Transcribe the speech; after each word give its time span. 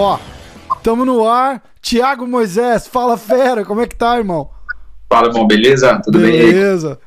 Ó, 0.00 0.16
tamo 0.82 1.04
no 1.04 1.26
ar. 1.28 1.60
Tiago 1.80 2.26
Moisés, 2.26 2.86
fala 2.86 3.16
fera, 3.16 3.64
como 3.64 3.80
é 3.80 3.86
que 3.86 3.96
tá, 3.96 4.16
irmão? 4.18 4.50
Fala, 5.10 5.28
irmão, 5.28 5.46
beleza? 5.46 6.00
Tudo 6.04 6.18
beleza. 6.18 6.38
bem? 6.38 6.52
Beleza. 6.52 7.00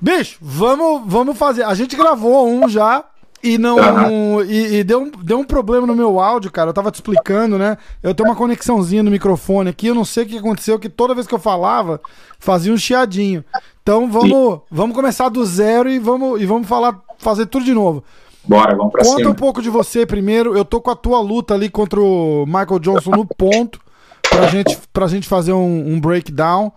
Bicho, 0.00 0.38
vamos, 0.40 1.02
vamos 1.04 1.36
fazer. 1.36 1.64
A 1.64 1.74
gente 1.74 1.96
gravou 1.96 2.48
um 2.48 2.68
já 2.68 3.04
e 3.42 3.58
não. 3.58 3.76
Uhum. 3.76 4.44
E, 4.44 4.78
e, 4.78 4.84
deu, 4.84 5.02
um, 5.02 5.10
deu 5.10 5.38
um 5.38 5.44
problema 5.44 5.86
no 5.86 5.94
meu 5.94 6.18
áudio, 6.20 6.50
cara. 6.50 6.70
Eu 6.70 6.74
tava 6.74 6.90
te 6.90 6.96
explicando, 6.96 7.58
né? 7.58 7.76
Eu 8.02 8.14
tenho 8.14 8.28
uma 8.28 8.36
conexãozinha 8.36 9.02
no 9.02 9.10
microfone 9.10 9.70
aqui. 9.70 9.86
Eu 9.86 9.94
não 9.94 10.04
sei 10.04 10.24
o 10.24 10.26
que 10.26 10.38
aconteceu, 10.38 10.78
que 10.78 10.88
toda 10.88 11.14
vez 11.14 11.26
que 11.26 11.34
eu 11.34 11.38
falava, 11.38 12.00
fazia 12.38 12.72
um 12.72 12.76
chiadinho. 12.76 13.44
Então 13.82 14.10
vamos, 14.10 14.60
vamos 14.70 14.94
começar 14.94 15.28
do 15.28 15.44
zero 15.46 15.88
e 15.88 15.98
vamos, 15.98 16.40
e 16.40 16.46
vamos 16.46 16.68
falar, 16.68 17.00
fazer 17.18 17.46
tudo 17.46 17.64
de 17.64 17.72
novo. 17.72 18.02
Bora, 18.44 18.74
vamos 18.74 18.92
pra 18.92 19.04
Conta 19.04 19.18
cima. 19.18 19.30
um 19.30 19.34
pouco 19.34 19.60
de 19.60 19.68
você 19.68 20.06
primeiro. 20.06 20.56
Eu 20.56 20.64
tô 20.64 20.80
com 20.80 20.90
a 20.90 20.96
tua 20.96 21.20
luta 21.20 21.54
ali 21.54 21.68
contra 21.68 22.00
o 22.00 22.44
Michael 22.46 22.78
Johnson 22.78 23.10
no 23.10 23.26
ponto. 23.26 23.80
Pra 24.28 24.46
gente, 24.48 24.78
pra 24.92 25.06
gente 25.06 25.28
fazer 25.28 25.52
um, 25.52 25.92
um 25.92 26.00
breakdown. 26.00 26.72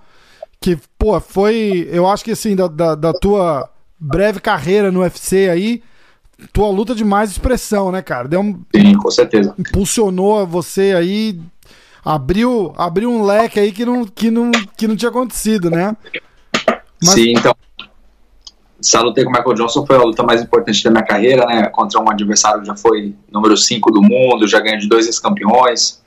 Que, 0.59 0.77
pô, 0.97 1.19
foi. 1.19 1.87
Eu 1.91 2.07
acho 2.07 2.23
que 2.23 2.31
assim, 2.31 2.55
da, 2.55 2.67
da, 2.67 2.95
da 2.95 3.13
tua 3.13 3.69
breve 3.99 4.39
carreira 4.39 4.91
no 4.91 5.01
UFC 5.01 5.49
aí, 5.49 5.81
tua 6.51 6.69
luta 6.69 6.95
de 6.95 7.03
mais 7.03 7.31
expressão, 7.31 7.91
né, 7.91 8.01
cara? 8.01 8.27
Deu 8.27 8.41
um, 8.41 8.61
Sim, 8.75 8.93
com 8.95 9.11
certeza. 9.11 9.53
Impulsionou 9.57 10.45
você 10.45 10.93
aí, 10.97 11.39
abriu, 12.03 12.73
abriu 12.77 13.11
um 13.11 13.23
leque 13.23 13.59
aí 13.59 13.71
que 13.71 13.85
não, 13.85 14.05
que 14.05 14.31
não, 14.31 14.51
que 14.77 14.87
não 14.87 14.95
tinha 14.95 15.09
acontecido, 15.09 15.69
né? 15.69 15.95
Mas... 17.01 17.13
Sim, 17.13 17.33
então 17.37 17.55
essa 18.83 18.99
luta 18.99 19.23
com 19.23 19.29
o 19.29 19.31
Michael 19.31 19.53
Johnson 19.53 19.85
foi 19.85 19.95
a 19.95 20.01
luta 20.01 20.23
mais 20.23 20.41
importante 20.41 20.83
da 20.83 20.89
minha 20.89 21.03
carreira, 21.03 21.45
né? 21.45 21.69
Contra 21.69 21.99
um 22.01 22.09
adversário 22.09 22.61
que 22.61 22.67
já 22.67 22.75
foi 22.75 23.15
número 23.31 23.55
5 23.55 23.91
do 23.91 24.01
mundo, 24.01 24.47
já 24.47 24.59
ganhou 24.59 24.79
de 24.79 24.89
dois 24.89 25.05
ex-campeões, 25.05 26.00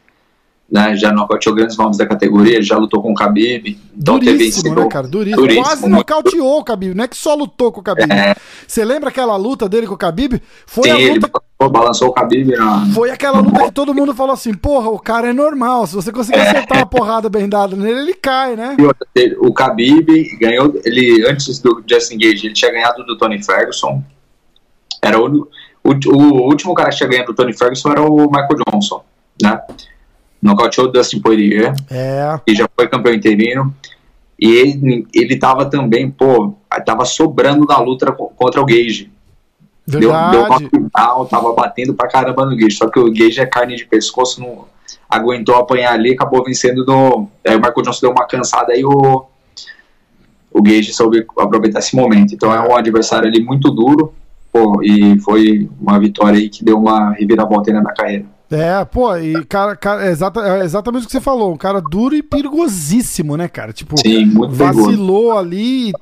né? 0.70 0.96
Já 0.96 1.12
nocauteou 1.12 1.54
grandes 1.54 1.76
nomes 1.76 1.96
da 1.96 2.06
categoria, 2.06 2.60
já 2.62 2.76
lutou 2.76 3.02
com 3.02 3.12
o 3.12 3.14
Khabib. 3.14 3.78
Então 3.96 4.18
Duríssimo, 4.18 4.74
né, 4.74 4.88
cara? 4.88 5.06
Duríssimo. 5.06 5.42
Duríssimo 5.42 5.64
Quase 5.64 5.82
muito. 5.82 5.96
nocauteou 5.96 6.58
o 6.58 6.64
Khabib, 6.64 6.94
não 6.94 7.04
é 7.04 7.08
que 7.08 7.16
só 7.16 7.34
lutou 7.34 7.70
com 7.70 7.80
o 7.80 7.82
Khabib. 7.82 8.12
É. 8.12 8.34
Você 8.66 8.84
lembra 8.84 9.10
aquela 9.10 9.36
luta 9.36 9.68
dele 9.68 9.86
com 9.86 9.94
o 9.94 9.98
Khabib? 9.98 10.40
Foi 10.66 10.84
Sim, 10.84 10.90
a 10.90 11.14
luta... 11.14 11.30
ele 11.60 11.70
balançou 11.70 12.08
o 12.08 12.12
Khabib 12.12 12.56
na... 12.56 12.86
Foi 12.94 13.10
aquela 13.10 13.40
luta 13.40 13.64
que 13.64 13.72
todo 13.72 13.94
mundo 13.94 14.14
falou 14.14 14.32
assim, 14.32 14.54
porra, 14.54 14.90
o 14.90 14.98
cara 14.98 15.28
é 15.28 15.32
normal, 15.32 15.86
se 15.86 15.94
você 15.94 16.10
conseguir 16.10 16.38
é. 16.38 16.48
acertar 16.48 16.78
uma 16.78 16.86
porrada 16.86 17.28
bem 17.28 17.48
dada 17.48 17.76
nele, 17.76 18.00
ele 18.00 18.14
cai, 18.14 18.56
né? 18.56 18.76
O 19.38 19.52
Khabib 19.52 20.38
ganhou, 20.38 20.74
ele, 20.84 21.26
antes 21.28 21.58
do 21.60 21.82
Justin 21.88 22.18
Gage, 22.18 22.46
ele 22.46 22.54
tinha 22.54 22.72
ganhado 22.72 23.04
do 23.04 23.16
Tony 23.16 23.42
Ferguson, 23.42 24.02
era 25.02 25.20
o, 25.20 25.48
o, 25.84 25.90
o 26.10 26.48
último 26.48 26.74
cara 26.74 26.90
que 26.90 26.96
tinha 26.96 27.08
ganhado 27.08 27.32
do 27.32 27.34
Tony 27.34 27.52
Ferguson 27.52 27.90
era 27.90 28.02
o 28.02 28.26
Michael 28.30 28.56
Johnson, 28.72 29.04
né? 29.42 29.60
Nocauteou 30.44 30.88
o 30.88 30.92
Dustin 30.92 31.20
Poirier, 31.20 31.74
é. 31.90 32.38
que 32.46 32.54
já 32.54 32.68
foi 32.76 32.86
campeão 32.86 33.14
interino. 33.14 33.74
E 34.38 34.50
ele, 34.50 35.06
ele 35.14 35.38
tava 35.38 35.64
também, 35.64 36.10
pô, 36.10 36.54
tava 36.84 37.06
sobrando 37.06 37.64
na 37.64 37.78
luta 37.78 38.12
contra 38.12 38.60
o 38.60 38.66
Gage. 38.66 39.10
Verdade. 39.86 40.36
Deu, 40.36 40.58
deu 40.58 40.68
final, 40.68 41.26
tava 41.26 41.52
batendo 41.54 41.94
pra 41.94 42.08
caramba 42.08 42.44
no 42.44 42.56
Gage. 42.56 42.72
Só 42.72 42.88
que 42.88 42.98
o 42.98 43.10
Gage 43.10 43.40
é 43.40 43.46
carne 43.46 43.76
de 43.76 43.86
pescoço, 43.86 44.40
não 44.40 44.66
aguentou 45.08 45.54
apanhar 45.54 45.94
ali, 45.94 46.12
acabou 46.12 46.44
vencendo 46.44 46.84
no. 46.84 47.28
Aí 47.46 47.56
o 47.56 47.58
Michael 47.58 47.82
Johnson 47.82 48.00
deu 48.02 48.10
uma 48.10 48.26
cansada 48.26 48.72
aí 48.74 48.84
o. 48.84 49.24
O 50.52 50.62
Gage 50.62 50.92
soube 50.92 51.26
aproveitar 51.38 51.80
esse 51.80 51.96
momento. 51.96 52.34
Então 52.34 52.52
é 52.52 52.60
um 52.60 52.76
adversário 52.76 53.28
ali 53.28 53.42
muito 53.42 53.70
duro. 53.70 54.12
Pô, 54.52 54.80
e 54.82 55.18
foi 55.20 55.68
uma 55.80 55.98
vitória 55.98 56.38
aí 56.38 56.48
que 56.48 56.64
deu 56.64 56.78
uma 56.78 57.12
reviravolta 57.12 57.72
na 57.72 57.92
carreira. 57.92 58.24
É, 58.54 58.84
pô, 58.84 59.16
e 59.16 59.44
cara, 59.44 59.74
cara 59.74 60.06
é, 60.06 60.10
exata, 60.10 60.40
é 60.40 60.64
exatamente 60.64 61.04
o 61.04 61.06
que 61.06 61.12
você 61.12 61.20
falou, 61.20 61.52
um 61.52 61.56
cara 61.56 61.80
duro 61.80 62.14
e 62.14 62.22
perigosíssimo, 62.22 63.36
né, 63.36 63.48
cara? 63.48 63.72
Tipo, 63.72 63.98
Sim, 63.98 64.32
vacilou 64.48 65.34
perigoso. 65.34 65.38
ali 65.38 65.92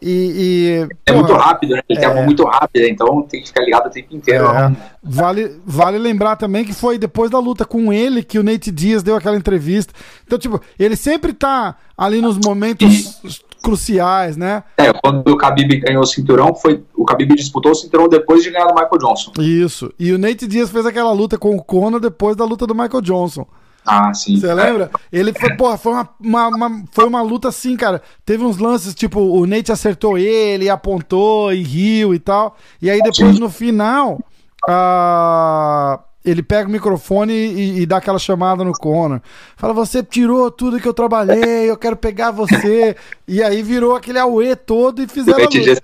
e. 0.00 0.32
e 0.34 0.88
é 1.06 1.12
porra, 1.12 1.18
muito 1.22 1.34
rápido, 1.34 1.74
né? 1.76 1.82
Ele 1.88 2.04
é, 2.04 2.10
tem 2.10 2.24
muito 2.24 2.44
rápida, 2.44 2.88
então 2.88 3.22
tem 3.22 3.40
que 3.40 3.48
ficar 3.48 3.62
ligado 3.62 3.86
o 3.86 3.90
tempo 3.90 4.16
inteiro. 4.16 4.46
É. 4.46 4.72
Vale, 5.02 5.60
vale 5.64 5.98
lembrar 5.98 6.36
também 6.36 6.64
que 6.64 6.72
foi 6.72 6.98
depois 6.98 7.30
da 7.30 7.38
luta 7.38 7.64
com 7.64 7.92
ele 7.92 8.22
que 8.22 8.38
o 8.38 8.42
Nate 8.42 8.72
Diaz 8.72 9.02
deu 9.02 9.14
aquela 9.14 9.36
entrevista. 9.36 9.94
Então, 10.26 10.38
tipo, 10.38 10.60
ele 10.78 10.96
sempre 10.96 11.32
tá 11.32 11.76
ali 11.96 12.20
nos 12.20 12.36
momentos 12.38 13.42
cruciais, 13.62 14.36
né? 14.36 14.62
É, 14.76 14.92
quando 14.92 15.26
o 15.28 15.36
Khabib 15.36 15.80
ganhou 15.80 16.02
o 16.02 16.06
cinturão, 16.06 16.54
foi 16.54 16.84
o 16.94 17.04
Khabib 17.04 17.34
disputou 17.34 17.72
o 17.72 17.74
cinturão 17.74 18.08
depois 18.08 18.42
de 18.42 18.50
ganhar 18.50 18.66
do 18.66 18.74
Michael 18.74 18.98
Johnson. 18.98 19.32
Isso. 19.38 19.92
E 19.98 20.12
o 20.12 20.18
Nate 20.18 20.46
Diaz 20.46 20.70
fez 20.70 20.84
aquela 20.84 21.12
luta 21.12 21.38
com 21.38 21.56
o 21.56 21.62
Conor 21.62 22.00
depois 22.00 22.36
da 22.36 22.44
luta 22.44 22.66
do 22.66 22.74
Michael 22.74 23.00
Johnson. 23.00 23.46
Ah, 23.84 24.12
sim. 24.14 24.36
Você 24.38 24.52
lembra? 24.52 24.90
Ele 25.12 25.32
foi, 25.32 25.56
porra, 25.56 25.76
foi 25.76 25.92
uma, 25.92 26.08
uma, 26.20 26.48
uma, 26.48 26.84
foi 26.92 27.04
uma 27.04 27.22
luta 27.22 27.48
assim, 27.48 27.76
cara. 27.76 28.00
Teve 28.24 28.44
uns 28.44 28.58
lances, 28.58 28.94
tipo, 28.94 29.20
o 29.20 29.46
Nate 29.46 29.72
acertou 29.72 30.16
ele, 30.16 30.68
apontou 30.68 31.52
e 31.52 31.62
riu 31.62 32.14
e 32.14 32.18
tal. 32.18 32.56
E 32.80 32.88
aí 32.88 33.00
depois, 33.02 33.38
no 33.38 33.50
final, 33.50 34.20
uh, 34.68 35.98
ele 36.24 36.42
pega 36.42 36.68
o 36.68 36.72
microfone 36.72 37.32
e, 37.32 37.80
e, 37.80 37.86
dá 37.86 37.96
aquela 37.96 38.18
chamada 38.18 38.62
no 38.62 38.72
Conor. 38.72 39.20
Fala, 39.56 39.72
você 39.72 40.02
tirou 40.02 40.50
tudo 40.50 40.80
que 40.80 40.86
eu 40.86 40.94
trabalhei, 40.94 41.68
eu 41.68 41.76
quero 41.76 41.96
pegar 41.96 42.30
você. 42.30 42.96
e 43.26 43.42
aí 43.42 43.62
virou 43.62 43.96
aquele 43.96 44.18
auê 44.18 44.54
todo 44.54 45.02
e 45.02 45.08
fizeram 45.08 45.38
a 45.38 45.42
luta. 45.42 45.82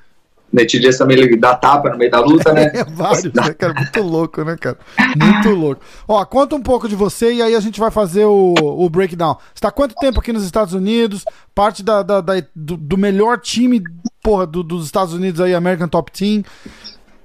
Nate 0.52 0.78
Diaz 0.80 0.96
também 0.96 1.18
ele 1.18 1.36
dá 1.36 1.54
tapa 1.54 1.90
no 1.90 1.98
meio 1.98 2.10
da 2.10 2.20
luta, 2.20 2.52
né? 2.52 2.70
É, 2.78 2.84
vários, 2.84 3.32
né, 3.32 3.52
cara? 3.52 3.74
Muito 3.74 4.02
louco, 4.02 4.42
né, 4.44 4.56
cara? 4.56 4.78
Muito 5.16 5.50
louco. 5.50 5.82
Ó, 6.06 6.24
conta 6.24 6.56
um 6.56 6.62
pouco 6.62 6.88
de 6.88 6.94
você 6.94 7.32
e 7.34 7.42
aí 7.42 7.54
a 7.54 7.60
gente 7.60 7.78
vai 7.78 7.90
fazer 7.90 8.24
o, 8.24 8.54
o 8.58 8.88
breakdown. 8.88 9.36
Você 9.54 9.60
tá 9.60 9.70
quanto 9.70 9.94
tempo 9.96 10.20
aqui 10.20 10.32
nos 10.32 10.44
Estados 10.44 10.72
Unidos? 10.72 11.24
Parte 11.54 11.82
da, 11.82 12.02
da, 12.02 12.20
da 12.20 12.34
do, 12.54 12.76
do, 12.76 12.96
melhor 12.96 13.38
time, 13.38 13.82
porra, 14.22 14.46
do, 14.46 14.62
dos 14.62 14.86
Estados 14.86 15.12
Unidos 15.12 15.40
aí, 15.40 15.54
American 15.54 15.88
Top 15.88 16.10
Team. 16.10 16.42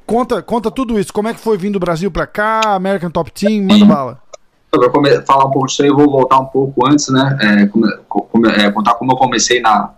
Conta, 0.06 0.42
conta 0.42 0.70
tudo 0.70 1.00
isso. 1.00 1.14
Como 1.14 1.28
é 1.28 1.34
que 1.34 1.40
foi 1.40 1.58
vindo 1.58 1.74
do 1.74 1.80
Brasil 1.80 2.12
pra 2.12 2.28
cá, 2.28 2.76
American 2.76 3.10
Top 3.10 3.32
Team? 3.32 3.64
Manda 3.64 3.86
bala. 3.86 4.24
Eu 4.72 4.92
vou 4.92 5.04
falar 5.26 5.46
um 5.46 5.52
pouco 5.52 5.68
disso 5.68 5.84
aí, 5.84 5.90
vou 5.90 6.10
voltar 6.10 6.40
um 6.40 6.46
pouco 6.46 6.88
antes, 6.88 7.08
né? 7.10 7.38
É, 7.40 7.66
come, 8.08 8.50
é, 8.50 8.72
contar 8.72 8.96
como 8.96 9.12
eu 9.12 9.16
comecei 9.16 9.62
na, 9.62 9.92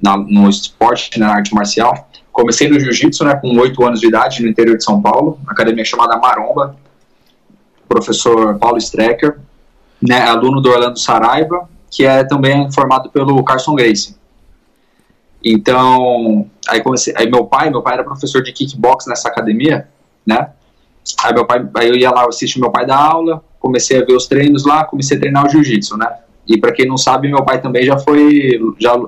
na, 0.00 0.16
no 0.16 0.48
esporte, 0.48 1.18
na 1.18 1.30
arte 1.30 1.54
marcial. 1.54 2.08
Comecei 2.30 2.68
no 2.68 2.78
jiu-jitsu, 2.78 3.24
né, 3.24 3.34
com 3.34 3.56
8 3.58 3.84
anos 3.84 4.00
de 4.00 4.06
idade, 4.06 4.42
no 4.42 4.48
interior 4.48 4.76
de 4.76 4.84
São 4.84 5.00
Paulo, 5.02 5.40
academia 5.46 5.84
chamada 5.84 6.16
Maromba, 6.16 6.76
professor 7.88 8.56
Paulo 8.58 8.78
Strecker, 8.78 9.38
né, 10.00 10.20
aluno 10.22 10.60
do 10.60 10.70
Orlando 10.70 10.98
Saraiva, 10.98 11.68
que 11.90 12.04
é 12.04 12.22
também 12.22 12.70
formado 12.70 13.10
pelo 13.10 13.42
Carson 13.42 13.74
Gracie. 13.74 14.14
Então, 15.42 16.48
aí 16.68 16.82
comecei, 16.82 17.14
aí 17.16 17.30
meu 17.30 17.46
pai, 17.46 17.70
meu 17.70 17.82
pai 17.82 17.94
era 17.94 18.04
professor 18.04 18.42
de 18.42 18.52
kickbox 18.52 19.06
nessa 19.06 19.28
academia, 19.28 19.88
né? 20.26 20.50
Aí 21.24 21.32
meu 21.32 21.46
pai, 21.46 21.66
aí 21.76 21.88
eu 21.88 21.96
ia 21.96 22.10
lá 22.10 22.26
assistir 22.26 22.60
meu 22.60 22.70
pai 22.70 22.86
dar 22.86 22.98
aula, 22.98 23.42
comecei 23.58 24.00
a 24.00 24.04
ver 24.04 24.14
os 24.14 24.26
treinos 24.26 24.64
lá, 24.64 24.84
comecei 24.84 25.16
a 25.16 25.20
treinar 25.20 25.46
o 25.46 25.48
jiu-jitsu, 25.48 25.96
né? 25.96 26.18
E 26.46 26.58
para 26.58 26.72
quem 26.72 26.86
não 26.86 26.96
sabe, 26.96 27.28
meu 27.28 27.44
pai 27.44 27.60
também 27.60 27.84
já 27.84 27.98
foi 27.98 28.60
já 28.78 28.98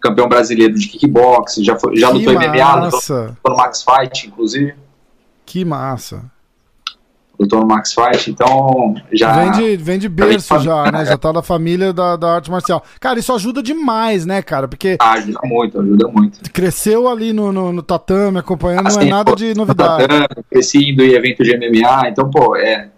campeão 0.00 0.28
brasileiro 0.28 0.74
de 0.74 0.88
kickbox, 0.88 1.56
já, 1.56 1.78
foi, 1.78 1.96
já 1.96 2.08
lutou 2.08 2.34
massa. 2.34 2.48
MMA, 2.48 2.74
lutou 2.84 3.36
no 3.48 3.56
Max 3.56 3.82
Fight, 3.82 4.28
inclusive. 4.28 4.74
Que 5.44 5.64
massa. 5.64 6.30
Lutou 7.38 7.60
no 7.60 7.66
Max 7.66 7.94
Fight, 7.94 8.30
então 8.30 8.94
já. 9.12 9.32
Vem 9.32 9.52
de, 9.52 9.76
vem 9.76 9.98
de 9.98 10.08
berço 10.08 10.58
já, 10.58 10.90
né? 10.90 11.04
Já 11.04 11.16
tá 11.16 11.30
da 11.30 11.42
família 11.42 11.92
da, 11.92 12.16
da 12.16 12.34
arte 12.34 12.50
marcial. 12.50 12.82
Cara, 12.98 13.18
isso 13.18 13.32
ajuda 13.32 13.62
demais, 13.62 14.26
né, 14.26 14.42
cara? 14.42 14.66
Porque. 14.66 14.96
Ah, 14.98 15.12
ajuda 15.12 15.38
muito, 15.44 15.80
ajuda 15.80 16.08
muito. 16.08 16.50
Cresceu 16.52 17.08
ali 17.08 17.32
no, 17.32 17.52
no, 17.52 17.72
no 17.72 17.82
tatame, 17.82 18.38
acompanhando, 18.38 18.88
assim, 18.88 18.96
não 18.96 19.02
é 19.02 19.04
assim, 19.04 19.10
nada 19.10 19.30
pô, 19.30 19.36
de 19.36 19.54
novidade. 19.54 20.08
Tatame, 20.08 20.44
cresci 20.50 20.90
indo 20.90 21.04
em 21.04 21.12
evento 21.12 21.44
de 21.44 21.56
MMA, 21.56 22.08
então, 22.08 22.28
pô, 22.30 22.56
é. 22.56 22.88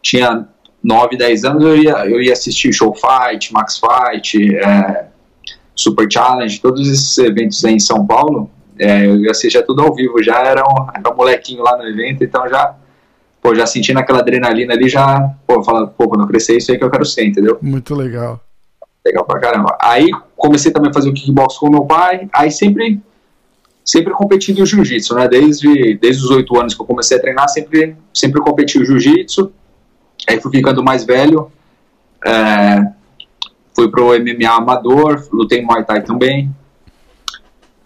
Tinha 0.00 0.46
9, 0.84 1.16
10 1.16 1.44
anos, 1.44 1.64
eu 1.64 1.76
ia, 1.76 2.06
eu 2.06 2.20
ia 2.20 2.32
assistir 2.34 2.70
Show 2.70 2.94
Fight, 2.94 3.50
Max 3.54 3.80
Fight, 3.80 4.54
é, 4.54 5.06
Super 5.74 6.06
Challenge, 6.10 6.60
todos 6.60 6.86
esses 6.86 7.16
eventos 7.16 7.64
aí 7.64 7.74
em 7.74 7.80
São 7.80 8.06
Paulo, 8.06 8.50
é, 8.78 9.06
eu 9.06 9.30
assistia 9.30 9.62
tudo 9.62 9.80
ao 9.80 9.94
vivo, 9.94 10.22
já 10.22 10.40
era 10.40 10.62
um, 10.62 10.86
era 10.94 11.10
um 11.10 11.16
molequinho 11.16 11.62
lá 11.62 11.78
no 11.78 11.84
evento, 11.84 12.22
então 12.22 12.46
já, 12.50 12.76
pô, 13.44 13.54
já 13.54 13.66
sentindo 13.66 13.98
aquela 13.98 14.20
adrenalina 14.20 14.72
ali, 14.72 14.88
já, 14.88 15.30
pô, 15.46 15.62
falando, 15.62 15.88
pô, 15.88 16.08
quando 16.08 16.22
eu 16.22 16.26
crescer, 16.26 16.56
isso 16.56 16.72
aí 16.72 16.78
que 16.78 16.84
eu 16.84 16.90
quero 16.90 17.04
ser, 17.04 17.26
entendeu? 17.26 17.58
Muito 17.60 17.94
legal. 17.94 18.40
Legal 19.04 19.22
pra 19.26 19.38
caramba. 19.38 19.76
Aí 19.82 20.10
comecei 20.34 20.72
também 20.72 20.90
a 20.90 20.94
fazer 20.94 21.10
o 21.10 21.12
kickbox 21.12 21.58
com 21.58 21.68
meu 21.68 21.84
pai, 21.84 22.26
aí 22.32 22.50
sempre 22.50 23.02
sempre 23.84 24.14
competindo 24.14 24.60
o 24.60 24.66
jiu-jitsu, 24.66 25.14
né? 25.14 25.28
Desde, 25.28 25.92
desde 25.98 26.24
os 26.24 26.30
oito 26.30 26.58
anos 26.58 26.72
que 26.72 26.80
eu 26.80 26.86
comecei 26.86 27.18
a 27.18 27.20
treinar, 27.20 27.46
sempre, 27.50 27.94
sempre 28.14 28.40
competi 28.40 28.78
o 28.78 28.84
jiu-jitsu. 28.84 29.52
Aí 30.26 30.40
fui 30.40 30.50
ficando 30.50 30.82
mais 30.82 31.04
velho, 31.04 31.52
é, 32.24 32.82
fui 33.74 33.90
pro 33.90 34.18
MMA 34.18 34.56
amador, 34.56 35.28
lutei 35.30 35.60
Muay 35.60 35.84
Thai 35.84 36.02
também. 36.02 36.50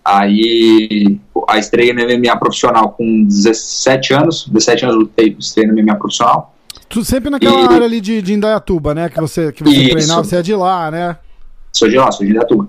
Aí 0.09 1.21
a 1.47 1.59
estreia 1.59 1.93
no 1.93 2.01
MMA 2.03 2.35
profissional 2.39 2.93
com 2.93 3.25
17 3.25 4.15
anos, 4.15 4.49
17 4.49 4.87
anos 4.87 4.97
lutei, 4.97 5.37
estreia 5.39 5.71
no 5.71 5.83
MMA 5.83 5.97
profissional. 5.97 6.55
Tu 6.89 7.05
sempre 7.05 7.29
naquela 7.29 7.61
e... 7.61 7.75
área 7.75 7.85
ali 7.85 8.01
de, 8.01 8.23
de 8.23 8.33
Indaiatuba, 8.33 8.95
né? 8.95 9.11
Que 9.11 9.21
você, 9.21 9.53
que 9.53 9.63
você 9.63 9.91
treinava, 9.91 10.25
você 10.25 10.37
é 10.37 10.43
de 10.43 10.55
lá, 10.55 10.91
né? 10.91 11.19
Sou 11.75 11.89
de 11.91 11.97
lá, 11.97 12.11
sou 12.11 12.25
de 12.25 12.33
Indaiatuba. 12.33 12.67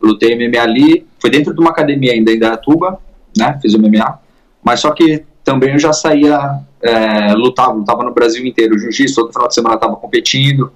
Lutei 0.00 0.36
MMA 0.36 0.62
ali, 0.62 1.06
foi 1.18 1.28
dentro 1.28 1.52
de 1.52 1.60
uma 1.60 1.70
academia 1.70 2.12
ainda 2.12 2.30
em 2.30 2.36
Indaiatuba, 2.36 3.00
né? 3.36 3.58
Fiz 3.60 3.74
o 3.74 3.80
MMA. 3.80 4.20
Mas 4.62 4.78
só 4.78 4.92
que 4.92 5.24
também 5.42 5.72
eu 5.72 5.78
já 5.80 5.92
saía, 5.92 6.60
é, 6.80 7.32
lutava, 7.34 7.72
lutava 7.72 8.04
no 8.04 8.14
Brasil 8.14 8.46
inteiro, 8.46 8.78
jiu-jitsu, 8.78 9.16
todo 9.16 9.32
final 9.32 9.48
de 9.48 9.54
semana 9.54 9.74
estava 9.74 9.96
competindo, 9.96 10.72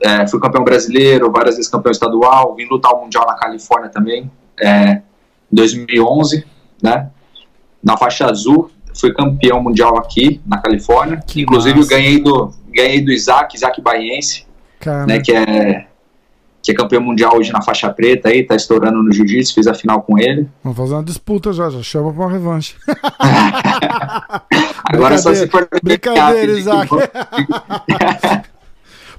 é, 0.00 0.28
fui 0.28 0.38
campeão 0.38 0.62
brasileiro, 0.62 1.28
várias 1.32 1.56
vezes 1.56 1.68
campeão 1.68 1.90
estadual, 1.90 2.54
vim 2.54 2.66
lutar 2.66 2.92
o 2.92 3.02
Mundial 3.02 3.26
na 3.26 3.34
Califórnia 3.34 3.90
também, 3.90 4.30
é, 4.60 5.02
2011, 5.50 6.44
né, 6.82 7.10
na 7.82 7.96
faixa 7.96 8.26
azul, 8.26 8.70
fui 8.94 9.12
campeão 9.12 9.62
mundial 9.62 9.96
aqui 9.98 10.40
na 10.46 10.58
Califórnia, 10.58 11.22
que 11.26 11.42
inclusive 11.42 11.86
ganhei 11.86 12.20
do, 12.20 12.52
ganhei 12.70 13.00
do 13.00 13.12
Isaac, 13.12 13.56
Isaac 13.56 13.80
Baiense, 13.80 14.46
né, 15.06 15.20
que 15.20 15.32
é 15.32 15.86
que 16.68 16.72
é 16.72 16.74
campeão 16.74 17.00
mundial 17.00 17.36
hoje 17.36 17.50
na 17.50 17.62
faixa 17.62 17.88
preta 17.90 18.28
aí, 18.28 18.44
tá 18.44 18.54
estourando 18.54 19.02
no 19.02 19.10
jiu-jitsu, 19.10 19.54
fiz 19.54 19.66
a 19.66 19.72
final 19.72 20.02
com 20.02 20.18
ele. 20.18 20.46
Vamos 20.62 20.76
fazer 20.76 20.94
uma 20.94 21.02
disputa 21.02 21.50
já, 21.50 21.70
já 21.70 21.82
chama 21.82 22.12
pra 22.12 22.26
uma 22.26 22.30
revanche. 22.30 22.74
Agora 24.84 25.16
só 25.16 25.32
se 25.32 25.46
for. 25.46 25.66
Brincadeira, 25.82 26.52
Isaac. 26.58 26.90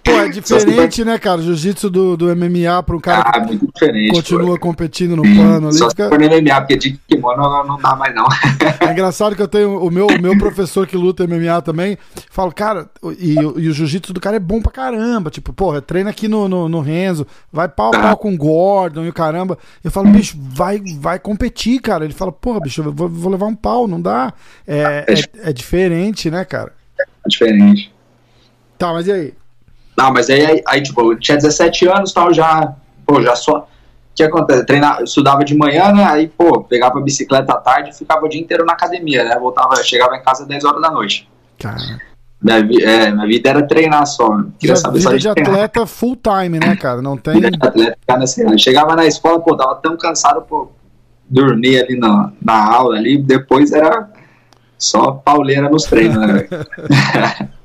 Pô, 0.03 0.11
é 0.11 0.29
diferente, 0.29 1.03
né, 1.03 1.17
cara? 1.17 1.41
Jiu-jitsu 1.41 1.89
do, 1.89 2.17
do 2.17 2.35
MMA 2.35 2.81
para 2.83 2.95
um 2.95 2.99
cara 2.99 3.21
ah, 3.21 3.41
que 3.45 3.57
diferente, 3.57 4.13
continua 4.13 4.55
pô. 4.55 4.59
competindo 4.59 5.15
no 5.15 5.23
pano 5.23 5.67
ali. 5.67 5.77
Só 5.77 5.89
for 5.89 6.19
no 6.19 6.25
MMA, 6.25 6.61
porque 6.61 6.77
de 6.77 6.99
kimono 7.07 7.41
não, 7.41 7.65
não 7.65 7.77
dá 7.77 7.95
mais, 7.95 8.13
não. 8.15 8.25
É 8.79 8.91
engraçado 8.91 9.35
que 9.35 9.41
eu 9.41 9.47
tenho 9.47 9.77
o 9.77 9.91
meu, 9.91 10.07
o 10.07 10.21
meu 10.21 10.37
professor 10.37 10.87
que 10.87 10.95
luta 10.97 11.27
MMA 11.27 11.61
também. 11.61 11.97
Falo, 12.29 12.51
cara, 12.51 12.89
e, 13.19 13.33
e 13.33 13.69
o 13.69 13.73
jiu-jitsu 13.73 14.13
do 14.13 14.19
cara 14.19 14.37
é 14.37 14.39
bom 14.39 14.61
pra 14.61 14.71
caramba. 14.71 15.29
Tipo, 15.29 15.53
porra, 15.53 15.81
treina 15.81 16.09
aqui 16.09 16.27
no, 16.27 16.47
no, 16.47 16.69
no 16.69 16.81
Renzo, 16.81 17.27
vai 17.51 17.67
pau 17.67 17.93
a 17.93 17.99
pau 17.99 18.17
com 18.17 18.33
o 18.33 18.37
Gordon 18.37 19.05
e 19.05 19.09
o 19.09 19.13
caramba. 19.13 19.57
Eu 19.83 19.91
falo, 19.91 20.09
bicho, 20.09 20.37
vai, 20.39 20.81
vai 20.97 21.19
competir, 21.19 21.79
cara. 21.81 22.05
Ele 22.05 22.13
fala, 22.13 22.31
porra, 22.31 22.59
bicho, 22.61 22.81
eu 22.81 22.91
vou, 22.91 23.09
vou 23.09 23.31
levar 23.31 23.47
um 23.47 23.55
pau, 23.55 23.87
não 23.87 24.01
dá. 24.01 24.33
É, 24.67 25.05
é, 25.07 25.49
é 25.49 25.53
diferente, 25.53 26.29
né, 26.29 26.45
cara? 26.45 26.73
É 26.99 27.29
diferente. 27.29 27.93
Tá, 28.77 28.93
mas 28.93 29.07
e 29.07 29.11
aí? 29.11 29.33
Não, 29.97 30.13
mas 30.13 30.29
aí, 30.29 30.61
aí, 30.65 30.81
tipo, 30.81 31.11
eu 31.13 31.19
tinha 31.19 31.37
17 31.37 31.87
anos 31.87 32.13
tal, 32.13 32.33
já, 32.33 32.73
pô, 33.05 33.21
já 33.21 33.35
só. 33.35 33.59
O 33.59 33.65
que 34.15 34.23
acontece? 34.23 34.65
Treinar, 34.65 35.01
estudava 35.03 35.43
de 35.43 35.55
manhã, 35.55 35.91
né? 35.91 36.05
Aí, 36.05 36.27
pô, 36.27 36.61
pegava 36.63 36.99
a 36.99 37.01
bicicleta 37.01 37.53
à 37.53 37.57
tarde 37.57 37.89
e 37.89 37.93
ficava 37.93 38.25
o 38.25 38.29
dia 38.29 38.39
inteiro 38.39 38.65
na 38.65 38.73
academia, 38.73 39.23
né? 39.23 39.37
Voltava, 39.39 39.75
chegava 39.83 40.15
em 40.15 40.23
casa 40.23 40.43
às 40.43 40.47
10 40.47 40.65
horas 40.65 40.81
da 40.81 40.91
noite. 40.91 41.29
Cara. 41.57 41.77
Minha, 42.41 42.57
é, 42.57 43.11
minha 43.11 43.27
vida 43.27 43.49
era 43.49 43.67
treinar 43.67 44.05
só. 44.07 44.29
Queria 44.57 44.75
Já 44.75 44.81
saber 44.81 45.01
só 45.01 45.11
de, 45.11 45.19
de 45.19 45.29
atleta 45.29 45.85
full 45.85 46.17
time, 46.17 46.59
né, 46.59 46.75
cara? 46.75 47.01
Não 47.01 47.17
tem. 47.17 47.33
Vida 47.33 47.51
de 47.51 47.57
atleta, 47.61 47.97
cara, 48.07 48.23
assim, 48.23 48.57
chegava 48.57 48.95
na 48.95 49.05
escola, 49.05 49.39
pô, 49.39 49.55
tava 49.55 49.75
tão 49.75 49.97
cansado, 49.97 50.41
pô, 50.43 50.71
dormir 51.29 51.83
ali 51.83 51.97
na, 51.97 52.31
na 52.41 52.73
aula 52.73 52.95
ali, 52.95 53.17
depois 53.17 53.71
era 53.71 54.09
só 54.77 55.11
pauleira 55.11 55.69
nos 55.69 55.83
treinos, 55.83 56.17
né? 56.17 56.47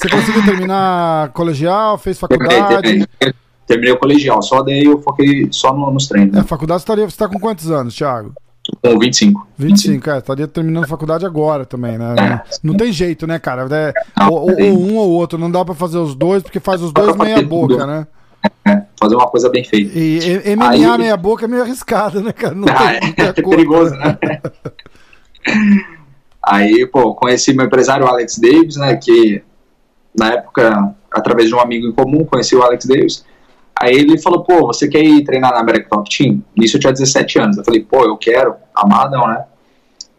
Você 0.00 0.08
conseguiu 0.08 0.42
terminar 0.42 1.28
colegial, 1.32 1.98
fez 1.98 2.18
faculdade? 2.18 2.80
Terminei, 2.80 3.06
terminei, 3.18 3.34
terminei 3.66 3.92
o 3.92 3.98
colegial, 3.98 4.40
só 4.40 4.62
daí 4.62 4.84
eu 4.84 4.98
foquei 5.02 5.48
só 5.50 5.74
no, 5.74 5.90
nos 5.90 6.08
treinos. 6.08 6.34
É, 6.38 6.42
faculdade 6.42 6.82
você 6.82 7.04
está 7.04 7.28
com 7.28 7.38
quantos 7.38 7.70
anos, 7.70 7.94
Thiago? 7.94 8.32
Com 8.82 8.98
25. 8.98 9.46
25, 9.58 9.92
25. 9.92 10.10
é, 10.10 10.18
estaria 10.18 10.48
terminando 10.48 10.84
a 10.84 10.88
faculdade 10.88 11.26
agora 11.26 11.66
também, 11.66 11.98
né? 11.98 12.14
É. 12.18 12.40
Não 12.62 12.74
tem 12.74 12.90
jeito, 12.90 13.26
né, 13.26 13.38
cara? 13.38 13.68
É, 13.70 13.92
não, 14.18 14.30
ou, 14.30 14.50
ou, 14.50 14.78
um 14.78 14.96
ou 14.96 15.10
outro, 15.10 15.38
não 15.38 15.50
dá 15.50 15.62
pra 15.66 15.74
fazer 15.74 15.98
os 15.98 16.14
dois, 16.14 16.42
porque 16.42 16.60
faz 16.60 16.80
os 16.80 16.92
dois 16.92 17.14
meia 17.16 17.42
boca, 17.42 17.74
tudo. 17.74 17.86
né? 17.86 18.06
É, 18.66 18.82
fazer 18.98 19.16
uma 19.16 19.26
coisa 19.26 19.50
bem 19.50 19.64
feita. 19.64 19.92
E 19.98 20.56
MMA 20.56 20.70
Aí... 20.70 20.98
meia 20.98 21.16
boca 21.18 21.44
é 21.44 21.48
meio 21.48 21.62
arriscado, 21.62 22.22
né, 22.22 22.32
cara? 22.32 22.54
Não 22.54 22.66
ah, 22.74 22.94
é, 22.94 23.00
é 23.18 23.32
perigoso, 23.34 23.94
né? 23.96 24.18
Aí, 26.42 26.86
pô, 26.86 27.14
conheci 27.14 27.52
meu 27.52 27.66
empresário 27.66 28.06
Alex 28.06 28.38
Davis, 28.38 28.76
né, 28.76 28.96
que 28.96 29.42
na 30.16 30.32
época, 30.34 30.94
através 31.10 31.48
de 31.48 31.54
um 31.54 31.60
amigo 31.60 31.86
em 31.86 31.92
comum, 31.92 32.24
conheci 32.24 32.54
o 32.56 32.62
Alex 32.62 32.84
Davis. 32.84 33.24
Aí 33.80 33.94
ele 33.94 34.18
falou, 34.18 34.44
pô, 34.44 34.66
você 34.66 34.88
quer 34.88 35.02
ir 35.02 35.24
treinar 35.24 35.52
na 35.52 35.60
American 35.60 35.88
Top 35.88 36.16
Team? 36.16 36.42
Nisso 36.56 36.76
eu 36.76 36.80
tinha 36.80 36.92
17 36.92 37.38
anos. 37.38 37.56
Eu 37.56 37.64
falei, 37.64 37.80
pô, 37.80 38.04
eu 38.04 38.16
quero. 38.16 38.54
Amadão, 38.74 39.26
né? 39.26 39.44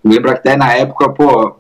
Eu 0.04 0.12
lembro 0.12 0.32
até 0.32 0.58
na 0.58 0.74
época, 0.74 1.10
pô, 1.10 1.56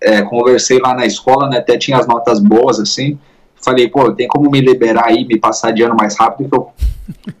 é, 0.00 0.20
conversei 0.22 0.78
lá 0.78 0.94
na 0.94 1.06
escola, 1.06 1.48
né? 1.48 1.58
Até 1.58 1.78
tinha 1.78 1.96
as 1.96 2.06
notas 2.06 2.40
boas, 2.40 2.78
assim. 2.78 3.18
Falei, 3.54 3.88
pô, 3.88 4.12
tem 4.12 4.28
como 4.28 4.50
me 4.50 4.60
liberar 4.60 5.06
aí, 5.06 5.24
me 5.24 5.38
passar 5.38 5.72
de 5.72 5.82
ano 5.82 5.96
mais 5.98 6.16
rápido, 6.18 6.48
que 6.50 6.56
eu 6.56 6.72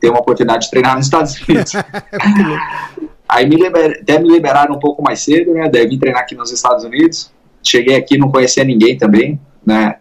tenho 0.00 0.14
uma 0.14 0.20
oportunidade 0.20 0.64
de 0.64 0.70
treinar 0.70 0.96
nos 0.96 1.06
Estados 1.06 1.38
Unidos. 1.40 1.72
aí 3.28 3.46
me 3.46 3.56
liber... 3.56 4.00
até 4.00 4.18
me 4.18 4.28
liberaram 4.30 4.76
um 4.76 4.78
pouco 4.78 5.02
mais 5.02 5.20
cedo, 5.20 5.52
né? 5.52 5.68
Daí 5.68 5.86
vim 5.86 5.98
treinar 5.98 6.22
aqui 6.22 6.34
nos 6.34 6.50
Estados 6.50 6.84
Unidos. 6.84 7.30
Cheguei 7.62 7.96
aqui, 7.96 8.16
não 8.16 8.30
conhecia 8.30 8.64
ninguém 8.64 8.96
também, 8.96 9.38
né? 9.64 9.96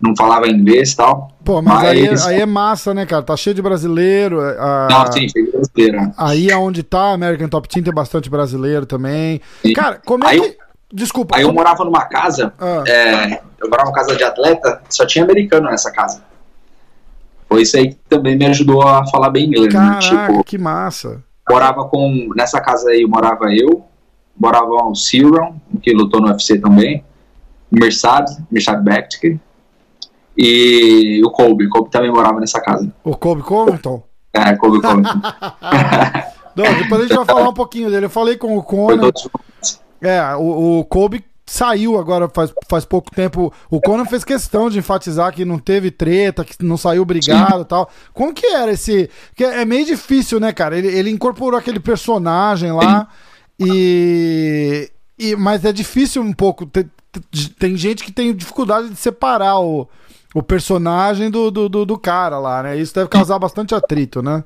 Não 0.00 0.14
falava 0.16 0.48
inglês 0.48 0.92
e 0.92 0.96
tal. 0.96 1.30
Pô, 1.44 1.62
mas, 1.62 1.74
mas... 1.74 1.88
Aí, 1.88 2.06
é, 2.06 2.14
aí, 2.26 2.40
é 2.42 2.46
massa, 2.46 2.92
né, 2.92 3.06
cara? 3.06 3.22
Tá 3.22 3.36
cheio 3.36 3.54
de 3.54 3.62
brasileiro. 3.62 4.42
É, 4.42 4.56
a... 4.58 4.88
Não, 4.90 5.12
sim, 5.12 5.28
cheio 5.28 5.46
de 5.46 5.52
brasileiro. 5.52 6.12
Aí 6.16 6.50
é 6.50 6.56
onde 6.56 6.82
tá, 6.82 7.12
American 7.12 7.48
Top 7.48 7.68
Team 7.68 7.82
tem 7.82 7.94
bastante 7.94 8.28
brasileiro 8.28 8.84
também. 8.84 9.40
Sim. 9.62 9.72
Cara, 9.72 10.00
como 10.04 10.24
é 10.24 10.30
aí 10.30 10.40
que. 10.40 10.46
Eu... 10.46 10.66
Desculpa. 10.92 11.36
Aí 11.36 11.42
eu 11.42 11.52
morava 11.52 11.84
numa 11.84 12.04
casa, 12.04 12.52
ah. 12.60 12.84
é, 12.86 13.40
eu 13.60 13.68
morava 13.68 13.90
numa 13.90 13.92
casa 13.92 14.14
de 14.14 14.22
atleta, 14.22 14.80
só 14.88 15.04
tinha 15.04 15.24
americano 15.24 15.68
nessa 15.68 15.90
casa. 15.90 16.22
Foi 17.48 17.62
isso 17.62 17.76
aí 17.76 17.88
que 17.90 17.98
também 18.08 18.36
me 18.36 18.46
ajudou 18.46 18.82
a 18.82 19.04
falar 19.08 19.30
bem 19.30 19.46
inglês. 19.46 19.74
Né? 19.74 19.80
Caraca, 19.80 20.14
né? 20.14 20.26
tipo, 20.28 20.44
que 20.44 20.58
massa. 20.58 21.22
Morava 21.48 21.84
com. 21.88 22.30
Nessa 22.36 22.60
casa 22.60 22.90
aí 22.90 23.04
morava 23.04 23.52
eu, 23.52 23.84
morava 24.38 24.68
o 24.68 24.94
Cyril, 24.94 25.56
que 25.82 25.92
lutou 25.92 26.20
no 26.20 26.28
UFC 26.28 26.58
também, 26.58 27.04
o 27.70 27.78
Mersad, 27.78 28.26
Mersad 28.50 28.82
Bektik, 28.82 29.40
e 30.36 31.22
o 31.24 31.30
Kobe. 31.30 31.66
O 31.66 31.70
Kobe 31.70 31.90
também 31.90 32.10
morava 32.10 32.40
nessa 32.40 32.60
casa. 32.60 32.92
O 33.02 33.16
Kobe 33.16 33.42
Covington? 33.42 34.02
É, 34.32 34.54
Kobe 34.56 34.80
Covington. 34.80 35.20
Não, 36.54 36.64
depois 36.74 37.02
a 37.02 37.04
gente 37.04 37.16
vai 37.16 37.24
falar 37.24 37.48
um 37.48 37.54
pouquinho 37.54 37.90
dele. 37.90 38.06
Eu 38.06 38.10
falei 38.10 38.36
com 38.36 38.56
o 38.56 38.62
Conan. 38.62 39.10
É, 40.00 40.34
o, 40.36 40.80
o 40.80 40.84
Kobe 40.84 41.24
saiu 41.46 41.98
agora 41.98 42.28
faz, 42.28 42.52
faz 42.68 42.84
pouco 42.84 43.10
tempo. 43.10 43.52
O 43.70 43.80
Conan 43.80 44.04
fez 44.04 44.24
questão 44.24 44.68
de 44.68 44.78
enfatizar 44.78 45.32
que 45.32 45.44
não 45.44 45.58
teve 45.58 45.90
treta, 45.90 46.44
que 46.44 46.62
não 46.64 46.76
saiu 46.76 47.04
brigado 47.04 47.62
e 47.62 47.64
tal. 47.64 47.90
Como 48.12 48.34
que 48.34 48.46
era 48.46 48.72
esse. 48.72 49.08
Que 49.34 49.44
é 49.44 49.64
meio 49.64 49.86
difícil, 49.86 50.40
né, 50.40 50.52
cara? 50.52 50.76
Ele, 50.76 50.88
ele 50.88 51.10
incorporou 51.10 51.58
aquele 51.58 51.78
personagem 51.78 52.72
lá 52.72 53.08
e, 53.58 54.90
e. 55.18 55.36
Mas 55.36 55.64
é 55.64 55.72
difícil 55.72 56.22
um 56.22 56.32
pouco. 56.32 56.66
Tem, 56.66 56.90
tem 57.58 57.76
gente 57.76 58.02
que 58.02 58.12
tem 58.12 58.34
dificuldade 58.34 58.88
de 58.90 58.96
separar 58.96 59.60
o, 59.60 59.88
o 60.36 60.42
personagem 60.42 61.30
do, 61.30 61.50
do, 61.50 61.66
do, 61.66 61.86
do, 61.86 61.98
cara 61.98 62.38
lá, 62.38 62.62
né? 62.62 62.76
Isso 62.76 62.94
deve 62.94 63.08
causar 63.08 63.38
bastante 63.38 63.74
atrito, 63.74 64.20
né? 64.20 64.44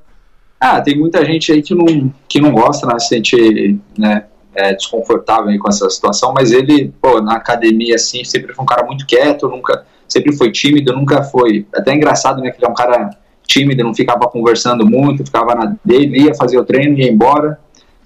Ah, 0.57 0.79
tem 0.79 0.97
muita 0.97 1.25
gente 1.25 1.51
aí 1.51 1.61
que 1.61 1.75
não, 1.75 2.13
que 2.29 2.39
não 2.39 2.53
gosta, 2.53 2.87
né? 2.87 2.97
Se 2.97 3.09
sente 3.09 3.77
né, 3.97 4.23
é, 4.55 4.73
desconfortável 4.73 5.53
com 5.59 5.67
essa 5.67 5.89
situação, 5.89 6.31
mas 6.33 6.53
ele, 6.53 6.93
pô, 7.01 7.19
na 7.19 7.35
academia, 7.35 7.95
assim, 7.95 8.23
sempre 8.23 8.53
foi 8.53 8.63
um 8.63 8.65
cara 8.65 8.85
muito 8.85 9.05
quieto, 9.05 9.49
nunca, 9.49 9.85
sempre 10.07 10.31
foi 10.31 10.49
tímido, 10.49 10.93
nunca 10.93 11.23
foi. 11.23 11.67
Até 11.75 11.93
engraçado, 11.93 12.41
né? 12.41 12.51
Que 12.51 12.57
ele 12.59 12.67
é 12.67 12.69
um 12.69 12.73
cara 12.73 13.09
tímido, 13.45 13.83
não 13.83 13.93
ficava 13.93 14.29
conversando 14.29 14.85
muito, 14.85 15.25
ficava 15.25 15.53
na 15.55 15.75
dele, 15.83 16.23
ia 16.23 16.33
fazer 16.35 16.57
o 16.57 16.63
treino, 16.63 16.97
ia 16.97 17.11
embora, 17.11 17.59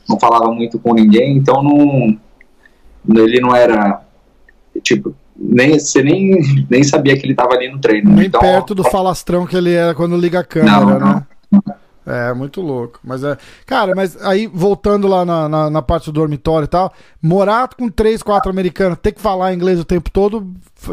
não 0.09 0.19
falava 0.19 0.51
muito 0.51 0.79
com 0.79 0.91
ninguém, 0.91 1.37
então 1.37 1.61
não. 1.61 2.17
Ele 3.15 3.39
não 3.39 3.55
era. 3.55 4.01
Tipo, 4.81 5.15
nem, 5.37 5.77
você 5.77 6.01
nem, 6.01 6.65
nem 6.69 6.83
sabia 6.83 7.17
que 7.17 7.25
ele 7.25 7.33
estava 7.33 7.53
ali 7.53 7.69
no 7.69 7.79
treino. 7.79 8.11
Nem 8.11 8.27
então, 8.27 8.39
perto 8.39 8.73
do 8.73 8.83
falastrão 8.83 9.45
que 9.45 9.55
ele 9.55 9.73
era 9.73 9.93
quando 9.93 10.17
liga 10.17 10.39
a 10.39 10.43
câmera, 10.43 10.79
não, 10.79 10.99
né? 10.99 11.23
Não. 11.51 11.75
É, 12.07 12.33
muito 12.33 12.61
louco. 12.61 12.99
Mas 13.03 13.23
é. 13.23 13.35
Cara, 13.65 13.95
mas 13.95 14.15
aí, 14.23 14.47
voltando 14.47 15.07
lá 15.07 15.25
na, 15.25 15.49
na, 15.49 15.69
na, 15.69 15.81
parte 15.81 16.05
do 16.05 16.11
dormitório 16.11 16.65
e 16.65 16.67
tal, 16.67 16.93
morar 17.21 17.67
com 17.69 17.89
três, 17.89 18.21
quatro 18.21 18.51
americanos, 18.51 18.99
ter 19.01 19.11
que 19.11 19.19
falar 19.19 19.53
inglês 19.53 19.79
o 19.79 19.85
tempo 19.85 20.11
todo 20.11 20.47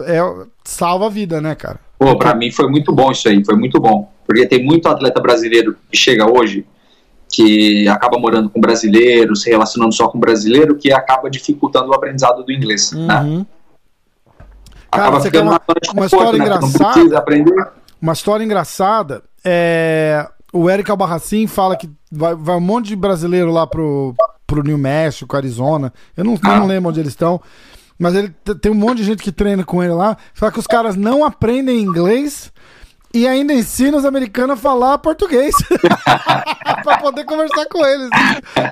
é, 0.07 0.47
salva 0.65 1.07
a 1.07 1.11
vida, 1.11 1.41
né, 1.41 1.55
cara? 1.55 1.79
Pô, 1.99 2.17
pra 2.17 2.35
mim 2.35 2.51
foi 2.51 2.69
muito 2.69 2.93
bom 2.93 3.13
isso 3.13 3.29
aí, 3.29 3.45
foi 3.45 3.57
muito 3.57 3.79
bom. 3.79 4.11
Porque 4.27 4.47
tem 4.47 4.65
muito 4.65 4.89
atleta 4.89 5.21
brasileiro 5.21 5.77
que 5.91 5.97
chega 5.97 6.27
hoje 6.27 6.65
que 7.33 7.89
acaba 7.89 8.19
morando 8.19 8.51
com 8.51 8.61
brasileiro, 8.61 9.35
se 9.35 9.49
relacionando 9.49 9.93
só 9.95 10.07
com 10.07 10.19
brasileiro, 10.19 10.77
que 10.77 10.93
acaba 10.93 11.31
dificultando 11.31 11.91
o 11.91 11.95
aprendizado 11.95 12.45
do 12.45 12.53
inglês. 12.53 12.93
Né? 12.93 13.01
Uhum. 13.01 13.39
Né? 13.39 13.47
Cara, 14.93 15.11
você 15.11 15.31
quer 15.31 15.43
uma, 15.43 15.61
uma 15.95 16.07
história 16.07 16.39
né? 16.39 16.45
engraçada. 16.45 17.25
Uma 18.01 18.13
história 18.13 18.45
engraçada 18.45 19.23
é, 19.45 20.29
o 20.53 20.69
Eric 20.71 20.91
Albarracin 20.91 21.47
fala 21.47 21.77
que 21.77 21.91
vai, 22.11 22.35
vai 22.35 22.57
um 22.57 22.61
monte 22.61 22.89
de 22.89 22.97
brasileiro 22.97 23.51
lá 23.51 23.67
pro, 23.67 24.15
pro 24.47 24.63
New 24.63 24.79
México, 24.79 25.37
Arizona. 25.37 25.93
Eu 26.17 26.25
não, 26.25 26.39
não 26.43 26.67
lembro 26.67 26.91
onde 26.91 27.01
eles 27.01 27.13
estão. 27.13 27.41
Mas 27.99 28.15
ele 28.15 28.29
tem 28.61 28.71
um 28.73 28.75
monte 28.77 28.99
de 28.99 29.05
gente 29.05 29.23
que 29.23 29.33
treina 29.33 29.65
com 29.65 29.83
ele 29.83 29.93
lá. 29.93 30.17
Fala 30.35 30.53
que 30.53 30.59
os 30.59 30.67
caras 30.67 30.97
não 30.97 31.25
aprendem 31.25 31.81
inglês 31.81 32.53
e 33.15 33.29
ainda 33.29 33.53
ensina 33.53 33.97
os 33.97 34.05
americanos 34.05 34.59
a 34.59 34.61
falar 34.61 34.99
português. 34.99 35.55
pra 36.83 36.99
poder 36.99 37.25
conversar 37.25 37.67
com 37.67 37.85
eles. 37.85 38.09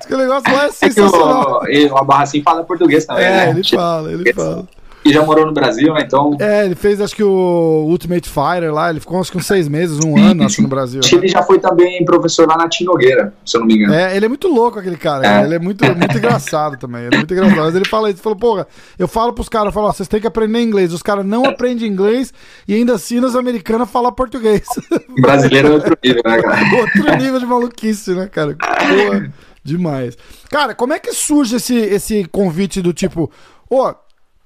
Que 0.07 0.13
o 0.13 0.17
negócio 0.17 0.51
lá 0.53 0.63
é 0.65 0.67
É 0.67 0.71
sensacional. 0.71 1.61
o, 1.63 1.67
e 1.69 1.85
o 1.87 1.97
Abarracin 1.97 2.41
fala 2.41 2.63
português 2.63 3.05
também, 3.05 3.23
É, 3.25 3.29
né? 3.45 3.49
ele 3.51 3.63
fala, 3.63 4.11
ele 4.11 4.33
fala. 4.33 4.67
E 5.03 5.11
já 5.11 5.23
morou 5.23 5.45
no 5.45 5.51
Brasil, 5.53 5.93
né? 5.93 6.03
Então, 6.05 6.37
É, 6.39 6.65
ele 6.65 6.75
fez 6.75 7.01
acho 7.01 7.15
que 7.15 7.23
o 7.23 7.85
Ultimate 7.89 8.29
Fighter 8.29 8.71
lá, 8.71 8.89
ele 8.89 8.99
ficou 8.99 9.19
acho 9.19 9.31
que 9.31 9.37
uns 9.37 9.47
seis 9.47 9.67
meses, 9.67 9.99
um 9.99 10.17
ano, 10.17 10.43
acho, 10.45 10.61
no 10.61 10.67
Brasil. 10.67 11.01
que 11.01 11.15
né? 11.15 11.21
ele 11.21 11.27
já 11.27 11.41
foi 11.41 11.59
também 11.59 12.03
professor 12.05 12.47
lá 12.47 12.55
na 12.55 12.69
Tinogueira, 12.69 13.33
se 13.43 13.57
eu 13.57 13.61
não 13.61 13.67
me 13.67 13.75
engano. 13.75 13.93
É, 13.93 14.15
ele 14.15 14.25
é 14.25 14.29
muito 14.29 14.47
louco 14.47 14.77
aquele 14.77 14.97
cara. 14.97 15.41
É. 15.41 15.43
Ele 15.43 15.55
é 15.55 15.59
muito, 15.59 15.83
muito 15.95 16.17
engraçado 16.17 16.77
também. 16.77 17.05
Ele 17.05 17.15
é 17.15 17.17
muito 17.17 17.33
engraçado. 17.33 17.57
Mas 17.57 17.75
ele 17.75 17.85
fala 17.85 18.09
isso, 18.09 18.17
ele 18.17 18.23
falou, 18.23 18.37
porra, 18.37 18.67
eu 18.99 19.07
falo 19.07 19.33
pros 19.33 19.49
caras, 19.49 19.67
eu 19.67 19.71
falo, 19.71 19.87
ó, 19.87 19.91
vocês 19.91 20.07
têm 20.07 20.21
que 20.21 20.27
aprender 20.27 20.61
inglês. 20.61 20.93
Os 20.93 21.01
caras 21.01 21.25
não 21.25 21.45
aprendem 21.45 21.87
inglês 21.87 22.31
e 22.67 22.75
ainda 22.75 22.93
ensinam 22.93 23.27
os 23.27 23.35
americanos 23.35 23.83
a 23.83 23.91
falar 23.91 24.11
português. 24.11 24.63
O 25.09 25.15
brasileiro 25.21 25.69
é 25.69 25.71
outro 25.71 25.97
nível, 26.03 26.21
né, 26.25 26.41
cara? 26.41 26.61
Outro 26.81 27.17
nível 27.17 27.39
de 27.39 27.45
maluquice, 27.45 28.11
né, 28.13 28.27
cara? 28.27 28.55
Porra, 28.55 29.33
demais. 29.63 30.17
Cara, 30.49 30.73
como 30.75 30.93
é 30.93 30.99
que 30.99 31.11
surge 31.13 31.55
esse, 31.55 31.75
esse 31.75 32.25
convite 32.25 32.81
do 32.81 32.93
tipo, 32.93 33.31
ô, 33.69 33.93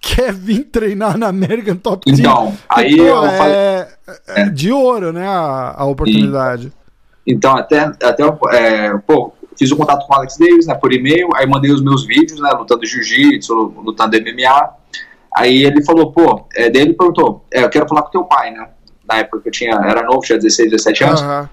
quer 0.05 0.31
vir 0.31 0.65
treinar 0.65 1.17
na 1.17 1.27
American 1.27 1.75
Top 1.77 2.05
Team? 2.05 2.19
Então, 2.19 2.57
aí 2.69 2.95
eu 2.95 3.15
falei. 3.15 3.53
é, 3.53 3.87
é 4.27 4.49
de 4.49 4.71
ouro, 4.71 5.11
né, 5.11 5.27
a, 5.27 5.73
a 5.77 5.85
oportunidade. 5.85 6.71
Então, 7.25 7.57
até, 7.57 7.79
até 7.79 8.23
é, 8.53 8.95
pô, 8.99 9.33
fiz 9.57 9.71
o 9.71 9.75
contato 9.75 10.05
com 10.05 10.13
o 10.13 10.17
Alex 10.17 10.37
Davis, 10.37 10.67
né, 10.67 10.75
por 10.75 10.93
e-mail, 10.93 11.29
aí 11.35 11.47
mandei 11.47 11.71
os 11.71 11.81
meus 11.81 12.05
vídeos, 12.05 12.39
né, 12.39 12.51
lutando 12.51 12.85
jiu-jitsu, 12.85 13.73
lutando 13.83 14.15
MMA. 14.21 14.69
Aí 15.35 15.63
ele 15.63 15.83
falou, 15.83 16.11
pô, 16.11 16.45
é, 16.55 16.69
daí 16.69 16.83
ele 16.83 16.93
perguntou, 16.93 17.43
é, 17.51 17.63
eu 17.63 17.69
quero 17.69 17.87
falar 17.87 18.03
com 18.03 18.11
teu 18.11 18.23
pai, 18.23 18.51
né? 18.51 18.69
Na 19.07 19.17
época 19.17 19.41
que 19.41 19.49
eu 19.49 19.51
tinha, 19.51 19.73
era 19.73 20.03
novo, 20.03 20.21
tinha 20.21 20.37
16, 20.37 20.69
17 20.69 21.03
anos. 21.03 21.21
Aham. 21.21 21.49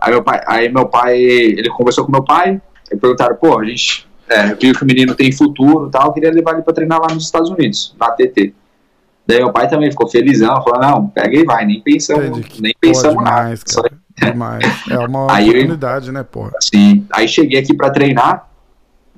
Aí 0.00 0.12
meu 0.12 0.22
pai, 0.22 0.40
aí 0.46 0.68
meu 0.68 0.86
pai, 0.86 1.18
ele 1.18 1.68
conversou 1.70 2.04
com 2.04 2.12
meu 2.12 2.24
pai, 2.24 2.60
e 2.90 2.96
perguntaram, 2.96 3.36
pô, 3.36 3.58
a 3.58 3.64
gente 3.64 4.08
é, 4.30 4.54
viu 4.54 4.72
que 4.74 4.82
o 4.82 4.86
menino 4.86 5.14
tem 5.14 5.32
futuro 5.32 5.88
e 5.88 5.90
tal, 5.90 6.12
queria 6.12 6.30
levar 6.30 6.52
ele 6.54 6.62
pra 6.62 6.72
treinar 6.72 7.00
lá 7.00 7.08
nos 7.12 7.24
Estados 7.24 7.50
Unidos, 7.50 7.94
na 7.98 8.10
TT. 8.12 8.54
Daí 9.26 9.38
meu 9.38 9.52
pai 9.52 9.68
também 9.68 9.90
ficou 9.90 10.08
felizão, 10.08 10.62
falou, 10.62 10.80
não, 10.80 11.06
pega 11.08 11.36
e 11.36 11.44
vai, 11.44 11.64
nem 11.66 11.80
pensamos, 11.80 12.40
nem 12.58 12.72
Pô, 12.72 12.78
pensamos 12.80 13.22
nada. 13.22 13.36
demais, 13.42 13.62
Só- 13.66 13.82
cara. 13.82 13.94
Demais. 14.32 14.64
É 14.90 14.98
uma 14.98 15.26
Aí 15.34 15.44
eu- 15.46 15.50
oportunidade, 15.50 16.12
né, 16.12 16.22
porra? 16.22 16.52
Assim, 16.56 17.06
aí 17.12 17.26
cheguei 17.28 17.58
aqui 17.60 17.74
pra 17.74 17.90
treinar, 17.90 18.48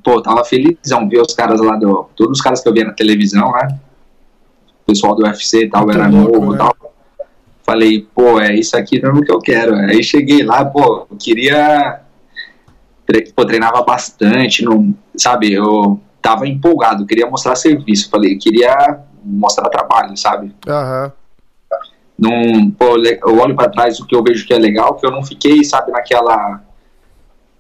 pô, 0.05 0.21
tava 0.23 0.45
felizão, 0.45 1.09
ver 1.09 1.21
os 1.21 1.35
caras 1.35 1.61
lá 1.61 1.77
do, 1.77 2.09
todos 2.17 2.39
os 2.39 2.43
caras 2.43 2.61
que 2.63 2.69
eu 2.69 2.73
via 2.73 2.85
na 2.85 2.93
televisão, 2.93 3.53
né, 3.53 3.79
o 4.83 4.87
pessoal 4.87 5.15
do 5.15 5.23
UFC 5.23 5.65
e 5.65 5.71
tal, 5.71 5.85
Muito 5.85 5.99
era 5.99 6.09
louco, 6.09 6.33
novo 6.41 6.51
né? 6.53 6.57
e 6.57 6.59
tal. 6.59 6.77
Falei, 7.65 8.07
pô, 8.15 8.41
é 8.41 8.55
isso 8.55 8.77
aqui 8.77 9.01
não 9.01 9.11
é 9.11 9.13
o 9.15 9.21
que 9.23 9.31
eu 9.33 9.39
quero. 9.39 9.75
Aí 9.77 10.03
cheguei 10.03 10.43
lá, 10.43 10.65
pô, 10.65 11.07
eu 11.11 11.17
queria. 11.17 12.01
tre- 13.07 13.33
Pô, 13.35 13.45
treinava 13.47 13.83
bastante, 13.83 14.65
não, 14.65 14.93
sabe? 15.17 15.53
Eu 15.53 16.01
tava 16.21 16.47
empolgado, 16.47 17.07
queria 17.07 17.29
mostrar 17.29 17.55
serviço. 17.57 18.09
Falei, 18.11 18.37
queria 18.37 19.01
mostrar 19.25 19.69
trabalho, 19.69 20.17
sabe? 20.17 20.55
Aham. 20.69 21.13
Pô, 22.79 22.95
le- 22.97 23.19
eu 23.23 23.39
olho 23.41 23.57
pra 23.57 23.69
trás 23.69 23.99
o 23.99 24.07
que 24.07 24.15
eu 24.15 24.23
vejo 24.23 24.47
que 24.47 24.53
é 24.55 24.59
legal, 24.59 24.95
que 24.95 25.05
eu 25.07 25.11
não 25.11 25.25
fiquei, 25.25 25.65
sabe, 25.65 25.91
naquela. 25.91 26.63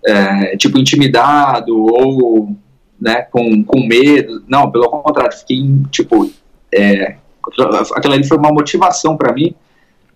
é, 0.05 0.57
tipo, 0.57 0.79
intimidado 0.79 1.77
ou 1.77 2.55
né, 3.01 3.23
com, 3.23 3.65
com 3.65 3.81
medo. 3.87 4.43
Não, 4.47 4.71
pelo 4.71 4.89
contrário, 4.89 5.37
fiquei, 5.37 5.65
tipo. 5.91 6.31
É, 6.75 7.17
aquela 7.95 8.15
ali 8.15 8.25
foi 8.27 8.37
uma 8.39 8.53
motivação 8.53 9.17
pra 9.17 9.33
mim, 9.33 9.55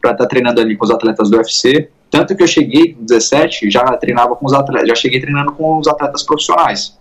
pra 0.00 0.12
estar 0.12 0.26
treinando 0.26 0.60
ali 0.60 0.76
com 0.76 0.84
os 0.84 0.90
atletas 0.90 1.28
do 1.28 1.36
UFC. 1.36 1.90
Tanto 2.08 2.36
que 2.36 2.42
eu 2.42 2.46
cheguei 2.46 2.94
com 2.94 3.04
17, 3.04 3.68
já 3.70 3.82
treinava 3.96 4.36
com 4.36 4.46
os 4.46 4.52
atletas, 4.52 4.88
já 4.88 4.94
cheguei 4.94 5.20
treinando 5.20 5.52
com 5.52 5.78
os 5.78 5.88
atletas 5.88 6.22
profissionais. 6.22 6.96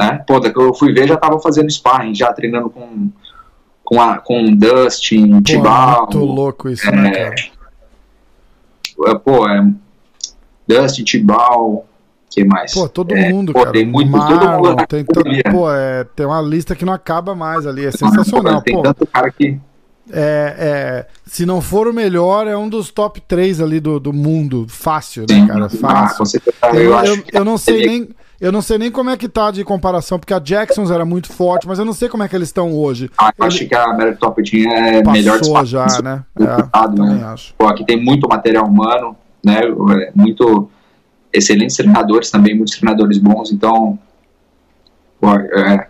Né? 0.00 0.24
Pô, 0.26 0.40
eu 0.42 0.74
fui 0.74 0.94
ver, 0.94 1.06
já 1.06 1.16
tava 1.16 1.38
fazendo 1.40 1.70
sparring, 1.70 2.14
já 2.14 2.32
treinando 2.32 2.70
com, 2.70 3.10
com, 3.84 4.00
a, 4.00 4.16
com 4.18 4.44
Dustin, 4.54 5.42
Tibal. 5.42 6.06
muito 6.06 6.18
louco 6.24 6.70
isso, 6.70 6.90
né, 6.90 7.10
cara? 7.10 7.34
é, 9.06 9.14
pô, 9.14 9.46
é, 9.46 9.66
Dustin, 10.66 11.04
Tibal, 11.04 11.86
que 12.30 12.44
mais? 12.44 12.72
Pô, 12.72 12.88
todo 12.88 13.14
É, 13.14 13.28
mundo, 13.28 13.52
pô, 13.52 13.58
cara. 13.60 13.72
Tem 13.72 13.84
muito, 13.84 14.10
todo 14.10 14.18
Marlon, 14.18 14.70
mundo. 14.70 14.86
tem, 14.86 15.04
to- 15.04 15.22
pô, 15.50 15.70
é, 15.70 16.04
tem 16.16 16.24
uma 16.24 16.40
lista 16.40 16.74
que 16.74 16.84
não 16.84 16.94
acaba 16.94 17.34
mais 17.34 17.66
ali. 17.66 17.84
É 17.84 17.90
sensacional, 17.90 18.62
Tem 18.62 18.74
pô. 18.74 18.82
tanto 18.82 19.06
cara 19.06 19.30
que. 19.30 19.58
É, 20.12 20.54
é, 20.58 21.06
se 21.26 21.44
não 21.46 21.60
for 21.60 21.86
o 21.86 21.92
melhor, 21.92 22.46
é 22.48 22.56
um 22.56 22.68
dos 22.68 22.90
top 22.90 23.20
3 23.20 23.60
ali 23.60 23.78
do, 23.80 24.00
do 24.00 24.12
mundo. 24.12 24.66
Fácil, 24.68 25.24
né, 25.28 25.46
cara? 25.46 25.66
ah, 25.66 25.68
Fácil. 25.68 26.26
certeza, 26.26 26.56
Eu, 26.72 26.94
eu, 27.04 27.24
eu, 27.32 27.44
não 27.44 27.58
sei 27.58 27.86
nem. 27.86 28.08
Eu 28.40 28.50
não 28.50 28.62
sei 28.62 28.78
nem 28.78 28.90
como 28.90 29.10
é 29.10 29.16
que 29.18 29.28
tá 29.28 29.50
de 29.50 29.62
comparação, 29.64 30.18
porque 30.18 30.32
a 30.32 30.38
Jacksons 30.38 30.90
era 30.90 31.04
muito 31.04 31.30
forte, 31.30 31.68
mas 31.68 31.78
eu 31.78 31.84
não 31.84 31.92
sei 31.92 32.08
como 32.08 32.22
é 32.22 32.28
que 32.28 32.34
eles 32.34 32.48
estão 32.48 32.72
hoje. 32.72 33.10
Ah, 33.18 33.30
eu 33.36 33.44
acho 33.44 33.66
que 33.68 33.74
a 33.74 34.14
Top 34.16 34.42
Team 34.42 34.72
é 34.72 35.02
Passou 35.02 35.12
melhor 35.12 35.44
já, 35.64 35.84
disparado, 35.84 36.02
né? 36.02 36.24
disputado, 36.34 37.02
É, 37.02 37.06
né? 37.06 37.24
acho. 37.26 37.54
Pô, 37.58 37.66
aqui 37.68 37.84
tem 37.84 38.02
muito 38.02 38.26
material 38.26 38.64
humano, 38.66 39.14
né? 39.44 39.60
é, 39.60 40.12
Muito 40.14 40.70
excelentes 41.32 41.76
treinadores 41.76 42.30
também, 42.30 42.56
muitos 42.56 42.76
treinadores 42.76 43.18
bons. 43.18 43.52
Então, 43.52 43.98
pô, 45.20 45.34
é, 45.34 45.88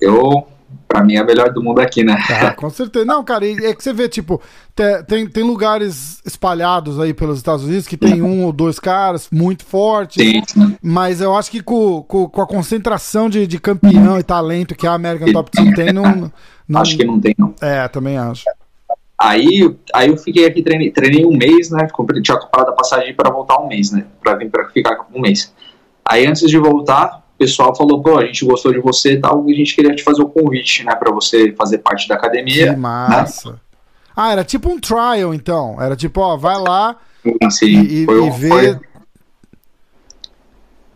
eu, 0.00 0.46
pra 0.86 1.02
mim, 1.02 1.14
é 1.14 1.18
a 1.18 1.24
melhor 1.24 1.52
do 1.52 1.62
mundo 1.62 1.80
aqui, 1.80 2.02
né? 2.04 2.16
Ah, 2.30 2.52
com 2.56 2.70
certeza. 2.70 3.04
Não, 3.04 3.22
cara, 3.24 3.46
é 3.48 3.74
que 3.74 3.82
você 3.82 3.92
vê, 3.92 4.08
tipo, 4.08 4.40
te- 4.74 5.02
tem, 5.04 5.26
tem 5.28 5.42
lugares 5.42 6.20
espalhados 6.24 6.98
aí 7.00 7.12
pelos 7.12 7.38
Estados 7.38 7.64
Unidos 7.64 7.86
que 7.86 7.96
tem 7.96 8.22
um 8.22 8.44
ou 8.44 8.52
dois 8.52 8.78
caras 8.78 9.28
muito 9.30 9.64
fortes, 9.64 10.22
Sim, 10.22 10.42
mas 10.82 11.20
eu 11.20 11.36
acho 11.36 11.50
que 11.50 11.62
com, 11.62 12.02
com, 12.02 12.28
com 12.28 12.42
a 12.42 12.46
concentração 12.46 13.28
de, 13.28 13.46
de 13.46 13.58
campeão 13.58 14.18
e 14.18 14.22
talento 14.22 14.74
que 14.74 14.86
a 14.86 14.92
American 14.92 15.32
Top 15.32 15.50
Team 15.50 15.72
tem, 15.74 15.92
não. 15.92 16.30
não 16.68 16.80
Acho 16.80 16.96
que 16.96 17.04
não 17.04 17.20
tem, 17.20 17.34
não. 17.38 17.54
É, 17.60 17.88
também 17.88 18.16
acho. 18.16 18.44
Aí, 19.18 19.74
aí 19.94 20.08
eu 20.08 20.16
fiquei 20.18 20.44
aqui, 20.44 20.62
treinei, 20.62 20.90
treinei 20.90 21.24
um 21.24 21.34
mês, 21.34 21.70
né? 21.70 21.88
Comprei, 21.90 22.20
tinha 22.20 22.38
comprado 22.38 22.68
a 22.68 22.72
passagem 22.72 23.14
para 23.14 23.30
voltar 23.30 23.58
um 23.58 23.66
mês, 23.66 23.90
né? 23.90 24.04
Pra 24.22 24.34
vir 24.34 24.50
para 24.50 24.68
ficar 24.68 25.06
um 25.12 25.20
mês. 25.20 25.54
Aí 26.04 26.26
antes 26.26 26.48
de 26.48 26.58
voltar, 26.58 27.25
pessoal 27.38 27.74
falou, 27.76 28.02
pô, 28.02 28.18
a 28.18 28.24
gente 28.24 28.44
gostou 28.44 28.72
de 28.72 28.78
você 28.80 29.12
e 29.14 29.20
tal, 29.20 29.48
e 29.48 29.52
a 29.52 29.56
gente 29.56 29.74
queria 29.74 29.94
te 29.94 30.02
fazer 30.02 30.22
o 30.22 30.28
convite, 30.28 30.84
né? 30.84 30.94
Pra 30.94 31.12
você 31.12 31.52
fazer 31.52 31.78
parte 31.78 32.08
da 32.08 32.16
Que 32.16 32.26
academia. 32.26 32.76
massa. 32.76 33.60
Ah, 34.14 34.32
era 34.32 34.42
tipo 34.44 34.70
um 34.70 34.80
trial, 34.80 35.34
então. 35.34 35.80
Era 35.80 35.94
tipo, 35.94 36.20
ó, 36.20 36.36
vai 36.36 36.58
lá 36.58 36.96
Assim, 37.42 37.66
e, 37.66 38.02
e, 38.02 38.04
foi, 38.06 38.16
e 38.16 38.20
um- 38.20 38.30
vê. 38.32 38.48
foi- 38.48 38.80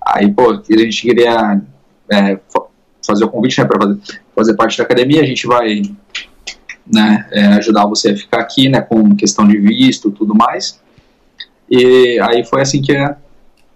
Aí, 0.06 0.32
pô, 0.32 0.50
a 0.50 0.62
gente 0.78 1.02
queria 1.02 1.60
é, 2.10 2.36
fa- 2.52 2.66
fazer 3.06 3.24
o 3.24 3.28
convite, 3.28 3.60
né? 3.60 3.66
Pra 3.66 3.78
fazer, 3.80 4.00
fazer 4.34 4.54
parte 4.54 4.78
da 4.78 4.84
academia, 4.84 5.20
a 5.22 5.26
gente 5.26 5.46
vai 5.46 5.82
né, 6.86 7.28
é, 7.30 7.44
ajudar 7.54 7.86
você 7.86 8.10
a 8.10 8.16
ficar 8.16 8.40
aqui, 8.40 8.68
né? 8.68 8.80
Com 8.80 9.14
questão 9.14 9.46
de 9.46 9.56
visto 9.58 10.10
tudo 10.10 10.34
mais. 10.34 10.80
E 11.70 12.18
aí 12.20 12.44
foi 12.44 12.62
assim 12.62 12.82
que 12.82 12.92
é. 12.92 13.14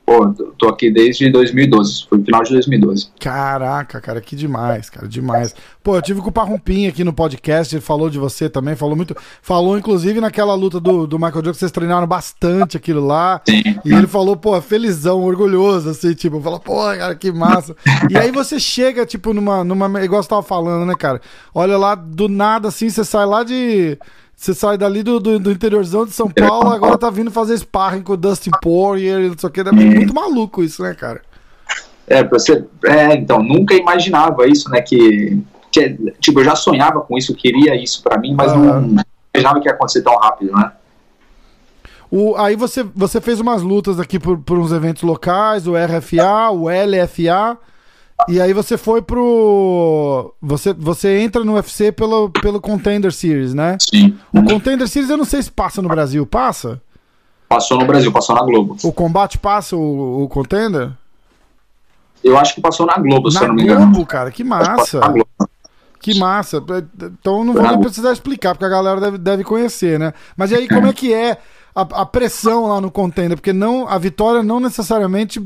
Pô, 0.06 0.28
tô- 0.34 0.52
tô 0.58 0.68
aqui 0.68 0.90
desde 0.90 1.30
2012, 1.30 2.06
foi 2.06 2.18
no 2.18 2.24
final 2.26 2.42
de 2.42 2.50
2012. 2.52 3.08
Caraca, 3.18 4.00
cara, 4.02 4.20
que 4.20 4.36
demais, 4.36 4.90
cara, 4.90 5.08
demais. 5.08 5.54
Pô, 5.82 5.96
eu 5.96 6.02
tive 6.02 6.20
com 6.20 6.28
o 6.28 6.32
Parrumpim 6.32 6.86
aqui 6.86 7.02
no 7.02 7.12
podcast, 7.12 7.74
ele 7.74 7.80
falou 7.80 8.10
de 8.10 8.18
você 8.18 8.48
também, 8.50 8.76
falou 8.76 8.94
muito. 8.94 9.16
Falou, 9.40 9.78
inclusive, 9.78 10.20
naquela 10.20 10.54
luta 10.54 10.78
do, 10.78 11.06
do 11.06 11.18
Michael 11.18 11.40
Johnson, 11.42 11.52
que 11.52 11.58
vocês 11.58 11.72
treinaram 11.72 12.06
bastante 12.06 12.76
aquilo 12.76 13.04
lá. 13.06 13.40
Sim. 13.48 13.62
E 13.82 13.92
ele 13.94 14.06
falou, 14.06 14.36
pô, 14.36 14.60
felizão, 14.60 15.22
orgulhoso, 15.22 15.88
assim, 15.90 16.12
tipo, 16.12 16.38
falou, 16.40 16.60
pô, 16.60 16.76
cara, 16.96 17.14
que 17.14 17.32
massa. 17.32 17.74
E 18.10 18.16
aí 18.18 18.30
você 18.30 18.60
chega, 18.60 19.06
tipo, 19.06 19.32
numa, 19.32 19.64
numa. 19.64 20.04
Igual 20.04 20.22
você 20.22 20.28
tava 20.28 20.42
falando, 20.42 20.86
né, 20.86 20.94
cara? 20.98 21.20
Olha 21.54 21.78
lá, 21.78 21.94
do 21.94 22.28
nada, 22.28 22.68
assim, 22.68 22.90
você 22.90 23.04
sai 23.04 23.24
lá 23.24 23.42
de. 23.42 23.98
Você 24.36 24.52
sai 24.52 24.76
dali 24.76 25.02
do, 25.02 25.20
do, 25.20 25.38
do 25.38 25.50
interiorzão 25.50 26.04
de 26.04 26.12
São 26.12 26.28
Paulo, 26.28 26.70
agora 26.70 26.98
tá 26.98 27.08
vindo 27.08 27.30
fazer 27.30 27.56
sparring 27.56 28.02
com 28.02 28.12
o 28.12 28.16
Dustin 28.16 28.50
Poirier 28.60 29.20
e 29.20 29.28
não 29.28 29.38
sei 29.38 29.48
o 29.48 29.52
que. 29.52 29.60
É 29.60 29.72
muito 29.72 30.14
maluco 30.14 30.62
isso, 30.62 30.82
né, 30.82 30.94
cara? 30.94 31.22
É, 32.06 32.22
você, 32.22 32.64
é, 32.84 33.14
então, 33.14 33.42
nunca 33.42 33.74
imaginava 33.74 34.46
isso, 34.46 34.68
né? 34.68 34.82
Que, 34.82 35.42
que, 35.72 35.96
tipo, 36.20 36.40
eu 36.40 36.44
já 36.44 36.54
sonhava 36.54 37.00
com 37.00 37.16
isso, 37.16 37.34
queria 37.34 37.74
isso 37.74 38.02
pra 38.02 38.18
mim, 38.18 38.34
mas 38.34 38.52
Aham. 38.52 38.80
não 38.80 39.04
imaginava 39.34 39.60
que 39.60 39.68
ia 39.68 39.74
acontecer 39.74 40.02
tão 40.02 40.14
rápido, 40.16 40.52
né? 40.52 40.72
O, 42.10 42.36
aí 42.36 42.54
você, 42.54 42.84
você 42.94 43.20
fez 43.20 43.40
umas 43.40 43.62
lutas 43.62 43.98
aqui 43.98 44.20
por, 44.20 44.38
por 44.38 44.58
uns 44.58 44.70
eventos 44.70 45.02
locais, 45.02 45.66
o 45.66 45.72
RFA, 45.74 46.50
o 46.50 46.68
LFA, 46.68 47.58
e 48.28 48.40
aí 48.40 48.52
você 48.52 48.76
foi 48.76 49.02
pro. 49.02 50.34
Você, 50.40 50.72
você 50.72 51.18
entra 51.20 51.44
no 51.44 51.54
UFC 51.54 51.92
pelo, 51.92 52.30
pelo 52.30 52.60
Contender 52.60 53.12
Series, 53.12 53.54
né? 53.54 53.76
Sim. 53.80 54.16
O 54.32 54.42
Contender 54.42 54.88
Series 54.88 55.10
eu 55.10 55.16
não 55.16 55.24
sei 55.24 55.42
se 55.42 55.50
passa 55.50 55.80
no 55.82 55.88
Brasil, 55.88 56.26
passa? 56.26 56.80
Passou 57.48 57.78
no 57.78 57.86
Brasil, 57.86 58.10
passou 58.10 58.34
na 58.34 58.42
Globo. 58.42 58.76
O 58.82 58.92
combate 58.92 59.38
passa 59.38 59.76
o, 59.76 60.24
o 60.24 60.28
contender? 60.28 60.90
Eu 62.22 62.38
acho 62.38 62.54
que 62.54 62.60
passou 62.60 62.86
na 62.86 62.96
Globo, 62.98 63.28
na 63.30 63.38
se 63.38 63.44
eu 63.44 63.48
não 63.48 63.54
me 63.54 63.64
Globo, 63.64 63.82
engano. 63.82 64.06
cara, 64.06 64.30
que 64.30 64.42
massa. 64.42 64.98
Na 64.98 65.08
Globo. 65.08 65.28
Que 66.00 66.18
massa. 66.18 66.62
Então 67.20 67.44
não 67.44 67.52
vou 67.52 67.62
nem 67.62 67.72
Globo. 67.72 67.84
precisar 67.84 68.12
explicar, 68.12 68.54
porque 68.54 68.64
a 68.64 68.68
galera 68.68 69.00
deve, 69.00 69.18
deve 69.18 69.44
conhecer, 69.44 69.98
né? 69.98 70.12
Mas 70.36 70.50
e 70.50 70.54
aí, 70.56 70.68
como 70.68 70.86
é 70.86 70.92
que 70.92 71.12
é 71.12 71.38
a, 71.74 71.82
a 71.82 72.06
pressão 72.06 72.66
lá 72.66 72.80
no 72.80 72.90
contender? 72.90 73.36
Porque 73.36 73.52
não, 73.52 73.86
a 73.88 73.98
vitória 73.98 74.42
não 74.42 74.58
necessariamente 74.58 75.40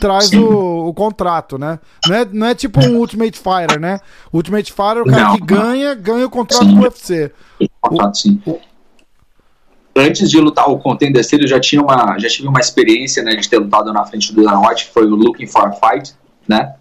traz 0.00 0.32
o, 0.32 0.88
o 0.88 0.94
contrato, 0.94 1.58
né? 1.58 1.78
Não 2.06 2.14
é, 2.14 2.24
não 2.30 2.46
é 2.46 2.54
tipo 2.54 2.80
um 2.80 2.96
Ultimate 2.96 3.38
Fighter, 3.38 3.80
né? 3.80 3.98
Ultimate 4.32 4.72
Fighter, 4.72 5.02
o 5.02 5.06
cara 5.06 5.24
Não. 5.24 5.34
que 5.34 5.40
ganha, 5.44 5.94
ganha 5.94 6.26
o 6.26 6.30
contrato 6.30 6.64
Sim. 6.64 6.74
do 6.74 6.82
UFC. 6.82 7.32
Contrato, 7.80 8.18
sim. 8.18 8.40
Antes 9.94 10.30
de 10.30 10.38
lutar 10.38 10.70
o 10.70 10.78
Contender 10.78 11.24
Series, 11.24 11.50
eu 11.50 11.56
já 11.56 11.60
tinha 11.60 11.80
uma, 11.80 12.18
já 12.18 12.28
tive 12.28 12.46
uma 12.48 12.60
experiência, 12.60 13.22
né, 13.22 13.34
de 13.34 13.48
ter 13.48 13.58
lutado 13.58 13.92
na 13.92 14.04
frente 14.04 14.32
do 14.34 14.44
Dana 14.44 14.60
White, 14.60 14.86
que 14.86 14.92
foi 14.92 15.06
o 15.06 15.14
Looking 15.14 15.46
for 15.46 15.66
a 15.66 15.72
Fight, 15.72 16.14
né? 16.46 16.74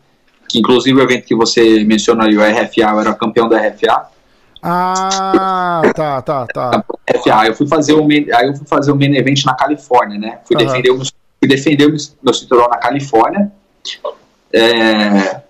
Que 0.50 0.60
inclusive 0.60 1.00
o 1.00 1.02
evento 1.02 1.26
que 1.26 1.36
você 1.36 1.84
menciona 1.86 2.26
ali, 2.26 2.38
o 2.38 2.42
RFA, 2.42 2.92
eu 2.92 3.00
era 3.00 3.14
campeão 3.14 3.48
da 3.48 3.58
RFA. 3.58 4.08
Ah, 4.62 5.82
tá, 5.96 6.22
tá, 6.22 6.48
tá. 6.48 6.84
RFA, 7.10 7.48
eu 7.48 7.56
fui 7.56 7.68
fazer 7.68 7.94
o 7.94 8.06
main, 8.06 8.28
aí 8.34 8.48
eu 8.48 8.56
fui 8.56 8.68
fazer 8.68 8.92
o 8.92 8.96
main 8.96 9.16
event 9.16 9.46
na 9.46 9.54
Califórnia, 9.54 10.20
né? 10.20 10.40
Fui 10.44 10.56
Aham. 10.58 10.66
defender 10.66 10.92
meu, 10.92 11.04
fui 11.46 11.48
defender 11.48 11.88
meu- 11.88 12.34
cinturão 12.34 12.68
na 12.68 12.78
Califórnia. 12.78 13.52
É, 14.52 15.42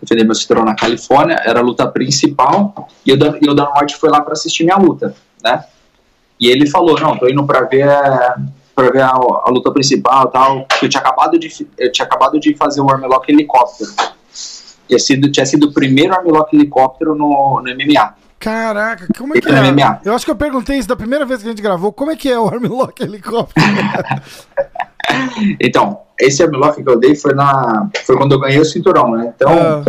defender 0.00 0.24
meu 0.24 0.34
cinturão 0.34 0.64
na 0.64 0.74
Califórnia, 0.74 1.40
era 1.44 1.60
a 1.60 1.62
luta 1.62 1.86
principal, 1.86 2.88
e 3.04 3.12
o 3.12 3.16
Dan, 3.16 3.38
e 3.40 3.48
o 3.48 3.54
Dan 3.54 3.68
White 3.76 3.96
foi 3.96 4.10
lá 4.10 4.20
para 4.20 4.34
assistir 4.34 4.64
minha 4.64 4.76
luta, 4.76 5.14
né? 5.42 5.64
E 6.38 6.48
ele 6.48 6.68
falou, 6.68 7.00
não, 7.00 7.18
tô 7.18 7.28
indo 7.28 7.44
para 7.44 7.62
ver 7.62 7.88
para 8.74 8.92
ver 8.92 9.02
a, 9.02 9.08
a 9.10 9.50
luta 9.50 9.72
principal 9.72 10.28
tal, 10.28 10.64
eu 10.80 10.88
tinha 10.88 11.00
acabado 11.00 11.36
de 11.36 11.66
eu 11.76 11.90
tinha 11.90 12.06
acabado 12.06 12.38
de 12.38 12.54
fazer 12.54 12.80
o 12.80 12.88
armlock 12.88 13.28
helicóptero. 13.30 13.90
Tinha 14.86 14.98
sido, 15.00 15.32
tinha 15.32 15.44
sido 15.44 15.66
o 15.66 15.72
primeiro 15.72 16.14
armlock 16.14 16.54
helicóptero 16.54 17.16
no, 17.16 17.60
no 17.60 17.74
MMA. 17.74 18.14
Caraca, 18.38 19.08
como 19.16 19.36
é 19.36 19.40
que 19.40 19.48
é 19.48 19.52
é? 19.52 19.72
MMA. 19.72 20.00
Eu 20.04 20.14
acho 20.14 20.24
que 20.24 20.30
eu 20.30 20.36
perguntei 20.36 20.78
isso 20.78 20.88
da 20.88 20.96
primeira 20.96 21.26
vez 21.26 21.42
que 21.42 21.48
a 21.48 21.50
gente 21.50 21.62
gravou. 21.62 21.92
Como 21.92 22.10
é 22.10 22.16
que 22.16 22.30
é 22.30 22.38
o 22.38 22.46
Armlock 22.46 23.02
Helicóptero? 23.02 23.66
Então, 25.58 26.02
esse 26.20 26.42
armlock 26.42 26.82
que 26.82 26.88
eu 26.88 26.98
dei 26.98 27.14
foi 27.16 27.32
na 27.32 27.88
foi 28.04 28.16
quando 28.16 28.32
eu 28.32 28.40
ganhei 28.40 28.60
o 28.60 28.64
cinturão, 28.64 29.10
né? 29.12 29.32
Então, 29.34 29.48
Ah, 29.50 29.82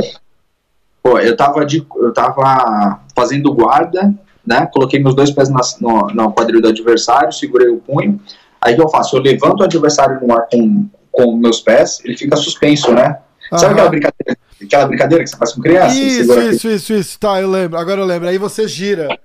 Pô, 1.01 1.17
eu 1.19 1.35
tava, 1.35 1.65
de, 1.65 1.85
eu 1.95 2.13
tava 2.13 2.99
fazendo 3.15 3.53
guarda, 3.53 4.13
né? 4.45 4.67
Coloquei 4.71 5.01
meus 5.01 5.15
dois 5.15 5.31
pés 5.31 5.49
na, 5.49 5.59
no, 5.79 6.07
no 6.07 6.31
quadril 6.33 6.61
do 6.61 6.67
adversário, 6.67 7.31
segurei 7.31 7.69
o 7.69 7.77
punho. 7.77 8.19
Aí 8.61 8.73
o 8.73 8.77
que 8.77 8.83
eu 8.83 8.89
faço? 8.89 9.15
Eu 9.15 9.21
levanto 9.21 9.61
o 9.61 9.63
adversário 9.63 10.19
no 10.25 10.33
ar 10.33 10.47
com, 10.51 10.87
com 11.11 11.35
meus 11.37 11.61
pés, 11.61 11.99
ele 12.03 12.17
fica 12.17 12.35
suspenso, 12.35 12.93
né? 12.93 13.17
Sabe 13.51 13.65
Aham. 13.65 13.71
aquela 13.73 13.89
brincadeira, 13.89 14.37
aquela 14.63 14.85
brincadeira 14.87 15.23
que 15.23 15.29
você 15.29 15.37
faz 15.37 15.53
com 15.53 15.61
criança? 15.61 15.95
Isso, 15.99 16.31
aqui? 16.33 16.49
isso, 16.49 16.67
isso, 16.69 16.93
isso. 16.93 17.19
Tá, 17.19 17.41
eu 17.41 17.49
lembro. 17.49 17.77
Agora 17.77 18.01
eu 18.01 18.05
lembro. 18.05 18.27
Aí 18.27 18.37
você 18.37 18.67
gira. 18.67 19.17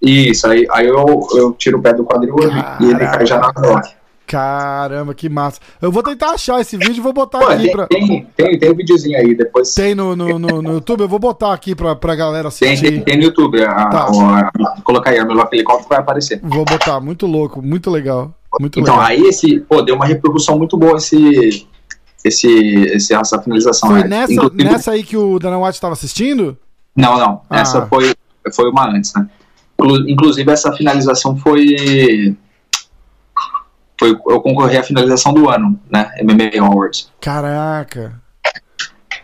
Isso, 0.00 0.46
aí, 0.46 0.66
aí 0.70 0.86
eu, 0.86 1.26
eu 1.34 1.52
tiro 1.52 1.78
o 1.78 1.82
pé 1.82 1.92
do 1.94 2.04
quadril 2.04 2.36
e 2.80 2.84
ele 2.90 2.98
cai 2.98 3.26
já 3.26 3.38
na 3.38 3.50
bloco. 3.52 3.88
Caramba, 4.26 5.14
que 5.14 5.28
massa. 5.28 5.60
Eu 5.80 5.90
vou 5.92 6.02
tentar 6.02 6.30
achar 6.32 6.60
esse 6.60 6.76
vídeo 6.76 6.96
e 6.96 7.00
vou 7.00 7.12
botar 7.12 7.38
Pô, 7.38 7.46
aqui 7.46 7.62
tem, 7.62 7.72
pra. 7.72 7.86
tem, 7.86 8.26
tem, 8.36 8.58
tem 8.58 8.70
um 8.72 8.74
videozinho 8.74 9.16
aí, 9.16 9.36
depois 9.36 9.72
Tem 9.72 9.94
no, 9.94 10.16
no, 10.16 10.36
no, 10.36 10.60
no 10.60 10.72
YouTube, 10.74 11.02
eu 11.02 11.08
vou 11.08 11.20
botar 11.20 11.52
aqui 11.52 11.76
pra, 11.76 11.94
pra 11.94 12.14
galera 12.16 12.50
tem, 12.50 12.58
tem, 12.58 12.72
assistir. 12.74 13.04
tem 13.04 13.16
no 13.18 13.22
YouTube. 13.22 13.62
A, 13.64 13.88
Tá. 13.88 14.10
o- 14.10 14.20
a- 14.28 14.50
colocar 14.82 15.10
aí, 15.10 15.18
Armelock 15.20 15.54
Helicóptero 15.54 15.88
vai 15.90 15.98
aparecer. 15.98 16.40
Vou 16.42 16.64
botar, 16.64 16.98
muito 17.00 17.24
louco, 17.24 17.62
muito 17.62 17.88
legal. 17.88 18.34
Muito 18.58 18.80
Então, 18.80 18.94
legal. 18.96 19.08
aí 19.08 19.22
esse, 19.28 19.60
pô, 19.60 19.80
deu 19.80 19.94
uma 19.94 20.04
repercussão 20.06 20.58
muito 20.58 20.76
boa 20.76 20.96
esse, 20.96 21.66
esse, 22.26 22.48
esse 22.48 23.14
essa 23.14 23.40
finalização. 23.40 23.90
Foi 23.90 24.02
né? 24.02 24.08
nessa, 24.08 24.32
Inclusive- 24.32 24.64
nessa 24.64 24.90
aí 24.92 25.02
que 25.04 25.16
o 25.16 25.38
Dana 25.38 25.58
White 25.58 25.80
tava 25.80 25.92
assistindo? 25.94 26.56
Não, 26.94 27.18
não. 27.18 27.42
Ah. 27.50 27.60
Essa 27.60 27.86
foi, 27.86 28.14
foi 28.54 28.70
uma 28.70 28.88
antes, 28.88 29.12
né? 29.14 29.28
Inclu- 29.78 30.08
Inclusive, 30.08 30.50
essa 30.50 30.72
finalização 30.72 31.36
foi. 31.36 32.36
Foi, 33.98 34.10
eu 34.10 34.40
concorri 34.42 34.76
à 34.76 34.82
finalização 34.82 35.32
do 35.32 35.48
ano, 35.48 35.78
né? 35.90 36.10
MMA 36.22 36.50
Awards. 36.62 37.10
Caraca. 37.20 38.20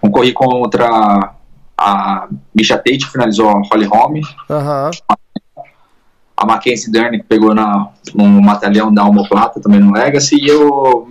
Concorri 0.01 0.33
contra 0.33 1.35
a 1.77 2.29
Misha 2.55 2.77
Tate, 2.77 2.99
que 2.99 3.11
finalizou 3.13 3.49
a 3.51 3.61
Holly 3.71 3.85
Holm, 3.87 4.21
Aham. 4.51 4.91
a 6.37 6.47
Mackenzie 6.47 6.91
Dern, 6.91 7.19
que 7.19 7.25
pegou 7.25 7.55
na, 7.55 7.89
no 8.15 8.41
batalhão 8.43 8.93
da 8.93 9.05
Homoplata, 9.05 9.61
também 9.61 9.79
no 9.81 9.93
Legacy, 9.93 10.37
e 10.37 10.51
o 10.53 11.07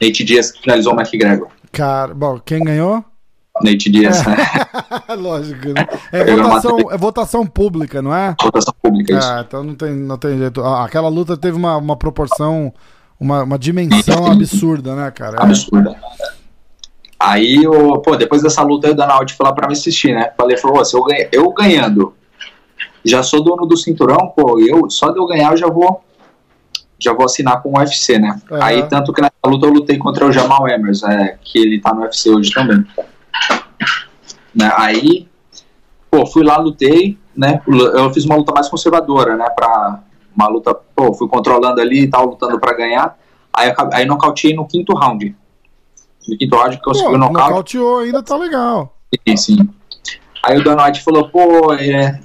Nate 0.00 0.24
Diaz, 0.24 0.50
que 0.52 0.62
finalizou 0.62 0.94
o 0.94 1.00
McGregor. 1.00 1.48
Cara, 1.72 2.14
bom, 2.14 2.38
quem 2.44 2.62
ganhou? 2.62 3.04
Nate 3.62 3.90
Diaz, 3.90 4.24
né? 4.24 4.36
Lógico, 5.18 5.68
né? 5.68 5.86
É 6.12 6.24
votação, 6.36 6.78
é 6.92 6.96
votação 6.96 7.46
pública, 7.46 8.00
não 8.00 8.14
é? 8.14 8.34
Votação 8.40 8.74
pública, 8.80 9.18
isso. 9.18 9.28
Ah, 9.28 9.44
então 9.46 9.64
não 9.64 9.74
tem, 9.74 9.92
não 9.94 10.16
tem 10.16 10.38
jeito. 10.38 10.62
Ah, 10.62 10.84
Aquela 10.84 11.08
luta 11.08 11.36
teve 11.36 11.56
uma, 11.56 11.76
uma 11.76 11.96
proporção, 11.96 12.72
uma, 13.18 13.42
uma 13.42 13.58
dimensão 13.58 14.26
absurda, 14.30 14.94
né, 14.94 15.10
cara? 15.10 15.38
É. 15.38 15.42
absurda. 15.42 15.96
Aí, 17.20 17.64
eu, 17.64 17.98
pô, 18.00 18.14
depois 18.16 18.42
dessa 18.42 18.62
luta, 18.62 18.90
o 18.90 18.94
Donald 18.94 19.34
foi 19.34 19.44
lá 19.44 19.52
pra 19.52 19.66
me 19.66 19.72
assistir, 19.72 20.14
né? 20.14 20.30
Falei, 20.36 20.56
falou, 20.56 20.78
"Ô, 20.80 20.84
se 20.84 20.96
eu, 20.96 21.02
ganha- 21.02 21.28
eu 21.32 21.50
ganhando, 21.52 22.14
já 23.04 23.24
sou 23.24 23.42
dono 23.42 23.66
do 23.66 23.76
cinturão, 23.76 24.32
pô, 24.36 24.60
eu, 24.60 24.88
só 24.88 25.10
de 25.10 25.18
eu 25.18 25.26
ganhar 25.26 25.50
eu 25.50 25.56
já 25.56 25.66
vou 25.66 26.00
já 26.98 27.12
vou 27.12 27.24
assinar 27.24 27.62
com 27.62 27.70
o 27.70 27.78
UFC, 27.78 28.18
né? 28.18 28.40
Aham. 28.50 28.62
Aí, 28.62 28.82
tanto 28.88 29.12
que 29.12 29.20
nessa 29.20 29.32
luta 29.46 29.66
eu 29.66 29.72
lutei 29.72 29.98
contra 29.98 30.26
o 30.26 30.32
Jamal 30.32 30.68
Emers, 30.68 31.02
é, 31.04 31.38
que 31.42 31.58
ele 31.58 31.80
tá 31.80 31.94
no 31.94 32.02
UFC 32.02 32.30
hoje 32.30 32.52
também. 32.52 32.84
Né? 34.54 34.72
Aí, 34.76 35.28
pô, 36.10 36.26
fui 36.26 36.42
lá, 36.42 36.56
lutei, 36.56 37.16
né? 37.36 37.62
Eu 37.66 38.12
fiz 38.12 38.24
uma 38.24 38.34
luta 38.34 38.52
mais 38.52 38.68
conservadora, 38.68 39.36
né? 39.36 39.48
Pra 39.50 40.00
uma 40.34 40.48
luta, 40.48 40.74
pô, 40.74 41.14
fui 41.14 41.28
controlando 41.28 41.80
ali 41.80 42.02
e 42.02 42.10
tal, 42.10 42.26
lutando 42.26 42.58
pra 42.58 42.74
ganhar. 42.74 43.16
Aí, 43.52 43.72
aí 43.92 44.04
nocauteei 44.04 44.54
no 44.54 44.66
quinto 44.66 44.94
round. 44.94 45.36
No 46.26 46.36
quinto 46.36 46.56
round 46.56 46.80
que 46.80 46.88
eu 46.88 47.18
nocaute. 47.18 47.32
nocauteou 47.32 47.98
ainda 48.00 48.22
tá 48.22 48.36
legal. 48.36 48.94
Sim, 49.26 49.36
sim. 49.36 49.68
Aí 50.42 50.58
o 50.58 50.64
Dana 50.64 50.86
White 50.86 51.02
falou, 51.02 51.28
pô, 51.28 51.74
é, 51.74 52.20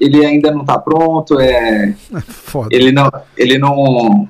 ele 0.00 0.24
ainda 0.24 0.50
não 0.50 0.64
tá 0.64 0.78
pronto, 0.78 1.38
é, 1.40 1.92
Foda. 2.26 2.68
ele 2.70 2.92
não, 2.92 3.10
ele 3.36 3.58
não, 3.58 4.28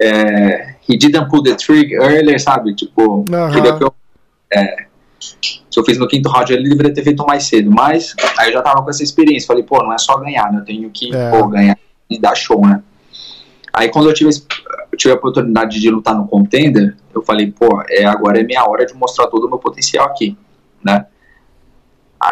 é, 0.00 0.74
he 0.88 0.96
didn't 0.96 1.28
pull 1.28 1.42
the 1.42 1.54
trigger 1.54 2.00
earlier, 2.02 2.40
sabe, 2.40 2.74
tipo, 2.74 3.24
Aham. 3.32 3.52
queria 3.52 3.76
que 3.76 3.84
eu, 3.84 3.94
é, 4.52 4.86
se 5.18 5.78
eu 5.80 5.84
fiz 5.84 5.98
no 5.98 6.08
quinto 6.08 6.28
round, 6.28 6.52
ele 6.52 6.68
deveria 6.68 6.92
ter 6.94 7.02
feito 7.02 7.24
mais 7.26 7.44
cedo, 7.44 7.70
mas 7.70 8.14
aí 8.38 8.48
eu 8.48 8.54
já 8.54 8.62
tava 8.62 8.82
com 8.82 8.90
essa 8.90 9.02
experiência, 9.02 9.46
falei, 9.46 9.62
pô, 9.62 9.82
não 9.82 9.92
é 9.92 9.98
só 9.98 10.16
ganhar, 10.18 10.52
né, 10.52 10.60
eu 10.60 10.64
tenho 10.64 10.90
que, 10.90 11.14
É. 11.14 11.30
pô, 11.30 11.46
ganhar 11.48 11.78
e 12.08 12.18
dar 12.18 12.34
show, 12.34 12.60
né. 12.66 12.82
Aí 13.72 13.88
quando 13.88 14.08
eu 14.08 14.14
tive, 14.14 14.30
eu 14.30 14.96
tive 14.98 15.12
a 15.12 15.16
oportunidade 15.16 15.80
de 15.80 15.90
lutar 15.90 16.14
no 16.14 16.26
Contender, 16.28 16.96
eu 17.14 17.22
falei, 17.22 17.50
pô, 17.50 17.82
é, 17.90 18.04
agora 18.04 18.40
é 18.40 18.44
minha 18.44 18.64
hora 18.64 18.86
de 18.86 18.94
mostrar 18.94 19.26
todo 19.26 19.46
o 19.46 19.48
meu 19.48 19.58
potencial 19.58 20.06
aqui, 20.06 20.36
né. 20.82 21.06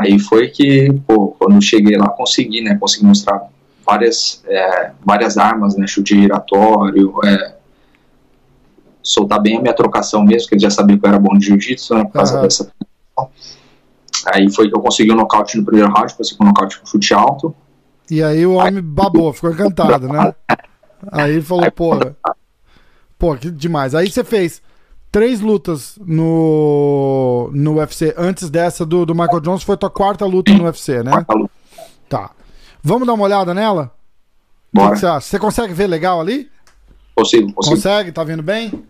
Aí 0.00 0.18
foi 0.18 0.48
que, 0.48 0.90
pô, 1.06 1.36
quando 1.38 1.56
eu 1.56 1.60
cheguei 1.60 1.98
lá, 1.98 2.08
consegui, 2.08 2.62
né, 2.62 2.76
consegui 2.76 3.04
mostrar 3.04 3.46
várias, 3.84 4.42
é, 4.46 4.92
várias 5.04 5.36
armas, 5.36 5.76
né, 5.76 5.86
chute 5.86 6.18
giratório, 6.18 7.12
é, 7.22 7.56
soltar 9.02 9.38
bem 9.38 9.58
a 9.58 9.60
minha 9.60 9.74
trocação 9.74 10.24
mesmo, 10.24 10.48
que 10.48 10.54
ele 10.54 10.62
já 10.62 10.70
sabia 10.70 10.98
que 10.98 11.04
eu 11.04 11.08
era 11.10 11.18
bom 11.18 11.36
de 11.36 11.44
jiu-jitsu, 11.46 11.94
né, 11.94 12.04
por 12.04 12.12
causa 12.12 12.34
Aham. 12.34 12.42
dessa 12.42 12.72
Aí 14.32 14.50
foi 14.50 14.70
que 14.70 14.74
eu 14.74 14.80
consegui 14.80 15.10
o 15.10 15.16
nocaute 15.16 15.58
no 15.58 15.64
primeiro 15.64 15.92
round, 15.92 16.14
consegui 16.14 16.42
um 16.42 16.46
nocaute 16.46 16.80
com 16.80 16.86
chute 16.86 17.12
alto, 17.12 17.54
E 18.10 18.22
aí 18.22 18.46
o 18.46 18.54
homem 18.54 18.82
babou, 18.82 19.30
ficou 19.32 19.50
encantado, 19.50 20.08
né? 20.08 20.34
Aí 21.10 21.42
falou, 21.42 21.70
pô, 21.72 21.98
pô, 23.18 23.36
que 23.36 23.50
demais. 23.50 23.92
Aí 23.92 24.08
você 24.08 24.22
fez 24.22 24.62
três 25.12 25.40
lutas 25.40 25.98
no, 26.04 27.50
no 27.52 27.74
UFC. 27.74 28.14
Antes 28.16 28.48
dessa 28.48 28.84
do, 28.86 29.04
do 29.04 29.14
Michael 29.14 29.40
Jones, 29.40 29.62
foi 29.62 29.76
tua 29.76 29.90
quarta 29.90 30.24
luta 30.24 30.52
no 30.54 30.64
UFC, 30.64 31.02
né? 31.02 31.10
quarta 31.10 31.34
luta. 31.34 31.52
Tá. 32.08 32.30
Vamos 32.82 33.06
dar 33.06 33.12
uma 33.12 33.24
olhada 33.24 33.54
nela? 33.54 33.92
O 34.72 34.78
que 34.78 34.82
Bora, 34.82 34.94
que 34.94 35.00
você 35.00 35.06
acha? 35.06 35.20
Você 35.20 35.38
consegue 35.38 35.74
ver 35.74 35.86
legal 35.86 36.20
ali? 36.20 36.50
consigo, 37.14 37.52
consigo. 37.52 37.76
Consegue? 37.76 38.10
Tá 38.10 38.24
vendo 38.24 38.42
bem? 38.42 38.84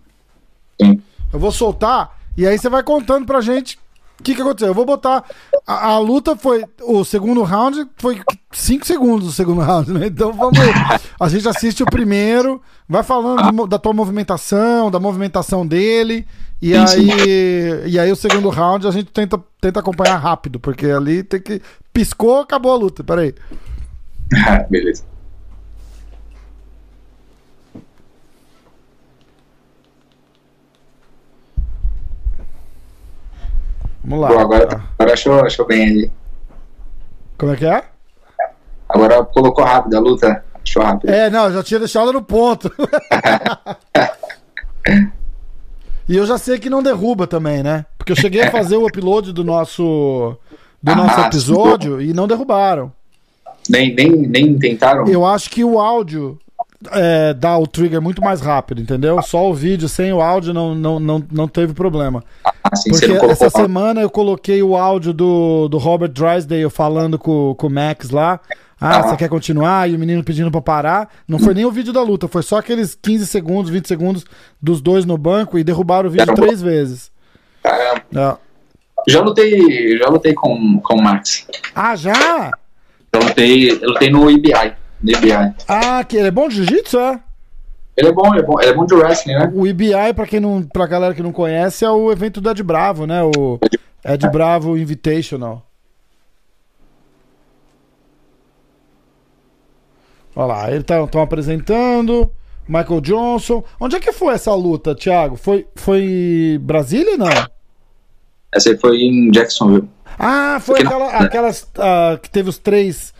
Sim. 0.80 1.02
Eu 1.32 1.40
vou 1.40 1.50
soltar 1.50 2.18
e 2.36 2.46
aí 2.46 2.56
você 2.56 2.68
vai 2.68 2.82
contando 2.82 3.26
pra 3.26 3.40
gente 3.40 3.78
o 4.22 4.24
que, 4.24 4.36
que 4.36 4.40
aconteceu. 4.40 4.68
Eu 4.68 4.74
vou 4.74 4.86
botar. 4.86 5.24
A, 5.66 5.88
a 5.88 5.98
luta 5.98 6.36
foi. 6.36 6.64
O 6.82 7.04
segundo 7.04 7.42
round 7.42 7.88
foi 7.96 8.20
5 8.52 8.86
segundos 8.86 9.28
o 9.28 9.32
segundo 9.32 9.60
round, 9.66 9.92
né? 9.92 10.06
Então 10.06 10.32
vamos. 10.32 10.58
A 11.18 11.28
gente 11.28 11.48
assiste 11.48 11.82
o 11.82 11.86
primeiro, 11.86 12.62
vai 12.88 13.02
falando 13.02 13.50
de 13.50 13.68
da 13.68 13.78
tua 13.80 13.92
movimentação, 13.92 14.92
da 14.92 15.00
movimentação 15.00 15.66
dele. 15.66 16.24
E 16.60 16.72
aí, 16.76 17.10
e 17.86 17.98
aí 17.98 18.12
o 18.12 18.16
segundo 18.16 18.48
round 18.48 18.86
a 18.86 18.92
gente 18.92 19.10
tenta, 19.10 19.42
tenta 19.60 19.80
acompanhar 19.80 20.16
rápido, 20.18 20.60
porque 20.60 20.86
ali 20.86 21.24
tem 21.24 21.40
que. 21.40 21.60
Piscou, 21.92 22.38
acabou 22.40 22.70
a 22.70 22.76
luta. 22.76 23.02
Peraí. 23.02 23.34
Beleza. 24.70 25.11
Vamos 34.04 34.20
lá. 34.22 34.28
Pô, 34.28 34.38
agora, 34.38 34.82
agora 34.98 35.12
achou, 35.14 35.44
achou 35.44 35.66
bem 35.66 35.82
ali. 35.88 36.12
Como 37.38 37.52
é 37.52 37.56
que 37.56 37.66
é? 37.66 37.84
Agora 38.88 39.24
colocou 39.24 39.64
rápido 39.64 39.96
a 39.96 40.00
luta. 40.00 40.44
Achou 40.64 40.82
rápido. 40.82 41.10
É, 41.10 41.30
não, 41.30 41.46
eu 41.46 41.52
já 41.54 41.62
tinha 41.62 41.80
deixado 41.80 42.12
no 42.12 42.22
ponto. 42.22 42.70
e 46.08 46.16
eu 46.16 46.26
já 46.26 46.36
sei 46.38 46.58
que 46.58 46.70
não 46.70 46.82
derruba 46.82 47.26
também, 47.26 47.62
né? 47.62 47.86
Porque 47.96 48.12
eu 48.12 48.16
cheguei 48.16 48.42
a 48.42 48.50
fazer 48.50 48.76
o 48.76 48.86
upload 48.86 49.32
do 49.32 49.44
nosso 49.44 50.36
do 50.82 50.94
nosso 50.96 51.20
Ah, 51.20 51.26
episódio 51.28 52.00
e 52.02 52.12
não 52.12 52.26
derrubaram. 52.26 52.92
Nem, 53.68 53.94
nem, 53.94 54.10
nem 54.10 54.58
tentaram. 54.58 55.06
Eu 55.06 55.24
acho 55.24 55.48
que 55.48 55.62
o 55.62 55.78
áudio 55.78 56.38
é, 56.90 57.34
dá 57.34 57.56
o 57.58 57.66
trigger 57.66 58.00
muito 58.02 58.20
mais 58.22 58.40
rápido, 58.40 58.80
entendeu? 58.80 59.20
Só 59.22 59.48
o 59.48 59.54
vídeo 59.54 59.88
sem 59.88 60.12
o 60.12 60.20
áudio 60.20 60.52
não, 60.52 60.74
não, 60.74 60.98
não, 61.00 61.24
não 61.30 61.48
teve 61.48 61.72
problema. 61.72 62.24
Assim, 62.64 62.90
Porque 62.90 63.06
essa 63.26 63.48
semana 63.50 64.00
eu 64.00 64.10
coloquei 64.10 64.62
o 64.62 64.76
áudio 64.76 65.12
do, 65.12 65.68
do 65.68 65.78
Robert 65.78 66.08
Drysdale 66.10 66.68
falando 66.70 67.18
com, 67.18 67.54
com 67.56 67.66
o 67.66 67.70
Max 67.70 68.10
lá. 68.10 68.40
Ah, 68.80 68.98
Ah. 68.98 69.02
você 69.04 69.16
quer 69.16 69.28
continuar? 69.28 69.88
E 69.88 69.94
o 69.94 69.98
menino 69.98 70.24
pedindo 70.24 70.50
pra 70.50 70.60
parar. 70.60 71.08
Não 71.28 71.38
foi 71.38 71.54
nem 71.54 71.64
o 71.64 71.70
vídeo 71.70 71.92
da 71.92 72.02
luta, 72.02 72.26
foi 72.26 72.42
só 72.42 72.56
aqueles 72.58 72.98
15 73.00 73.26
segundos, 73.28 73.70
20 73.70 73.86
segundos 73.86 74.24
dos 74.60 74.80
dois 74.80 75.04
no 75.04 75.16
banco 75.16 75.56
e 75.58 75.62
derrubaram 75.64 76.08
o 76.08 76.10
vídeo 76.10 76.26
Derrubou. 76.26 76.46
três 76.46 76.60
vezes. 76.60 77.12
Caramba. 77.62 78.02
Ah, 78.16 78.36
Já 79.08 79.20
lutei, 79.20 79.96
já 79.98 80.06
lutei 80.06 80.34
com, 80.34 80.80
com 80.80 80.94
o 80.96 81.02
Max. 81.02 81.46
Ah, 81.74 81.94
já? 81.94 82.50
Eu 83.12 83.20
lutei, 83.22 83.70
eu 83.70 83.88
lutei 83.90 84.10
no 84.10 84.28
IBI. 84.30 84.72
No 85.02 85.10
IBI. 85.10 85.54
Ah, 85.66 86.04
que 86.04 86.16
ele 86.16 86.28
é 86.28 86.30
bom 86.30 86.48
de 86.48 86.56
jiu-jitsu, 86.56 86.98
é? 86.98 87.20
Ele 87.96 88.08
é 88.08 88.12
bom, 88.12 88.32
ele 88.32 88.40
é 88.40 88.46
bom, 88.46 88.60
ele 88.60 88.70
é 88.70 88.74
bom 88.74 88.86
de 88.86 88.94
wrestling, 88.94 89.34
né? 89.34 89.52
O 89.54 89.66
IBI, 89.66 90.14
pra 90.14 90.26
quem 90.26 90.40
não, 90.40 90.62
pra 90.62 90.86
galera 90.86 91.14
que 91.14 91.22
não 91.22 91.32
conhece, 91.32 91.84
é 91.84 91.90
o 91.90 92.10
evento 92.10 92.40
do 92.40 92.50
Ed 92.50 92.62
Bravo, 92.62 93.06
né? 93.06 93.22
O 93.22 93.58
Ed 94.04 94.28
Bravo 94.30 94.76
Invitational. 94.78 95.66
Olha 100.34 100.46
lá, 100.46 100.70
eles 100.70 100.84
estão 100.88 101.22
apresentando. 101.22 102.30
Michael 102.66 103.00
Johnson. 103.00 103.64
Onde 103.78 103.96
é 103.96 104.00
que 104.00 104.12
foi 104.12 104.34
essa 104.34 104.54
luta, 104.54 104.94
Thiago? 104.94 105.36
Foi, 105.36 105.66
foi 105.74 106.58
Brasília 106.62 107.12
ou 107.12 107.18
não? 107.18 107.46
Essa 108.52 108.70
aí 108.70 108.78
foi 108.78 108.96
em 108.98 109.30
Jacksonville. 109.30 109.88
Ah, 110.18 110.58
foi 110.60 110.82
não. 110.82 110.90
aquela, 110.90 111.10
aquelas 111.18 111.70
ah, 111.78 112.18
que 112.22 112.30
teve 112.30 112.48
os 112.48 112.58
três, 112.58 113.12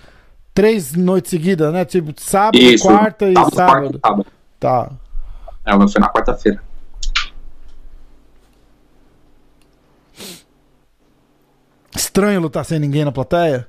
três 0.55 0.95
noites 0.95 1.31
seguidas, 1.31 1.73
né? 1.73 1.85
Tipo, 1.85 2.13
sábado, 2.21 2.59
Isso. 2.59 2.85
quarta 2.85 3.29
e 3.29 3.35
Sábado, 3.35 3.55
sábado. 3.55 4.01
sábado. 4.05 4.27
Tá. 4.61 4.91
Ela 5.65 5.89
foi 5.89 6.01
na 6.01 6.09
quarta-feira. 6.09 6.63
Estranho 11.95 12.41
lutar 12.41 12.65
sem 12.65 12.79
ninguém 12.79 13.05
na 13.05 13.13
plateia? 13.13 13.69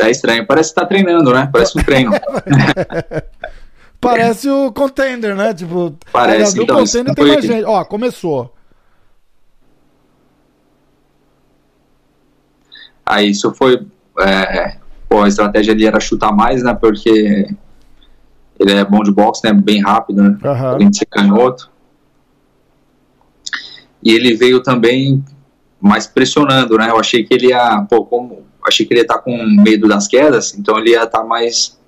É 0.00 0.10
estranho. 0.10 0.46
Parece 0.46 0.70
que 0.70 0.80
tá 0.80 0.86
treinando, 0.86 1.32
né? 1.32 1.48
Parece 1.52 1.78
um 1.78 1.82
treino. 1.82 2.12
Parece 4.00 4.48
o 4.48 4.72
contender, 4.72 5.36
né? 5.36 5.52
Tipo, 5.52 5.94
Parece, 6.10 6.56
no 6.56 6.62
então, 6.62 6.78
contender 6.78 7.14
tem 7.14 7.26
mais 7.26 7.44
gente. 7.44 7.64
Ó, 7.64 7.84
começou. 7.84 8.54
Aí 13.04 13.28
isso 13.30 13.52
foi. 13.54 13.86
É, 14.20 14.79
pô, 15.10 15.22
a 15.22 15.28
estratégia 15.28 15.74
ali 15.74 15.84
era 15.84 15.98
chutar 15.98 16.32
mais, 16.32 16.62
né? 16.62 16.72
Porque 16.72 17.48
ele 18.60 18.72
é 18.72 18.84
bom 18.84 19.02
de 19.02 19.10
boxe, 19.10 19.44
né? 19.44 19.52
Bem 19.52 19.82
rápido, 19.82 20.22
né? 20.22 20.38
Aham. 20.44 20.74
Além 20.74 20.88
de 20.88 20.98
ser 20.98 21.06
canhoto. 21.06 21.68
E 24.02 24.12
ele 24.12 24.34
veio 24.34 24.62
também 24.62 25.22
mais 25.80 26.06
pressionando, 26.06 26.78
né? 26.78 26.90
Eu 26.90 26.98
achei 26.98 27.24
que 27.24 27.34
ele 27.34 27.48
ia. 27.48 27.84
Pô, 27.90 28.04
como. 28.04 28.44
Achei 28.64 28.86
que 28.86 28.92
ele 28.92 29.00
ia 29.00 29.04
estar 29.04 29.18
com 29.18 29.36
medo 29.44 29.88
das 29.88 30.06
quedas, 30.06 30.54
então 30.56 30.78
ele 30.78 30.90
ia 30.90 31.02
estar 31.02 31.24
mais. 31.24 31.78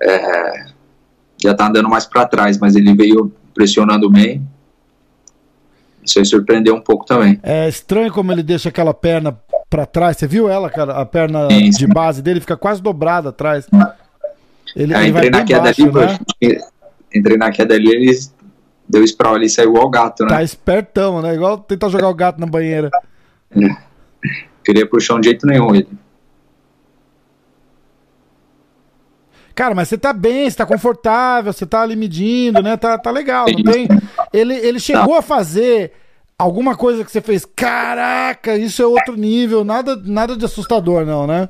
É, 0.00 0.66
ia 1.42 1.50
estar 1.50 1.68
andando 1.68 1.88
mais 1.88 2.06
para 2.06 2.26
trás, 2.26 2.58
mas 2.58 2.76
ele 2.76 2.94
veio 2.94 3.32
pressionando 3.52 4.08
bem. 4.08 4.46
Isso 6.04 6.18
aí 6.18 6.24
surpreendeu 6.24 6.74
um 6.74 6.80
pouco 6.80 7.04
também. 7.04 7.40
É 7.42 7.68
estranho 7.68 8.12
como 8.12 8.30
ele 8.30 8.42
deixa 8.42 8.68
aquela 8.68 8.94
perna 8.94 9.32
pra 9.68 9.86
trás. 9.86 10.16
Você 10.16 10.26
viu 10.26 10.48
ela, 10.48 10.70
cara? 10.70 10.94
A 10.94 11.06
perna 11.06 11.48
de 11.48 11.86
base 11.86 12.22
dele 12.22 12.40
fica 12.40 12.56
quase 12.56 12.82
dobrada 12.82 13.30
atrás. 13.30 13.66
Ele, 14.74 14.94
Aí 14.94 15.06
ele 15.06 15.12
vai 15.12 15.26
entrei 15.26 15.40
na 15.40 15.46
queda 15.46 15.62
baixo, 15.62 15.82
ali, 15.82 16.54
né? 16.54 16.58
entrei 17.14 17.36
na 17.36 17.50
queda 17.50 17.74
ali, 17.74 17.90
ele 17.90 18.18
deu 18.88 19.02
sprawl 19.04 19.34
ali 19.34 19.46
e 19.46 19.50
saiu 19.50 19.70
igual 19.70 19.86
o 19.86 19.90
gato, 19.90 20.24
né? 20.24 20.28
Tá 20.28 20.42
espertão, 20.42 21.22
né? 21.22 21.34
Igual 21.34 21.58
tentar 21.58 21.88
jogar 21.88 22.08
o 22.08 22.14
gato 22.14 22.38
na 22.38 22.46
banheira. 22.46 22.90
Queria 24.64 24.86
pro 24.86 25.00
chão 25.00 25.20
de 25.20 25.28
jeito 25.28 25.46
nenhum 25.46 25.74
ele. 25.74 25.88
Cara, 29.54 29.74
mas 29.74 29.88
você 29.88 29.98
tá 29.98 30.12
bem, 30.12 30.48
você 30.48 30.56
tá 30.56 30.64
confortável, 30.64 31.52
você 31.52 31.66
tá 31.66 31.82
ali 31.82 31.96
medindo, 31.96 32.62
né? 32.62 32.76
Tá, 32.76 32.96
tá 32.96 33.10
legal, 33.10 33.46
não 33.50 33.72
tem... 33.72 33.88
Ele, 34.32 34.54
ele 34.54 34.78
chegou 34.78 35.16
a 35.16 35.22
fazer 35.22 35.92
alguma 36.38 36.76
coisa 36.76 37.04
que 37.04 37.10
você 37.10 37.20
fez, 37.20 37.44
caraca, 37.44 38.56
isso 38.56 38.80
é 38.82 38.86
outro 38.86 39.16
nível, 39.16 39.64
nada, 39.64 39.96
nada 40.04 40.36
de 40.36 40.44
assustador 40.44 41.04
não, 41.04 41.26
né? 41.26 41.48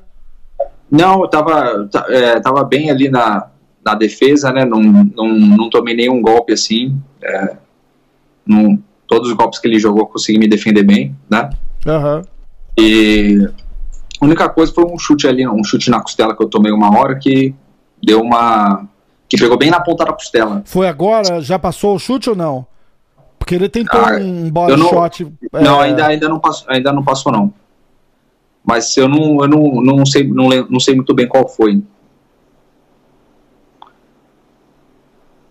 Não, 0.90 1.20
eu 1.22 1.28
tava, 1.28 1.86
ta- 1.92 2.06
é, 2.08 2.40
tava 2.40 2.64
bem 2.64 2.90
ali 2.90 3.10
na, 3.10 3.48
na 3.84 3.94
defesa, 3.94 4.50
né? 4.52 4.64
Não, 4.64 4.80
não, 4.82 5.28
não 5.28 5.68
tomei 5.70 5.94
nenhum 5.94 6.22
golpe 6.22 6.54
assim. 6.54 6.98
É, 7.22 7.56
não, 8.46 8.78
todos 9.06 9.28
os 9.28 9.34
golpes 9.36 9.58
que 9.58 9.68
ele 9.68 9.78
jogou 9.78 10.02
eu 10.02 10.06
consegui 10.06 10.38
me 10.38 10.48
defender 10.48 10.82
bem, 10.82 11.14
né? 11.30 11.50
Aham. 11.86 12.22
E 12.78 13.46
a 14.20 14.24
única 14.24 14.48
coisa 14.48 14.72
foi 14.72 14.84
um 14.86 14.98
chute 14.98 15.28
ali, 15.28 15.46
um 15.46 15.62
chute 15.62 15.90
na 15.90 16.00
costela 16.00 16.34
que 16.34 16.42
eu 16.42 16.48
tomei 16.48 16.72
uma 16.72 16.98
hora 16.98 17.18
que 17.18 17.54
deu 18.02 18.22
uma. 18.22 18.86
que 19.28 19.36
pegou 19.36 19.58
bem 19.58 19.70
na 19.70 19.80
ponta 19.80 20.06
da 20.06 20.12
costela. 20.14 20.62
Foi 20.64 20.88
agora? 20.88 21.42
Já 21.42 21.58
passou 21.58 21.94
o 21.94 21.98
chute 21.98 22.30
ou 22.30 22.36
não? 22.36 22.66
Porque 23.48 23.54
ele 23.54 23.68
tentou 23.70 23.98
Ah, 23.98 24.18
um 24.20 24.50
body 24.50 24.76
não- 24.76 24.90
shot. 24.90 25.26
é, 25.54 25.62
Não, 25.64 25.80
ainda, 25.80 26.06
ainda, 26.06 26.28
não 26.28 26.38
passou, 26.38 26.66
ainda 26.70 26.92
não 26.92 27.02
passou, 27.02 27.32
não. 27.32 27.50
Mas 28.62 28.94
eu 28.94 29.08
não, 29.08 29.40
eu 29.40 29.48
não, 29.48 29.80
não, 29.96 30.04
sei, 30.04 30.28
não, 30.28 30.50
não 30.68 30.78
sei 30.78 30.94
muito 30.94 31.14
bem 31.14 31.26
qual 31.26 31.48
foi. 31.48 31.82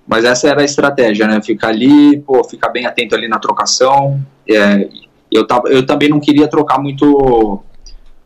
Mas 0.07 0.23
essa 0.25 0.47
era 0.47 0.62
a 0.62 0.63
estratégia, 0.63 1.25
né? 1.27 1.41
Ficar 1.41 1.69
ali, 1.69 2.19
pô, 2.19 2.43
ficar 2.43 2.69
bem 2.69 2.86
atento 2.86 3.15
ali 3.15 3.27
na 3.27 3.39
trocação. 3.39 4.23
É, 4.47 4.88
eu, 5.31 5.47
tava, 5.47 5.67
eu 5.69 5.83
também 5.83 6.07
não 6.07 6.19
queria 6.19 6.47
trocar 6.47 6.79
muito, 6.79 7.63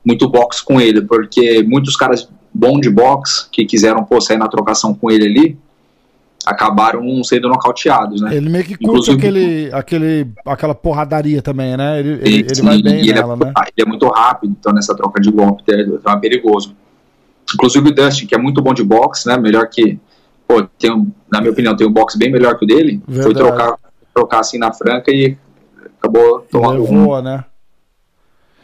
muito 0.05 0.27
boxe 0.29 0.62
com 0.65 0.81
ele, 0.81 1.01
porque 1.01 1.63
muitos 1.63 1.95
caras 1.95 2.29
bons 2.53 2.81
de 2.81 2.89
boxe 2.89 3.49
que 3.49 3.63
quiseram 3.63 4.03
pô, 4.03 4.19
sair 4.19 4.38
na 4.38 4.49
trocação 4.49 4.93
com 4.93 5.10
ele 5.10 5.25
ali 5.25 5.57
acabaram 6.45 7.23
sendo 7.23 7.47
nocauteados, 7.49 8.21
né? 8.21 8.36
Ele 8.36 8.49
meio 8.49 8.63
que 8.63 8.77
curte 8.77 9.12
Inclusive- 9.12 9.17
aquele, 9.17 9.69
aquele, 9.73 10.27
aquela 10.45 10.73
porradaria 10.75 11.41
também, 11.41 11.77
né? 11.77 11.99
Ele, 11.99 12.10
ele, 12.13 12.36
ele 12.39 12.56
Sim, 12.56 12.63
vai 12.63 12.82
bem 12.82 12.99
ele, 12.99 13.13
nela, 13.13 13.34
é, 13.34 13.45
né? 13.45 13.54
ele 13.77 13.86
é 13.86 13.86
muito 13.86 14.08
rápido, 14.08 14.56
então 14.60 14.73
nessa 14.73 14.95
troca 14.95 15.21
de 15.21 15.32
golpe 15.32 15.63
então 15.67 16.13
é 16.13 16.19
perigoso. 16.19 16.75
Inclusive 17.54 17.89
o 17.89 17.93
Dustin, 17.93 18.25
que 18.27 18.36
é 18.36 18.38
muito 18.38 18.62
bom 18.62 18.73
de 18.73 18.84
boxe, 18.84 19.27
né? 19.27 19.38
Melhor 19.38 19.67
que. 19.67 19.99
Pô, 20.47 20.63
tem, 20.80 20.91
um- 20.91 21.12
na 21.32 21.39
minha 21.41 21.51
opinião, 21.51 21.75
tem 21.75 21.86
um 21.88 21.91
boxe 21.91 22.17
bem 22.17 22.32
melhor 22.32 22.58
que 22.58 22.65
o 22.65 22.67
dele. 22.67 23.01
Foi 23.06 23.15
Verdade. 23.15 23.38
trocar, 23.39 23.75
trocar 24.13 24.39
assim 24.39 24.58
na 24.58 24.71
franca 24.73 25.12
e 25.12 25.38
acabou 25.99 26.39
tomando 26.49 26.84
um. 26.84 27.21
Né? 27.21 27.43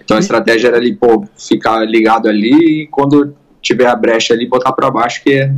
Então 0.04 0.18
a 0.18 0.20
estratégia 0.20 0.70
era 0.70 0.78
ali, 0.78 0.96
pô, 0.96 1.26
ficar 1.38 1.86
ligado 1.86 2.28
ali 2.30 2.84
e 2.84 2.88
quando 2.88 3.36
tiver 3.62 3.88
a 3.88 3.96
brecha 3.96 4.34
ali, 4.34 4.48
botar 4.48 4.72
pra 4.72 4.90
baixo, 4.90 5.22
que 5.24 5.52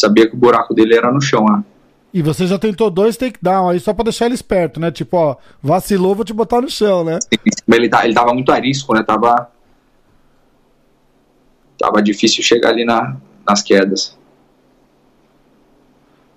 sabia 0.00 0.28
que 0.28 0.34
o 0.34 0.38
buraco 0.38 0.74
dele 0.74 0.96
era 0.96 1.12
no 1.12 1.20
chão, 1.20 1.44
né? 1.44 1.64
E 2.12 2.22
você 2.22 2.46
já 2.46 2.58
tentou 2.58 2.90
dois 2.90 3.16
takedown 3.16 3.68
aí 3.68 3.78
só 3.78 3.92
pra 3.92 4.04
deixar 4.04 4.26
ele 4.26 4.34
esperto, 4.34 4.80
né? 4.80 4.90
Tipo, 4.90 5.16
ó, 5.16 5.36
vacilou, 5.62 6.14
vou 6.14 6.24
te 6.24 6.32
botar 6.32 6.60
no 6.60 6.70
chão, 6.70 7.04
né? 7.04 7.18
Ele, 7.68 7.88
tá, 7.88 8.04
ele 8.04 8.14
tava 8.14 8.32
muito 8.32 8.50
arisco, 8.50 8.94
né? 8.94 9.02
Tava. 9.02 9.50
Tava 11.78 12.02
difícil 12.02 12.42
chegar 12.42 12.70
ali 12.70 12.84
na, 12.84 13.16
nas 13.46 13.62
quedas. 13.62 14.18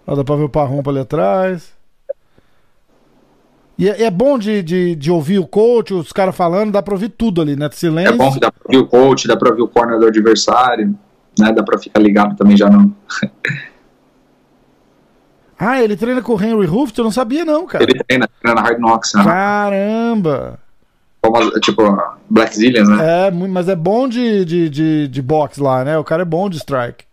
Ó, 0.06 0.14
dá 0.14 0.24
pra 0.24 0.36
ver 0.36 0.44
o 0.44 0.50
Parrumpa 0.50 0.92
ali 0.92 1.00
atrás. 1.00 1.72
E 3.78 3.90
é, 3.90 4.04
é 4.04 4.12
bom 4.12 4.38
de, 4.38 4.62
de, 4.62 4.96
de 4.96 5.10
ouvir 5.10 5.40
o 5.40 5.48
coach, 5.48 5.94
os 5.94 6.12
caras 6.12 6.36
falando, 6.36 6.74
dá 6.74 6.84
pra 6.84 6.94
ouvir 6.94 7.10
tudo 7.10 7.42
ali, 7.42 7.56
né? 7.56 7.70
Silêncio. 7.72 8.14
É 8.14 8.18
bom 8.18 8.32
que 8.32 8.40
dá 8.40 8.52
pra 8.52 8.62
ouvir 8.66 8.78
o 8.78 8.88
coach, 8.88 9.28
dá 9.28 9.38
pra 9.38 9.50
ouvir 9.50 9.62
o 9.62 9.68
corner 9.68 9.98
do 9.98 10.06
adversário, 10.06 10.96
né? 11.40 11.52
Dá 11.54 11.64
pra 11.64 11.78
ficar 11.80 12.00
ligado 12.00 12.36
também 12.36 12.56
já 12.58 12.70
não. 12.70 12.94
Ah, 15.64 15.80
ele 15.80 15.96
treina 15.96 16.24
com 16.24 16.34
o 16.34 16.42
Henry 16.44 16.66
Hooft? 16.66 16.98
Eu 16.98 17.04
não 17.04 17.12
sabia, 17.12 17.46
não, 17.46 17.68
cara. 17.68 17.84
Ele 17.84 17.94
treina, 18.04 18.28
treina 18.42 18.60
na 18.60 18.68
Hard 18.68 18.80
Knocks, 18.80 19.14
né? 19.14 19.24
Caramba! 19.24 20.60
Como, 21.22 21.52
tipo, 21.60 21.84
Black 22.28 22.56
Zillions, 22.58 22.90
né? 22.90 23.28
É, 23.28 23.32
mas 23.32 23.70
é 23.70 23.76
bom 23.76 24.08
de, 24.08 24.44
de, 24.44 24.70
de, 24.70 25.08
de 25.08 25.22
boxe 25.22 25.62
lá, 25.62 25.84
né? 25.86 26.00
O 26.00 26.04
cara 26.04 26.24
é 26.24 26.26
bom 26.26 26.50
de 26.50 26.58
strike. 26.58 27.06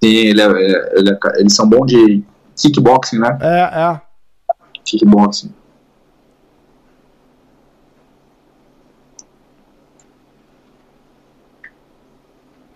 Sim, 0.00 0.10
ele 0.14 0.40
é, 0.40 0.44
é- 0.46 0.92
ele 0.96 1.10
é- 1.10 1.40
eles 1.40 1.52
são 1.56 1.68
bons 1.68 1.86
de 1.86 2.22
kickboxing, 2.56 3.18
né? 3.18 3.36
É, 3.40 3.60
é. 3.62 4.00
Kickboxing. 4.84 5.52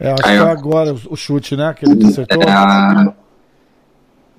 É, 0.02 0.10
acho 0.10 0.26
Aí, 0.26 0.36
que 0.36 0.42
foi 0.42 0.50
agora 0.50 0.94
o 1.08 1.16
chute, 1.16 1.54
né? 1.54 1.72
Que 1.74 1.88
ele 1.88 2.04
acertou. 2.04 2.42
É, 2.42 3.14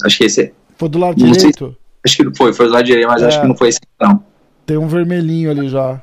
acho 0.05 0.17
que 0.17 0.25
esse. 0.25 0.53
Foi 0.77 0.89
do 0.89 0.99
lado 0.99 1.15
direito? 1.15 1.73
Acho 2.05 2.17
que 2.17 2.37
foi, 2.37 2.51
foi 2.51 2.65
do 2.65 2.73
lado 2.73 2.83
direito, 2.83 3.07
mas 3.07 3.21
é. 3.21 3.27
acho 3.27 3.39
que 3.39 3.47
não 3.47 3.55
foi 3.55 3.69
esse, 3.69 3.79
não. 3.97 4.21
Tem 4.65 4.77
um 4.77 4.89
vermelhinho 4.89 5.49
ali 5.49 5.69
já. 5.69 6.01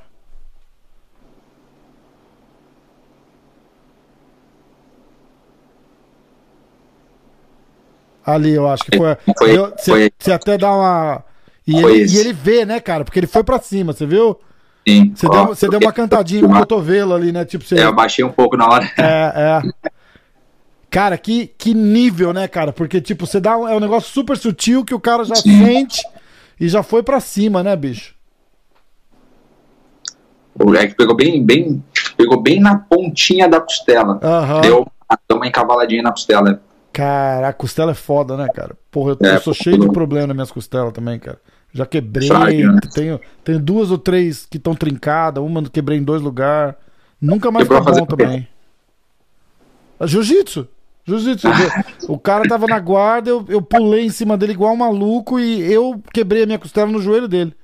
Ali, 8.24 8.52
eu 8.52 8.66
acho 8.66 8.84
que 8.84 8.96
foi. 8.96 9.16
foi, 9.36 9.58
eu, 9.58 9.74
foi 9.78 10.10
você, 10.18 10.32
até 10.32 10.56
dá 10.56 10.72
uma. 10.72 11.22
E 11.66 11.76
ele, 11.76 12.06
e 12.06 12.16
ele, 12.16 12.32
vê, 12.32 12.64
né, 12.64 12.80
cara? 12.80 13.04
Porque 13.04 13.18
ele 13.18 13.26
foi 13.26 13.44
pra 13.44 13.60
cima, 13.60 13.92
você 13.92 14.06
viu? 14.06 14.40
Sim. 14.88 15.12
Você, 15.14 15.28
deu, 15.28 15.46
você 15.46 15.68
deu 15.68 15.78
uma 15.78 15.92
cantadinha 15.92 16.42
no 16.42 16.50
cotovelo 16.50 17.14
ali, 17.14 17.32
né? 17.32 17.44
Tipo, 17.44 17.64
você... 17.64 17.78
É, 17.78 17.84
eu 17.84 17.94
baixei 17.94 18.24
um 18.24 18.32
pouco 18.32 18.56
na 18.56 18.68
hora. 18.68 18.90
É, 18.96 19.62
é. 19.62 19.90
Cara, 20.90 21.16
que, 21.16 21.46
que 21.46 21.72
nível, 21.72 22.32
né, 22.32 22.48
cara? 22.48 22.72
Porque, 22.72 23.00
tipo, 23.00 23.26
você 23.26 23.38
dá 23.38 23.56
um, 23.56 23.68
é 23.68 23.76
um 23.76 23.80
negócio 23.80 24.10
super 24.10 24.36
sutil 24.36 24.84
que 24.84 24.94
o 24.94 25.00
cara 25.00 25.24
já 25.24 25.36
Sim. 25.36 25.64
sente 25.64 26.02
e 26.58 26.68
já 26.68 26.82
foi 26.82 27.02
pra 27.02 27.20
cima, 27.20 27.62
né, 27.62 27.76
bicho? 27.76 28.14
O 30.58 30.64
moleque 30.64 30.94
pegou 30.96 31.14
bem, 31.16 31.44
bem, 31.44 31.82
pegou 32.16 32.40
bem 32.40 32.60
na 32.60 32.76
pontinha 32.76 33.48
da 33.48 33.60
costela. 33.60 34.20
Uhum. 34.22 34.60
Deu, 34.60 34.86
uma 35.30 35.46
encavaladinha 35.46 36.02
na 36.02 36.10
costela. 36.10 36.60
Cara, 36.92 37.48
a 37.48 37.52
costela 37.52 37.92
é 37.92 37.94
foda, 37.94 38.36
né, 38.36 38.48
cara? 38.52 38.76
Porra, 38.90 39.16
eu, 39.20 39.28
é, 39.28 39.36
eu 39.36 39.40
sou 39.40 39.54
cheio 39.54 39.78
de 39.78 39.88
problema 39.92 40.26
nas 40.26 40.36
minhas 40.36 40.50
costelas 40.50 40.92
também, 40.92 41.18
cara. 41.18 41.38
Já 41.72 41.87
quebrei, 41.87 42.28
né? 42.28 42.78
tenho, 42.92 43.20
tenho 43.44 43.61
duas 43.61 43.90
ou 43.90 43.98
três 43.98 44.44
que 44.44 44.56
estão 44.56 44.74
trincadas, 44.74 45.42
uma 45.42 45.62
quebrei 45.68 45.98
em 45.98 46.02
dois 46.02 46.20
lugares. 46.20 46.74
Nunca 47.20 47.50
mais 47.50 47.68
fica 47.68 47.80
bom 47.80 48.06
também. 48.06 48.48
Jiu-jitsu. 50.04 50.66
Jiu-jitsu. 51.04 51.48
o 52.09 52.18
cara 52.18 52.48
tava 52.48 52.66
na 52.66 52.78
guarda, 52.78 53.30
eu, 53.30 53.44
eu 53.48 53.62
pulei 53.62 54.04
em 54.04 54.11
cima 54.11 54.37
dele 54.37 54.52
igual 54.52 54.72
um 54.72 54.78
maluco 54.78 55.38
e 55.38 55.61
eu 55.72 56.02
quebrei 56.12 56.42
a 56.42 56.46
minha 56.46 56.59
costela 56.59 56.90
no 56.90 57.00
joelho 57.00 57.28
dele. 57.28 57.54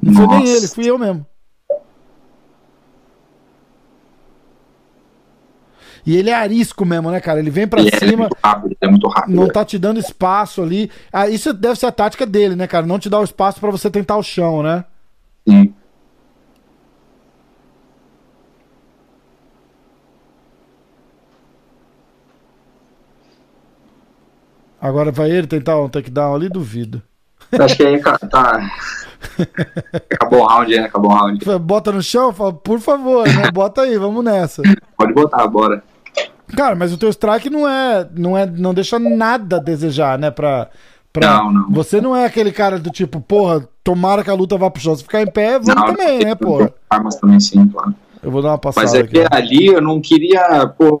Não 0.00 0.12
Nossa. 0.12 0.26
foi 0.26 0.36
nem 0.36 0.48
ele, 0.48 0.68
fui 0.68 0.88
eu 0.88 0.98
mesmo. 0.98 1.26
E 6.06 6.16
ele 6.16 6.30
é 6.30 6.34
arisco 6.34 6.84
mesmo, 6.84 7.10
né, 7.10 7.20
cara? 7.20 7.38
Ele 7.38 7.50
vem 7.50 7.66
para 7.66 7.82
cima. 7.82 8.12
É 8.12 8.16
muito 8.16 8.36
rápido, 8.42 8.76
é 8.80 8.88
muito 8.88 9.08
rápido. 9.08 9.34
Não 9.34 9.44
é. 9.44 9.50
tá 9.50 9.64
te 9.64 9.78
dando 9.78 10.00
espaço 10.00 10.62
ali. 10.62 10.90
Ah, 11.12 11.28
isso 11.28 11.52
deve 11.52 11.76
ser 11.78 11.86
a 11.86 11.92
tática 11.92 12.26
dele, 12.26 12.56
né, 12.56 12.66
cara? 12.66 12.86
Não 12.86 12.98
te 12.98 13.08
dar 13.08 13.20
o 13.20 13.24
espaço 13.24 13.60
para 13.60 13.70
você 13.70 13.90
tentar 13.90 14.16
o 14.16 14.22
chão, 14.22 14.62
né? 14.62 14.84
Sim. 15.48 15.74
Agora 24.80 25.12
vai 25.12 25.30
ele 25.30 25.46
tentar 25.46 25.78
um 25.78 25.88
takedown 25.88 26.34
ali? 26.34 26.48
Duvido. 26.48 27.02
Acho 27.52 27.76
que 27.76 27.82
aí 27.82 28.00
tá. 28.00 28.70
Acabou 30.12 30.40
o 30.40 30.46
round, 30.46 30.74
né? 30.74 30.84
Acabou 30.84 31.10
o 31.10 31.14
round. 31.14 31.44
Bota 31.60 31.92
no 31.92 32.02
chão, 32.02 32.32
fala, 32.32 32.52
por 32.52 32.80
favor, 32.80 33.26
né? 33.26 33.50
Bota 33.52 33.82
aí, 33.82 33.96
vamos 33.98 34.24
nessa. 34.24 34.62
Pode 34.96 35.12
botar, 35.12 35.46
bora. 35.46 35.82
Cara, 36.56 36.74
mas 36.74 36.92
o 36.92 36.98
teu 36.98 37.08
strike 37.10 37.48
não 37.48 37.68
é, 37.68 38.08
não 38.14 38.36
é, 38.36 38.44
não 38.46 38.74
deixa 38.74 38.98
nada 38.98 39.56
a 39.56 39.60
desejar, 39.60 40.18
né, 40.18 40.30
pra, 40.30 40.68
pra... 41.12 41.28
Não, 41.28 41.52
não. 41.52 41.70
Você 41.70 42.00
não 42.00 42.16
é 42.16 42.26
aquele 42.26 42.50
cara 42.50 42.78
do 42.78 42.90
tipo, 42.90 43.20
porra, 43.20 43.68
tomara 43.84 44.24
que 44.24 44.30
a 44.30 44.34
luta 44.34 44.58
vá 44.58 44.68
pro 44.68 44.82
chão. 44.82 44.96
Se 44.96 45.04
ficar 45.04 45.22
em 45.22 45.30
pé, 45.30 45.58
vamos 45.58 45.74
não, 45.74 45.94
também, 45.94 46.24
né, 46.24 46.34
porra. 46.34 46.72
Armas 46.88 47.16
também 47.16 47.38
sim, 47.38 47.68
claro. 47.68 47.94
Eu 48.22 48.30
vou 48.30 48.42
dar 48.42 48.50
uma 48.50 48.58
passada 48.58 48.84
Mas 48.84 48.94
é 48.94 49.02
que 49.02 49.24
ali 49.30 49.66
eu 49.66 49.80
não 49.80 50.00
queria, 50.00 50.66
pô, 50.76 51.00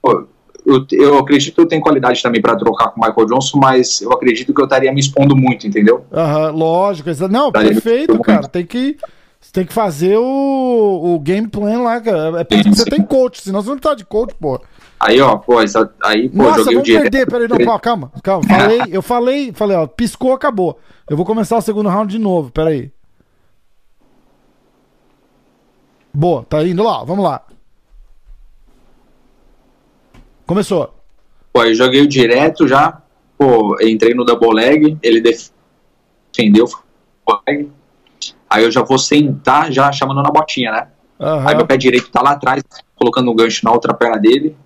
eu, 0.66 0.86
eu 0.92 1.18
acredito 1.18 1.54
que 1.54 1.60
eu 1.60 1.66
tenho 1.66 1.82
qualidade 1.82 2.22
também 2.22 2.40
para 2.40 2.56
trocar 2.56 2.88
com 2.90 3.00
o 3.00 3.04
Michael 3.04 3.26
Johnson, 3.26 3.58
mas 3.58 4.00
eu 4.00 4.12
acredito 4.12 4.54
que 4.54 4.60
eu 4.60 4.64
estaria 4.64 4.92
me 4.92 5.00
expondo 5.00 5.36
muito, 5.36 5.66
entendeu? 5.66 6.04
Aham, 6.12 6.50
lógico. 6.50 7.10
Não, 7.28 7.50
perfeito, 7.52 8.18
cara. 8.20 8.48
Tem 8.48 8.64
que, 8.64 8.96
tem 9.52 9.64
que 9.64 9.72
fazer 9.72 10.16
o, 10.18 11.14
o 11.14 11.20
game 11.20 11.48
plan 11.48 11.82
lá, 11.82 12.00
cara. 12.00 12.40
É 12.40 12.44
por 12.44 12.54
isso 12.54 12.70
que 12.70 12.76
você 12.76 12.84
tem 12.84 13.02
coach, 13.02 13.42
senão 13.42 13.62
você 13.62 13.70
não 13.70 13.78
tá 13.78 13.94
de 13.94 14.04
coach, 14.04 14.34
pô. 14.40 14.60
Aí, 14.98 15.20
ó, 15.20 15.38
pô, 15.38 15.60
essa, 15.62 15.90
aí, 16.02 16.28
pô, 16.28 16.42
Nossa, 16.42 16.58
joguei 16.58 16.74
vamos 16.74 16.88
o 16.88 16.92
perder, 16.92 17.26
peraí, 17.26 17.48
não, 17.48 17.56
pô, 17.56 17.78
calma, 17.78 18.12
calma. 18.22 18.46
Falei, 18.46 18.82
eu 18.92 19.00
falei, 19.00 19.52
falei, 19.52 19.76
ó, 19.76 19.86
piscou, 19.86 20.32
acabou. 20.32 20.78
Eu 21.08 21.16
vou 21.16 21.24
começar 21.24 21.56
o 21.56 21.62
segundo 21.62 21.88
round 21.88 22.12
de 22.12 22.18
novo, 22.18 22.50
peraí. 22.50 22.92
Boa, 26.12 26.44
tá 26.44 26.62
indo 26.62 26.82
lá, 26.82 27.02
vamos 27.04 27.24
lá. 27.24 27.42
Começou. 30.50 30.92
Pô, 31.52 31.62
eu 31.62 31.74
joguei 31.74 32.04
direto 32.08 32.66
já, 32.66 33.00
pô, 33.38 33.76
entrei 33.80 34.14
no 34.14 34.24
double 34.24 34.52
leg, 34.52 34.98
ele 35.00 35.20
defendeu 35.20 36.66
leg. 37.46 37.70
Aí 38.48 38.64
eu 38.64 38.70
já 38.70 38.82
vou 38.82 38.98
sentar 38.98 39.70
já 39.70 39.92
chamando 39.92 40.22
na 40.22 40.30
botinha, 40.30 40.72
né? 40.72 40.88
Uhum. 41.20 41.48
Aí 41.48 41.54
meu 41.54 41.66
pé 41.66 41.76
direito 41.76 42.10
tá 42.10 42.20
lá 42.20 42.32
atrás, 42.32 42.64
colocando 42.96 43.30
um 43.30 43.34
gancho 43.36 43.64
na 43.64 43.70
outra 43.70 43.94
perna 43.94 44.18
dele 44.18 44.56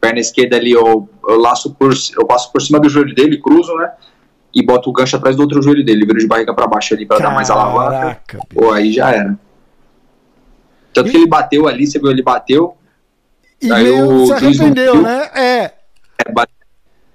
perna 0.00 0.20
esquerda 0.20 0.56
ali 0.56 0.72
eu, 0.72 1.08
eu 1.28 1.38
laço 1.38 1.74
por 1.74 1.92
eu 2.16 2.26
passo 2.26 2.52
por 2.52 2.62
cima 2.62 2.80
do 2.80 2.88
joelho 2.88 3.14
dele, 3.14 3.38
cruzo, 3.38 3.74
né? 3.76 3.92
E 4.54 4.62
boto 4.62 4.90
o 4.90 4.92
gancho 4.92 5.16
atrás 5.16 5.36
do 5.36 5.42
outro 5.42 5.60
joelho 5.60 5.84
dele, 5.84 6.06
viro 6.06 6.18
de 6.18 6.26
barriga 6.26 6.54
para 6.54 6.66
baixo 6.66 6.94
ali 6.94 7.04
para 7.04 7.18
dar 7.18 7.34
mais 7.34 7.50
alavanca. 7.50 8.40
Pô, 8.52 8.72
aí 8.72 8.92
já 8.92 9.10
era. 9.10 9.38
Tanto 10.92 11.10
que 11.10 11.16
ele 11.16 11.26
bateu 11.26 11.68
ali, 11.68 11.86
você 11.86 11.98
viu, 11.98 12.10
ele 12.10 12.22
bateu. 12.22 12.76
E 13.60 13.72
aí 13.72 13.90
o 13.90 14.26
se 14.26 14.32
arrependeu, 14.32 15.02
né? 15.02 15.30
É. 15.34 15.72
é 16.26 16.32
bate... 16.32 16.52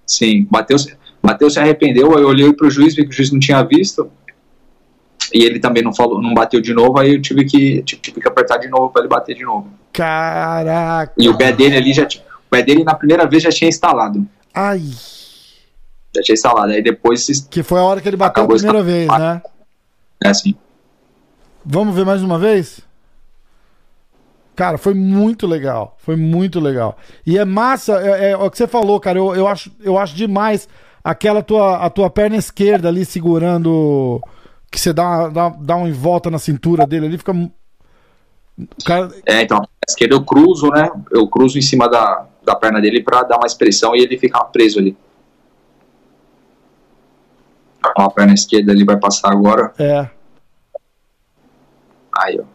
Sim, 0.05 0.47
bateu, 0.49 0.77
bateu, 1.21 1.49
se 1.49 1.59
arrependeu. 1.59 2.15
Aí 2.15 2.23
eu 2.23 2.27
olhei 2.27 2.51
pro 2.53 2.69
juiz, 2.69 2.95
vi 2.95 3.03
que 3.03 3.09
o 3.09 3.13
juiz 3.13 3.31
não 3.31 3.39
tinha 3.39 3.61
visto. 3.63 4.11
E 5.33 5.43
ele 5.43 5.59
também 5.59 5.81
não 5.81 5.93
falou, 5.93 6.21
não 6.21 6.33
bateu 6.33 6.61
de 6.61 6.73
novo, 6.73 6.99
aí 6.99 7.15
eu 7.15 7.21
tive 7.21 7.45
que, 7.45 7.81
tive 7.83 8.19
que 8.19 8.27
apertar 8.27 8.57
de 8.57 8.67
novo 8.67 8.89
para 8.89 9.01
ele 9.01 9.09
bater 9.09 9.35
de 9.35 9.43
novo. 9.43 9.71
Caraca! 9.91 11.13
E 11.17 11.27
o 11.29 11.37
pé 11.37 11.51
dele 11.51 11.77
ali 11.77 11.93
já 11.93 12.05
tinha 12.05 12.23
pé 12.53 12.61
dele 12.61 12.83
na 12.83 12.93
primeira 12.93 13.25
vez 13.25 13.41
já 13.41 13.49
tinha 13.49 13.67
instalado. 13.67 14.27
Ai. 14.53 14.83
Já 16.15 16.21
tinha 16.21 16.33
instalado. 16.33 16.71
Aí 16.71 16.83
depois. 16.83 17.47
Que 17.49 17.63
foi 17.63 17.79
a 17.79 17.83
hora 17.83 17.99
que 17.99 18.07
ele 18.07 18.17
bateu 18.17 18.43
a 18.43 18.47
primeira 18.47 18.83
vez, 18.83 19.07
né? 19.07 19.41
É 20.23 20.29
assim. 20.29 20.53
Vamos 21.65 21.95
ver 21.95 22.05
mais 22.05 22.21
uma 22.21 22.37
vez? 22.37 22.81
Cara, 24.55 24.77
foi 24.77 24.93
muito 24.93 25.47
legal. 25.47 25.95
Foi 25.99 26.15
muito 26.15 26.59
legal. 26.59 26.97
E 27.25 27.37
é 27.37 27.45
massa, 27.45 27.99
é, 28.01 28.25
é, 28.25 28.31
é 28.31 28.37
o 28.37 28.49
que 28.51 28.57
você 28.57 28.67
falou, 28.67 28.99
cara. 28.99 29.17
Eu, 29.17 29.33
eu, 29.35 29.47
acho, 29.47 29.71
eu 29.81 29.97
acho 29.97 30.15
demais 30.15 30.67
aquela 31.03 31.41
tua, 31.41 31.77
a 31.77 31.89
tua 31.89 32.09
perna 32.09 32.35
esquerda 32.35 32.87
ali 32.87 33.03
segurando. 33.03 34.21
Que 34.71 34.79
você 34.79 34.93
dá, 34.93 35.27
dá, 35.29 35.49
dá 35.49 35.75
um 35.75 35.87
em 35.87 35.91
volta 35.91 36.29
na 36.29 36.39
cintura 36.39 36.85
dele 36.85 37.07
ali, 37.07 37.17
fica. 37.17 37.33
Cara... 38.85 39.09
É, 39.25 39.41
então, 39.41 39.57
a 39.57 39.67
esquerda 39.87 40.15
eu 40.15 40.23
cruzo, 40.23 40.69
né? 40.69 40.89
Eu 41.11 41.27
cruzo 41.27 41.57
em 41.57 41.61
cima 41.61 41.89
da, 41.89 42.27
da 42.43 42.55
perna 42.55 42.79
dele 42.79 43.01
para 43.01 43.23
dar 43.23 43.39
mais 43.39 43.53
pressão 43.53 43.95
e 43.95 44.01
ele 44.01 44.17
ficar 44.17 44.43
preso 44.45 44.79
ali. 44.79 44.95
A 47.97 48.09
perna 48.09 48.33
esquerda 48.33 48.71
ele 48.71 48.85
vai 48.85 48.97
passar 48.97 49.31
agora. 49.31 49.73
É. 49.77 50.09
Aí, 52.15 52.39
ó. 52.39 52.52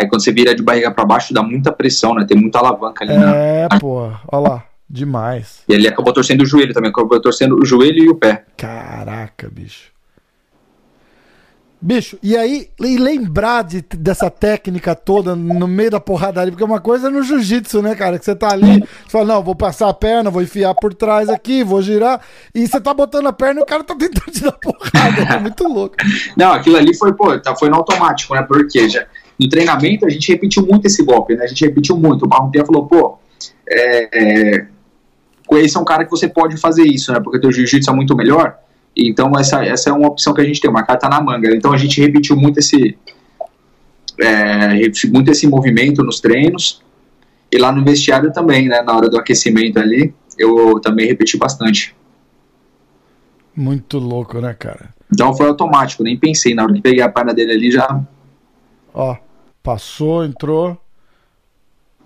Aí 0.00 0.08
quando 0.08 0.22
você 0.22 0.32
vira 0.32 0.54
de 0.54 0.62
barriga 0.62 0.90
para 0.90 1.04
baixo, 1.04 1.34
dá 1.34 1.42
muita 1.42 1.70
pressão, 1.70 2.14
né? 2.14 2.24
Tem 2.26 2.36
muita 2.36 2.58
alavanca 2.58 3.04
ali. 3.04 3.12
É, 3.12 3.68
na... 3.70 3.78
pô. 3.78 4.10
Olha 4.32 4.48
lá. 4.48 4.64
Demais. 4.88 5.62
E 5.68 5.74
ele 5.74 5.86
acabou 5.86 6.12
torcendo 6.12 6.40
o 6.40 6.46
joelho 6.46 6.72
também. 6.72 6.90
Acabou 6.90 7.20
torcendo 7.20 7.60
o 7.60 7.64
joelho 7.66 8.02
e 8.02 8.08
o 8.08 8.14
pé. 8.14 8.44
Caraca, 8.56 9.48
bicho. 9.52 9.90
Bicho, 11.82 12.18
e 12.22 12.36
aí, 12.36 12.68
e 12.78 12.98
lembrar 12.98 13.64
de, 13.64 13.82
dessa 13.96 14.30
técnica 14.30 14.94
toda 14.94 15.34
no 15.34 15.66
meio 15.66 15.90
da 15.90 15.98
porradaria, 15.98 16.52
porque 16.52 16.62
uma 16.62 16.78
coisa 16.78 17.06
é 17.06 17.10
no 17.10 17.22
jiu-jitsu, 17.22 17.80
né, 17.80 17.94
cara? 17.94 18.18
Que 18.18 18.24
você 18.26 18.36
tá 18.36 18.50
ali, 18.50 18.80
você 18.80 19.10
fala, 19.10 19.24
não, 19.24 19.42
vou 19.42 19.54
passar 19.54 19.88
a 19.88 19.94
perna, 19.94 20.28
vou 20.28 20.42
enfiar 20.42 20.74
por 20.74 20.92
trás 20.92 21.30
aqui, 21.30 21.64
vou 21.64 21.80
girar, 21.80 22.20
e 22.54 22.68
você 22.68 22.78
tá 22.78 22.92
botando 22.92 23.28
a 23.28 23.32
perna 23.32 23.60
e 23.60 23.62
o 23.62 23.66
cara 23.66 23.82
tá 23.82 23.94
tentando 23.98 24.30
te 24.30 24.42
dar 24.42 24.52
porrada, 24.52 25.34
é 25.34 25.40
muito 25.40 25.66
louco. 25.66 25.96
Não, 26.36 26.52
aquilo 26.52 26.76
ali 26.76 26.94
foi, 26.94 27.14
pô, 27.14 27.38
tá, 27.38 27.56
foi 27.56 27.70
no 27.70 27.76
automático, 27.76 28.34
né? 28.34 28.42
Porque 28.42 28.86
já, 28.86 29.06
no 29.40 29.48
treinamento 29.48 30.04
a 30.04 30.10
gente 30.10 30.30
repetiu 30.30 30.66
muito 30.66 30.84
esse 30.86 31.02
golpe, 31.02 31.34
né? 31.34 31.44
A 31.44 31.46
gente 31.46 31.64
repetiu 31.64 31.96
muito. 31.96 32.26
O 32.26 32.28
Barrompia 32.28 32.64
falou, 32.64 32.86
pô, 32.86 33.18
é, 33.66 34.58
é, 34.58 34.66
esse 35.52 35.78
é 35.78 35.80
um 35.80 35.84
cara 35.84 36.04
que 36.04 36.10
você 36.10 36.28
pode 36.28 36.58
fazer 36.58 36.84
isso, 36.84 37.10
né? 37.10 37.20
Porque 37.20 37.40
teu 37.40 37.50
jiu-jitsu 37.50 37.90
é 37.90 37.94
muito 37.94 38.14
melhor. 38.14 38.58
Então 38.94 39.32
essa, 39.38 39.64
essa 39.64 39.88
é 39.88 39.92
uma 39.94 40.08
opção 40.08 40.34
que 40.34 40.42
a 40.42 40.44
gente 40.44 40.60
tem, 40.60 40.70
uma 40.70 40.82
carta 40.82 41.08
na 41.08 41.22
manga. 41.22 41.56
Então 41.56 41.72
a 41.72 41.78
gente 41.78 41.98
repetiu 42.02 42.36
muito 42.36 42.58
esse, 42.58 42.98
é, 44.20 44.90
muito 45.10 45.30
esse 45.30 45.46
movimento 45.46 46.02
nos 46.04 46.20
treinos 46.20 46.82
e 47.50 47.56
lá 47.56 47.72
no 47.72 47.82
vestiário 47.82 48.30
também, 48.32 48.68
né, 48.68 48.82
na 48.82 48.94
hora 48.94 49.08
do 49.08 49.18
aquecimento 49.18 49.78
ali, 49.78 50.12
eu 50.38 50.78
também 50.80 51.06
repeti 51.06 51.38
bastante. 51.38 51.96
Muito 53.56 53.98
louco, 53.98 54.38
né, 54.38 54.52
cara? 54.52 54.94
Então 55.10 55.34
foi 55.34 55.48
automático, 55.48 56.02
nem 56.02 56.16
pensei, 56.18 56.54
na 56.54 56.64
hora 56.64 56.74
que 56.74 56.82
peguei 56.82 57.02
a 57.02 57.08
perna 57.08 57.32
dele 57.32 57.52
ali 57.52 57.70
já... 57.70 58.00
Ó, 58.92 59.16
passou, 59.62 60.24
entrou... 60.24 60.76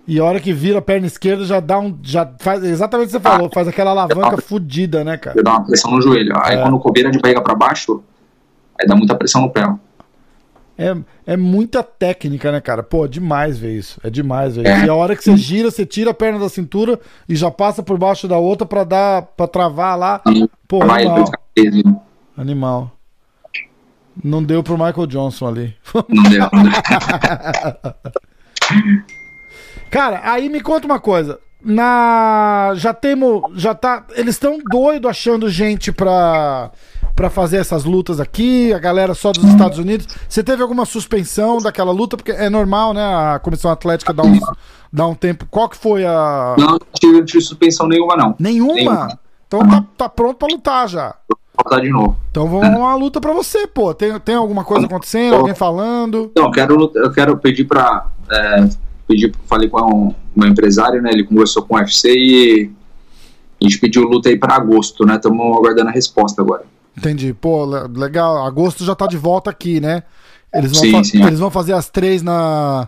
E 0.07 0.19
a 0.19 0.23
hora 0.23 0.39
que 0.39 0.53
vira 0.53 0.77
a 0.77 0.81
perna 0.83 1.07
esquerda 1.07 1.43
já 1.45 1.59
dá 1.59 1.79
um. 1.79 1.97
Já 2.03 2.31
faz 2.39 2.63
exatamente 2.63 3.05
o 3.05 3.07
que 3.07 3.13
você 3.13 3.19
falou, 3.19 3.49
faz 3.51 3.67
aquela 3.67 3.89
alavanca 3.89 4.39
fodida, 4.39 5.03
né, 5.03 5.17
cara? 5.17 5.41
Dá 5.41 5.53
uma 5.53 5.65
pressão 5.65 5.89
no 5.89 5.99
joelho. 5.99 6.31
Aí 6.43 6.55
É. 6.55 6.61
quando 6.61 6.79
vira 6.93 7.09
de 7.09 7.17
barriga 7.17 7.41
pra 7.41 7.55
baixo, 7.55 8.03
aí 8.79 8.87
dá 8.87 8.95
muita 8.95 9.15
pressão 9.15 9.41
no 9.41 9.49
pé. 9.49 9.67
É, 10.77 10.95
é 11.25 11.35
muita 11.35 11.81
técnica, 11.81 12.51
né, 12.51 12.61
cara? 12.61 12.83
Pô, 12.83 13.07
demais 13.07 13.57
ver 13.57 13.75
isso. 13.79 13.99
É 14.03 14.09
demais 14.11 14.55
ver 14.55 14.67
É. 14.67 14.75
isso. 14.77 14.85
E 14.85 14.89
a 14.89 14.93
hora 14.93 15.15
que 15.15 15.23
você 15.23 15.35
gira, 15.37 15.71
você 15.71 15.87
tira 15.87 16.11
a 16.11 16.13
perna 16.13 16.37
da 16.37 16.49
cintura 16.49 16.99
e 17.27 17.35
já 17.35 17.49
passa 17.49 17.81
por 17.81 17.97
baixo 17.97 18.27
da 18.27 18.37
outra 18.37 18.67
pra 18.67 18.83
dar. 18.83 19.23
para 19.23 19.47
travar 19.47 19.97
lá. 19.97 20.21
Pô, 20.67 20.85
Vai, 20.85 21.03
animal. 21.07 21.31
preso. 21.55 21.81
Animal. 22.37 22.91
Não 24.23 24.43
deu 24.43 24.63
pro 24.63 24.77
Michael 24.77 25.07
Johnson 25.07 25.47
ali. 25.47 25.75
Não 26.09 26.23
deu, 26.23 26.47
não. 26.51 26.71
Cara, 29.91 30.21
aí 30.23 30.49
me 30.49 30.61
conta 30.61 30.85
uma 30.85 30.99
coisa. 30.99 31.39
Na. 31.63 32.73
Já 32.75 32.93
temos. 32.93 33.43
Já 33.55 33.73
tá. 33.73 34.05
Eles 34.15 34.35
estão 34.35 34.59
doidos 34.69 35.09
achando 35.09 35.49
gente 35.49 35.91
pra. 35.91 36.71
Pra 37.15 37.29
fazer 37.29 37.57
essas 37.57 37.85
lutas 37.85 38.19
aqui, 38.19 38.73
a 38.73 38.77
galera 38.77 39.13
só 39.13 39.31
dos 39.31 39.45
Estados 39.45 39.79
Unidos. 39.79 40.05
Você 40.27 40.43
teve 40.43 40.61
alguma 40.61 40.83
suspensão 40.83 41.59
daquela 41.59 41.93
luta? 41.93 42.17
Porque 42.17 42.33
é 42.33 42.49
normal, 42.49 42.93
né? 42.93 43.01
A 43.01 43.39
comissão 43.39 43.71
atlética 43.71 44.11
dá, 44.13 44.21
uns, 44.21 44.41
dá 44.91 45.07
um 45.07 45.15
tempo. 45.15 45.47
Qual 45.49 45.69
que 45.69 45.77
foi 45.77 46.05
a. 46.05 46.55
Não 46.59 46.77
tive, 46.99 47.23
tive 47.23 47.41
suspensão 47.41 47.87
nenhuma, 47.87 48.17
não. 48.17 48.35
Nenhuma? 48.37 48.73
Nenhuma. 48.73 49.19
Então 49.47 49.59
tá, 49.67 49.83
tá 49.97 50.09
pronto 50.09 50.37
pra 50.37 50.47
lutar 50.47 50.87
já. 50.89 51.15
Voltar 51.57 51.79
de 51.81 51.89
novo. 51.89 52.17
Então 52.31 52.47
vamos 52.49 52.77
uma 52.77 52.95
luta 52.95 53.21
pra 53.21 53.31
você, 53.33 53.65
pô. 53.65 53.93
Tem, 53.93 54.19
tem 54.19 54.35
alguma 54.35 54.63
coisa 54.65 54.85
acontecendo? 54.85 55.35
Alguém 55.35 55.55
falando? 55.55 56.31
Não, 56.35 56.45
eu 56.45 56.51
quero, 56.51 56.91
eu 56.95 57.11
quero 57.11 57.37
pedir 57.37 57.65
pra. 57.65 58.07
É, 58.29 58.67
pedir, 59.07 59.33
falei 59.47 59.69
com 59.69 59.81
um, 59.81 60.15
um 60.35 60.45
empresário, 60.45 61.01
né? 61.01 61.11
Ele 61.11 61.23
conversou 61.23 61.63
com 61.63 61.75
o 61.75 61.77
UFC 61.77 62.11
e 62.13 62.71
a 63.61 63.63
gente 63.63 63.79
pediu 63.79 64.03
luta 64.03 64.27
aí 64.29 64.37
pra 64.37 64.55
agosto, 64.55 65.05
né? 65.05 65.15
Estamos 65.15 65.55
aguardando 65.57 65.89
a 65.89 65.93
resposta 65.93 66.41
agora. 66.41 66.63
Entendi. 66.97 67.33
Pô, 67.33 67.65
le- 67.65 67.87
legal. 67.99 68.45
Agosto 68.45 68.83
já 68.83 68.93
tá 68.95 69.07
de 69.07 69.17
volta 69.17 69.49
aqui, 69.49 69.79
né? 69.79 70.03
Eles 70.53 70.71
vão, 70.73 70.81
Sim, 70.81 71.03
sim. 71.03 71.23
Eles 71.25 71.39
vão 71.39 71.51
fazer 71.51 71.73
as 71.73 71.89
três 71.89 72.21
na, 72.21 72.87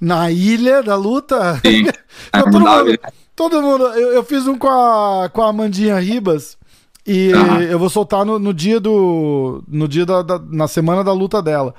na 0.00 0.30
ilha 0.30 0.82
da 0.82 0.96
luta. 0.96 1.60
Sim. 1.64 1.86
É, 2.32 2.38
todo, 2.42 2.52
mundo, 2.52 2.64
Dhabi. 2.64 3.00
Todo 3.36 3.60
mundo. 3.62 3.84
Eu, 3.88 4.12
eu 4.14 4.24
fiz 4.24 4.46
um 4.46 4.56
com 4.58 4.68
a, 4.68 5.28
com 5.32 5.42
a 5.42 5.48
Amandinha 5.48 5.98
Ribas. 5.98 6.56
E 7.06 7.32
Aham. 7.32 7.60
eu 7.62 7.78
vou 7.78 7.90
soltar 7.90 8.24
no, 8.24 8.38
no 8.38 8.54
dia 8.54 8.80
do. 8.80 9.62
No 9.68 9.86
dia 9.86 10.06
da, 10.06 10.22
da- 10.22 10.40
Na 10.50 10.66
semana 10.66 11.04
da 11.04 11.12
luta 11.12 11.42
dela. 11.42 11.74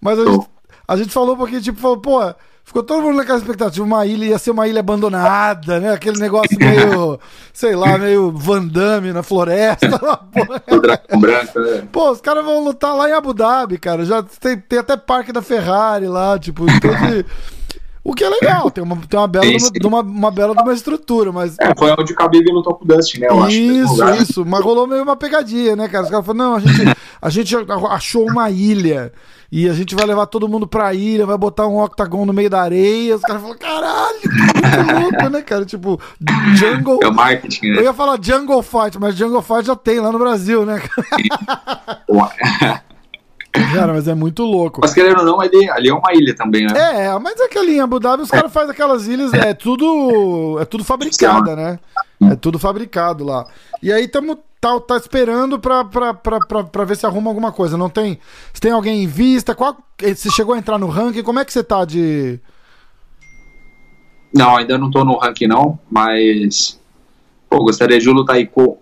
Mas 0.00 0.18
a 0.18 0.22
Show. 0.24 0.32
gente, 0.32 0.46
a 0.86 0.96
gente 0.96 1.10
falou 1.12 1.36
porque, 1.36 1.60
tipo, 1.60 1.80
falou, 1.80 1.98
pô. 1.98 2.20
Ficou 2.64 2.82
todo 2.82 3.00
mundo 3.00 3.16
naquela 3.16 3.38
expectativa, 3.38 3.82
uma 3.82 4.04
ilha 4.04 4.26
ia 4.26 4.38
ser 4.38 4.50
uma 4.50 4.68
ilha 4.68 4.80
abandonada, 4.80 5.80
né? 5.80 5.90
Aquele 5.94 6.18
negócio 6.20 6.54
meio, 6.60 7.18
sei 7.50 7.74
lá, 7.74 7.96
meio 7.96 8.30
Van 8.30 8.62
Damme 8.66 9.10
na 9.10 9.22
floresta. 9.22 9.88
né? 11.56 11.88
Pô, 11.90 12.10
os 12.10 12.20
caras 12.20 12.44
vão 12.44 12.62
lutar 12.62 12.94
lá 12.94 13.08
em 13.08 13.12
Abu 13.14 13.32
Dhabi, 13.32 13.78
cara. 13.78 14.04
Já 14.04 14.22
tem, 14.22 14.58
tem 14.58 14.78
até 14.80 14.98
parque 14.98 15.32
da 15.32 15.40
Ferrari 15.40 16.06
lá, 16.08 16.38
tipo, 16.38 16.66
teve... 16.80 17.24
O 18.08 18.14
que 18.14 18.24
é 18.24 18.28
legal, 18.30 18.70
tem 18.70 18.82
uma, 18.82 18.96
tem 18.96 19.20
uma 19.20 19.28
bela, 19.28 19.44
Sim, 19.44 19.70
de 19.70 19.86
uma, 19.86 20.00
sim. 20.00 20.08
uma, 20.08 20.18
uma 20.18 20.30
bela 20.30 20.54
de 20.54 20.62
uma 20.62 20.72
estrutura, 20.72 21.30
mas. 21.30 21.56
É, 21.60 21.74
foi 21.76 21.90
onde 21.92 22.14
o 22.14 22.16
Khabib 22.16 22.50
lutou 22.50 22.74
com 22.74 22.82
o 22.82 22.88
Dustin, 22.88 23.20
né? 23.20 23.26
Eu 23.28 23.42
acho. 23.44 23.54
Isso, 23.54 23.92
lugar. 23.92 24.22
isso. 24.22 24.46
Mas 24.46 24.64
rolou 24.64 24.86
meio 24.86 25.02
uma 25.02 25.14
pegadinha, 25.14 25.76
né, 25.76 25.88
cara? 25.88 26.04
Os 26.04 26.10
caras 26.10 26.24
falaram, 26.24 26.52
não, 26.52 26.56
a 26.56 26.60
gente, 26.60 26.96
a 27.20 27.28
gente 27.28 27.56
achou 27.90 28.26
uma 28.26 28.48
ilha. 28.50 29.12
E 29.52 29.68
a 29.68 29.74
gente 29.74 29.94
vai 29.94 30.06
levar 30.06 30.24
todo 30.24 30.48
mundo 30.48 30.66
pra 30.66 30.94
ilha, 30.94 31.26
vai 31.26 31.36
botar 31.36 31.66
um 31.66 31.82
octagon 31.82 32.24
no 32.24 32.32
meio 32.32 32.48
da 32.48 32.62
areia. 32.62 33.16
Os 33.16 33.20
caras 33.20 33.42
falaram, 33.42 33.58
caralho, 33.60 34.20
que 34.20 34.92
louco, 35.00 35.28
né, 35.28 35.42
cara? 35.42 35.66
Tipo, 35.66 36.00
Jungle. 36.54 37.00
É 37.02 37.08
o 37.08 37.14
marketing, 37.14 37.66
Eu 37.66 37.76
né? 37.76 37.82
ia 37.82 37.92
falar 37.92 38.18
Jungle 38.22 38.62
Fight, 38.62 38.98
mas 38.98 39.14
Jungle 39.16 39.42
Fight 39.42 39.66
já 39.66 39.76
tem 39.76 40.00
lá 40.00 40.10
no 40.10 40.18
Brasil, 40.18 40.64
né, 40.64 40.80
cara? 40.80 42.02
Cara, 43.52 43.92
mas 43.92 44.06
é 44.06 44.14
muito 44.14 44.42
louco. 44.44 44.80
Mas 44.82 44.92
querendo 44.92 45.20
ou 45.20 45.24
não, 45.24 45.40
ali, 45.40 45.68
ali 45.70 45.88
é 45.88 45.94
uma 45.94 46.12
ilha 46.12 46.34
também, 46.34 46.66
né? 46.66 47.06
É, 47.06 47.18
mas 47.18 47.40
é 47.40 47.48
que 47.48 47.58
ali 47.58 47.76
em 47.76 47.80
Abu 47.80 47.98
Dhabi 47.98 48.22
os 48.22 48.30
caras 48.30 48.52
fazem 48.52 48.70
aquelas 48.72 49.06
ilhas, 49.06 49.32
é 49.32 49.54
tudo. 49.54 50.58
É 50.60 50.64
tudo 50.64 50.84
fabricada, 50.84 51.56
né? 51.56 51.78
É 52.30 52.36
tudo 52.36 52.58
fabricado 52.58 53.24
lá. 53.24 53.46
E 53.82 53.92
aí 53.92 54.06
tamo, 54.06 54.38
tá, 54.60 54.78
tá 54.80 54.96
esperando 54.96 55.58
pra, 55.58 55.84
pra, 55.84 56.12
pra, 56.14 56.38
pra, 56.40 56.64
pra 56.64 56.84
ver 56.84 56.96
se 56.96 57.06
arruma 57.06 57.30
alguma 57.30 57.50
coisa. 57.52 57.76
Não 57.76 57.88
tem. 57.88 58.18
Se 58.52 58.60
tem 58.60 58.72
alguém 58.72 59.04
em 59.04 59.06
vista, 59.06 59.54
qual. 59.54 59.76
Você 60.00 60.30
chegou 60.30 60.54
a 60.54 60.58
entrar 60.58 60.78
no 60.78 60.88
ranking, 60.88 61.22
como 61.22 61.38
é 61.38 61.44
que 61.44 61.52
você 61.52 61.62
tá 61.62 61.84
de. 61.84 62.38
Não, 64.34 64.56
ainda 64.56 64.76
não 64.76 64.90
tô 64.90 65.04
no 65.04 65.16
ranking, 65.16 65.46
não, 65.46 65.78
mas. 65.90 66.78
Pô, 67.48 67.60
gostaria 67.60 67.98
de 67.98 68.08
lutar 68.10 68.36
aí 68.36 68.46
com, 68.46 68.76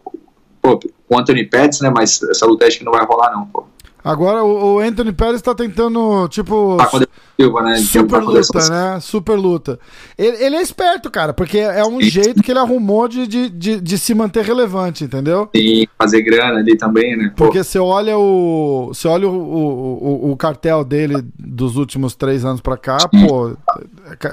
pô, 0.60 0.78
com 0.78 1.14
o 1.14 1.18
Anthony 1.18 1.44
Pettis, 1.44 1.80
né? 1.80 1.90
Mas 1.94 2.20
essa 2.24 2.44
luta 2.46 2.66
acho 2.66 2.78
que 2.78 2.84
não 2.84 2.92
vai 2.92 3.04
rolar, 3.06 3.30
não, 3.30 3.46
pô. 3.46 3.64
Agora 4.06 4.44
o, 4.44 4.74
o 4.74 4.78
Anthony 4.78 5.10
Pérez 5.12 5.42
tá 5.42 5.52
tentando, 5.52 6.28
tipo. 6.28 6.76
Tá 6.76 6.88
Silva, 7.36 7.60
né? 7.60 7.76
Super 7.78 8.22
luta, 8.22 8.70
né? 8.70 9.00
Super 9.00 9.36
luta. 9.36 9.80
Ele, 10.16 10.44
ele 10.44 10.54
é 10.54 10.62
esperto, 10.62 11.10
cara, 11.10 11.34
porque 11.34 11.58
é 11.58 11.84
um 11.84 12.00
Sim. 12.00 12.08
jeito 12.08 12.40
que 12.40 12.52
ele 12.52 12.60
arrumou 12.60 13.08
de, 13.08 13.26
de, 13.26 13.50
de, 13.50 13.80
de 13.80 13.98
se 13.98 14.14
manter 14.14 14.44
relevante, 14.44 15.02
entendeu? 15.02 15.50
E 15.52 15.88
fazer 15.98 16.22
grana 16.22 16.60
ali 16.60 16.76
também, 16.76 17.16
né? 17.16 17.32
Pô, 17.36 17.46
Porque 17.46 17.64
você 17.64 17.80
olha 17.80 18.16
o. 18.16 18.92
Você 18.94 19.08
olha 19.08 19.28
o, 19.28 19.32
o, 19.32 20.28
o, 20.28 20.30
o 20.30 20.36
cartel 20.36 20.84
dele 20.84 21.26
dos 21.36 21.76
últimos 21.76 22.14
três 22.14 22.44
anos 22.44 22.60
pra 22.60 22.76
cá, 22.76 23.08
pô. 23.08 23.56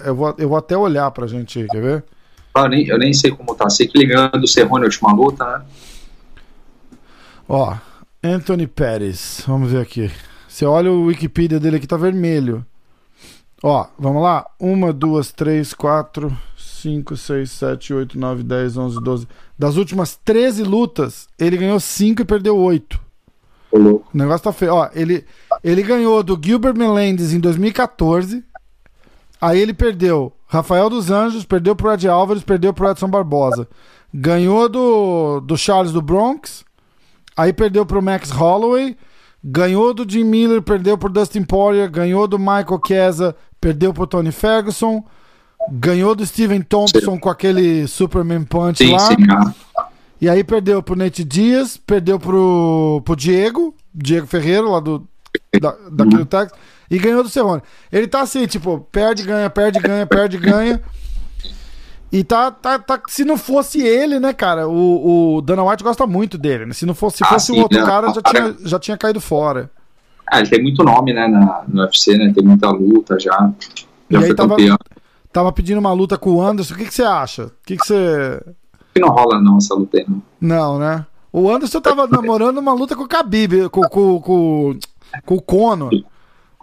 Eu 0.05 0.15
vou, 0.15 0.35
eu 0.37 0.49
vou 0.49 0.57
até 0.59 0.77
olhar 0.77 1.09
pra 1.09 1.25
gente, 1.25 1.65
quer 1.71 1.81
ver? 1.81 2.03
eu, 2.55 2.69
nem, 2.69 2.87
eu 2.87 2.99
nem 2.99 3.11
sei 3.11 3.31
como 3.31 3.55
tá. 3.55 3.67
Sei 3.71 3.87
que 3.87 3.97
ele 3.97 4.05
ganhou 4.05 4.29
do 4.29 4.47
Cerrone 4.47 4.81
na 4.81 4.85
última 4.85 5.11
luta, 5.11 5.43
né? 5.43 5.61
Ó, 7.49 7.75
Anthony 8.23 8.67
Pérez. 8.67 9.43
Vamos 9.45 9.71
ver 9.71 9.81
aqui. 9.81 10.09
Você 10.47 10.65
olha 10.65 10.89
o 10.89 11.05
Wikipedia 11.05 11.59
dele 11.59 11.75
aqui, 11.75 11.85
tá 11.85 11.97
vermelho. 11.97 12.65
Ó, 13.61 13.85
vamos 13.99 14.23
lá. 14.23 14.45
Uma, 14.57 14.93
duas, 14.93 15.31
três, 15.31 15.73
quatro, 15.73 16.35
cinco, 16.55 17.17
seis, 17.17 17.51
sete, 17.51 17.93
oito, 17.93 18.17
nove, 18.17 18.43
dez, 18.43 18.77
onze, 18.77 19.01
doze. 19.01 19.27
Das 19.59 19.75
últimas 19.75 20.15
13 20.23 20.63
lutas, 20.63 21.27
ele 21.37 21.57
ganhou 21.57 21.79
5 21.79 22.21
e 22.21 22.25
perdeu 22.25 22.57
8. 22.57 22.99
Ô, 23.71 23.77
louco. 23.77 24.09
O 24.13 24.17
negócio 24.17 24.43
tá 24.43 24.53
feio. 24.53 24.73
Ó, 24.73 24.89
ele, 24.93 25.25
ele 25.63 25.83
ganhou 25.83 26.23
do 26.23 26.39
Gilbert 26.41 26.77
Melendez 26.77 27.33
em 27.33 27.39
2014. 27.39 28.43
Aí 29.41 29.59
ele 29.59 29.73
perdeu 29.73 30.31
Rafael 30.47 30.89
dos 30.89 31.11
Anjos, 31.11 31.43
perdeu 31.43 31.75
pro 31.75 31.91
Ed 31.91 32.07
Álvares, 32.07 32.43
perdeu 32.43 32.73
pro 32.73 32.89
Edson 32.89 33.09
Barbosa. 33.09 33.67
Ganhou 34.13 34.69
do, 34.69 35.41
do 35.41 35.57
Charles 35.57 35.91
do 35.91 36.01
Bronx. 36.01 36.63
Aí 37.35 37.53
perdeu 37.53 37.85
pro 37.85 38.01
Max 38.01 38.29
Holloway. 38.29 38.95
Ganhou 39.43 39.93
do 39.93 40.09
Jim 40.09 40.23
Miller, 40.23 40.61
perdeu 40.61 40.97
pro 40.97 41.09
Dustin 41.09 41.43
Poirier. 41.43 41.89
Ganhou 41.89 42.27
do 42.27 42.39
Michael 42.39 42.79
Chiesa, 42.85 43.35
perdeu 43.59 43.93
pro 43.93 44.07
Tony 44.07 44.31
Ferguson. 44.31 45.03
Ganhou 45.71 46.13
do 46.15 46.25
Steven 46.25 46.61
Thompson 46.61 47.17
com 47.17 47.29
aquele 47.29 47.87
Superman 47.87 48.43
Punch 48.43 48.83
Sim, 48.83 48.91
lá. 48.91 48.99
sim. 48.99 49.15
ah. 49.29 49.87
E 50.23 50.29
aí 50.29 50.41
perdeu 50.41 50.81
pro 50.81 50.95
Nate 50.95 51.21
Dias, 51.21 51.75
perdeu 51.75 52.17
pro, 52.17 53.01
pro 53.03 53.15
Diego, 53.15 53.75
Diego 53.93 54.25
Ferreira, 54.25 54.61
lá 54.61 54.79
do, 54.79 55.05
da, 55.59 55.75
daqui 55.91 56.15
do 56.15 56.25
Texas, 56.25 56.57
e 56.89 56.97
ganhou 56.97 57.23
do 57.23 57.27
Cerrone. 57.27 57.61
Ele 57.91 58.07
tá 58.07 58.21
assim, 58.21 58.47
tipo, 58.47 58.79
perde, 58.89 59.23
ganha, 59.23 59.49
perde, 59.49 59.79
ganha, 59.79 60.05
perde, 60.07 60.37
ganha. 60.37 60.81
E 62.13 62.23
tá, 62.23 62.51
tá, 62.51 62.77
tá. 62.77 63.01
Se 63.07 63.25
não 63.25 63.37
fosse 63.37 63.81
ele, 63.81 64.19
né, 64.19 64.31
cara? 64.33 64.67
O, 64.67 65.37
o 65.37 65.41
Dana 65.41 65.63
White 65.63 65.83
gosta 65.83 66.05
muito 66.05 66.37
dele, 66.37 66.67
né? 66.67 66.73
Se 66.73 66.85
não 66.85 66.93
fosse, 66.93 67.17
se 67.17 67.23
Ah, 67.23 67.27
fosse 67.27 67.47
sim, 67.47 67.57
o 67.57 67.63
outro 67.63 67.83
cara, 67.83 68.13
já 68.13 68.21
tinha, 68.21 68.55
já 68.63 68.79
tinha 68.79 68.97
caído 68.97 69.19
fora. 69.19 69.69
Ah, 70.31 70.39
ele 70.39 70.49
tem 70.49 70.61
muito 70.61 70.83
nome, 70.83 71.11
né, 71.11 71.27
na, 71.27 71.63
no 71.67 71.81
UFC, 71.81 72.15
né? 72.17 72.31
Tem 72.33 72.43
muita 72.45 72.69
luta 72.69 73.19
já. 73.19 73.51
E 74.09 74.13
Já 74.13 74.19
aí 74.19 74.25
foi 74.27 74.35
tava- 74.35 74.49
campeão. 74.55 74.77
Tava 75.33 75.51
pedindo 75.51 75.79
uma 75.79 75.91
luta 75.91 76.15
com 76.15 76.29
o 76.35 76.41
Anderson. 76.43 76.75
O 76.75 76.77
que, 76.77 76.85
que 76.85 76.93
você 76.93 77.01
acha? 77.03 77.45
O 77.45 77.51
que, 77.65 77.75
que 77.75 77.85
você. 77.87 78.39
Não 78.99 79.09
rola, 79.09 79.41
não, 79.41 79.57
essa 79.57 79.73
luta 79.73 79.97
aí, 79.97 80.05
não. 80.07 80.21
Não, 80.39 80.77
né? 80.77 81.03
O 81.31 81.49
Anderson 81.49 81.81
tava 81.81 82.05
namorando 82.05 82.59
uma 82.59 82.73
luta 82.73 82.95
com 82.95 83.01
o 83.05 83.07
Khabib, 83.07 83.67
com, 83.69 83.81
com, 83.81 84.21
com, 84.21 84.77
com 85.25 85.35
o 85.35 85.41
Conor. 85.41 85.89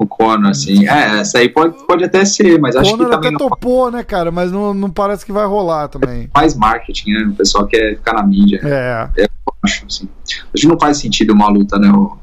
Com 0.01 0.05
o 0.05 0.09
Conor, 0.09 0.48
assim. 0.48 0.88
É, 0.88 1.20
essa 1.20 1.36
aí 1.36 1.51
pode, 1.51 1.76
pode 1.84 2.03
até 2.03 2.24
ser, 2.24 2.59
mas 2.59 2.74
acho 2.74 2.90
que 2.90 2.96
Conor 2.96 3.12
até 3.12 3.16
também 3.16 3.32
não 3.32 3.48
topou, 3.51 3.90
né, 3.90 4.03
cara? 4.03 4.30
Mas 4.30 4.51
não, 4.51 4.72
não 4.72 4.88
parece 4.88 5.26
que 5.26 5.30
vai 5.30 5.44
rolar 5.44 5.88
também. 5.88 6.26
faz 6.32 6.57
marketing, 6.57 7.12
né? 7.12 7.24
O 7.24 7.34
pessoal 7.34 7.66
quer 7.66 7.96
ficar 7.96 8.14
na 8.14 8.22
mídia. 8.22 8.61
É. 8.64 9.11
Eu 9.14 9.28
acho, 9.62 9.84
assim. 9.84 10.09
Acho 10.24 10.62
que 10.62 10.66
não 10.66 10.80
faz 10.80 10.96
sentido 10.96 11.34
uma 11.34 11.51
luta, 11.51 11.78
né? 11.78 11.90
O 11.92 12.16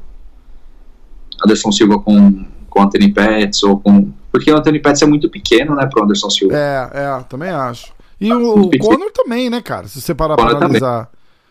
Anderson 1.44 1.70
Silva 1.70 2.00
com, 2.00 2.44
com 2.68 2.80
o 2.80 2.82
Anthony 2.82 3.12
Pettis 3.12 3.62
ou 3.62 3.78
com. 3.78 4.10
Porque 4.32 4.50
o 4.50 4.56
Anthony 4.56 4.80
Pettis 4.80 5.02
é 5.02 5.06
muito 5.06 5.30
pequeno, 5.30 5.76
né, 5.76 5.86
pro 5.86 6.02
Anderson 6.02 6.30
Silva. 6.30 6.56
É, 6.56 6.90
é, 6.92 7.24
também 7.28 7.50
acho. 7.50 7.92
E 8.20 8.32
o, 8.32 8.62
o 8.62 8.78
Conor 8.80 9.12
também, 9.12 9.48
né, 9.48 9.62
cara? 9.62 9.86
Se 9.86 10.00
você 10.00 10.16
parar 10.16 10.34
pra 10.34 10.46
Conor 10.46 10.58
também. 10.58 10.78
analisar. 10.78 11.10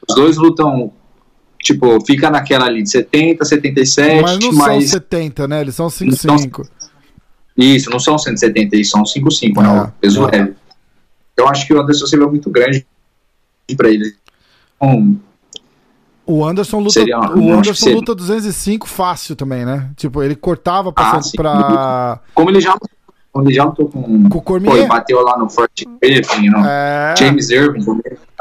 Os 0.09 0.13
dois 0.13 0.35
lutam, 0.35 0.91
tipo, 1.61 2.03
fica 2.05 2.29
naquela 2.29 2.65
ali 2.65 2.83
de 2.83 2.89
70, 2.89 3.43
77, 3.45 4.21
Mas 4.21 4.39
não 4.39 4.51
mas, 4.53 4.67
são 4.89 4.99
70, 4.99 5.47
né? 5.47 5.61
Eles 5.61 5.75
são 5.75 5.87
5'5". 5.87 6.67
Isso, 7.57 7.89
não 7.89 7.99
são 7.99 8.17
170, 8.17 8.75
isso 8.75 8.91
são 8.91 9.05
55, 9.05 9.61
né? 9.61 9.67
É, 9.77 9.81
O 9.81 9.91
peso 9.99 10.27
é. 10.27 10.31
leve. 10.37 10.55
Eu 11.35 11.47
acho 11.47 11.65
que 11.67 11.73
o 11.73 11.81
Anderson 11.81 12.05
Silva 12.05 12.25
é 12.25 12.29
muito 12.29 12.49
grande 12.49 12.85
pra 13.75 13.89
ele. 13.89 14.15
Então, 14.75 15.19
O 16.25 16.43
Anderson 16.45 16.79
luta, 16.79 16.91
Seria- 16.91 17.19
o 17.19 17.53
Anderson 17.53 17.73
seria. 17.85 17.95
luta 17.95 18.13
205 18.13 18.85
fácil 18.87 19.35
também, 19.35 19.65
né? 19.65 19.89
Tipo, 19.95 20.21
ele 20.21 20.35
cortava 20.35 20.91
pra, 20.91 21.11
Ah, 21.17 21.21
pra 21.35 22.19
como 22.33 22.49
ele 22.49 22.59
já, 22.59 22.75
ele 23.41 23.53
já 23.53 23.63
lutou 23.65 23.87
com. 23.89 24.01
com 24.01 24.13
o 24.27 24.29
Pô, 24.29 24.41
Cormier. 24.41 24.75
ele 24.75 24.87
bateu 24.87 25.21
lá 25.21 25.37
no 25.37 25.49
Fort 25.49 25.71
Griffin, 26.01 26.49
no 26.49 26.65
É. 26.65 27.13
James 27.17 27.49
Irving 27.49 27.83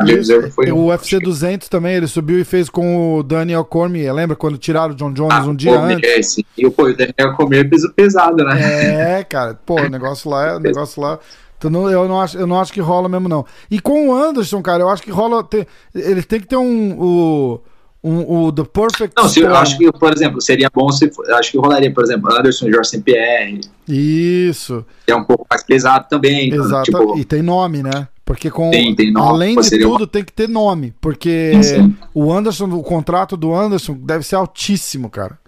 James 0.07 0.29
Irving 0.29 0.51
foi. 0.51 0.71
O 0.71 0.87
UFC 0.87 1.19
200 1.19 1.69
também, 1.69 1.95
ele 1.97 2.07
subiu 2.07 2.39
e 2.39 2.45
fez 2.45 2.69
com 2.69 3.19
o 3.19 3.23
Daniel 3.23 3.65
Cormier. 3.65 4.13
Lembra 4.13 4.37
quando 4.37 4.59
tiraram 4.59 4.93
o 4.93 4.97
John 4.97 5.13
Jones 5.13 5.47
um 5.47 5.55
dia 5.55 5.73
pô, 5.73 5.79
antes? 5.79 6.11
é, 6.11 6.23
sim. 6.23 6.45
E 6.57 6.69
pô, 6.71 6.85
o 6.85 6.95
Daniel 6.97 7.35
comer 7.37 7.69
peso 7.69 7.93
pesado, 7.95 8.45
né? 8.45 9.19
É, 9.21 9.25
cara, 9.25 9.59
pô, 9.65 9.81
o 9.81 9.89
negócio 9.89 10.31
lá 10.31 10.47
é 10.49 10.57
o 10.57 10.61
negócio 10.61 11.01
lá. 11.03 11.19
Então, 11.59 11.71
não- 11.71 11.89
eu, 11.91 12.07
não 12.07 12.21
acho, 12.21 12.37
eu 12.37 12.47
não 12.47 12.61
acho 12.61 12.71
que 12.73 12.81
rola 12.81 13.09
mesmo, 13.09 13.29
não. 13.31 13.45
E 13.71 13.81
com 13.81 14.09
o 14.11 14.15
Anderson, 14.15 14.61
cara, 14.61 14.83
eu 14.83 14.91
acho 14.91 15.03
que 15.03 15.11
rola. 15.11 15.43
Ter, 15.43 15.67
ele 15.95 16.23
tem 16.23 16.39
que 16.41 16.47
ter 16.47 16.57
um. 16.57 16.93
O, 17.01 17.61
um, 18.07 18.47
o 18.47 18.53
The 18.53 18.65
Perfect 18.65 19.15
Não, 19.17 19.29
se, 19.29 19.41
eu 19.41 19.55
acho 19.55 19.77
que, 19.77 19.91
por 19.91 20.13
exemplo, 20.13 20.41
seria 20.41 20.71
bom 20.73 20.91
se. 20.91 21.11
Acho 21.31 21.51
que 21.51 21.59
rolaria, 21.59 21.93
por 21.93 22.05
exemplo, 22.05 22.33
Anderson 22.33 22.71
Jorge 22.71 22.91
St. 22.91 23.03
Pierre, 23.03 23.61
Isso, 23.89 24.85
é 25.07 25.15
um 25.15 25.25
pouco 25.25 25.47
mais 25.51 25.65
pesado 25.65 26.07
também. 26.09 26.53
exato. 26.53 26.85
Tipo, 26.85 27.19
e 27.19 27.25
tem 27.25 27.43
nome, 27.43 27.83
né? 27.83 28.09
Porque 28.25 28.51
com. 28.51 28.71
Tem- 28.71 28.95
tem 28.95 29.13
nome, 29.13 29.29
além 29.29 29.61
de 29.61 29.79
tudo, 29.79 30.07
tem 30.07 30.25
que 30.25 30.33
ter 30.33 30.49
nome. 30.49 30.95
Porque 31.01 31.53
sim. 31.63 31.97
o 32.15 32.33
Anderson, 32.33 32.67
o 32.71 32.83
contrato 32.83 33.37
do 33.37 33.55
Anderson 33.55 33.95
deve 33.95 34.25
ser 34.25 34.37
altíssimo, 34.37 35.09
cara. 35.09 35.39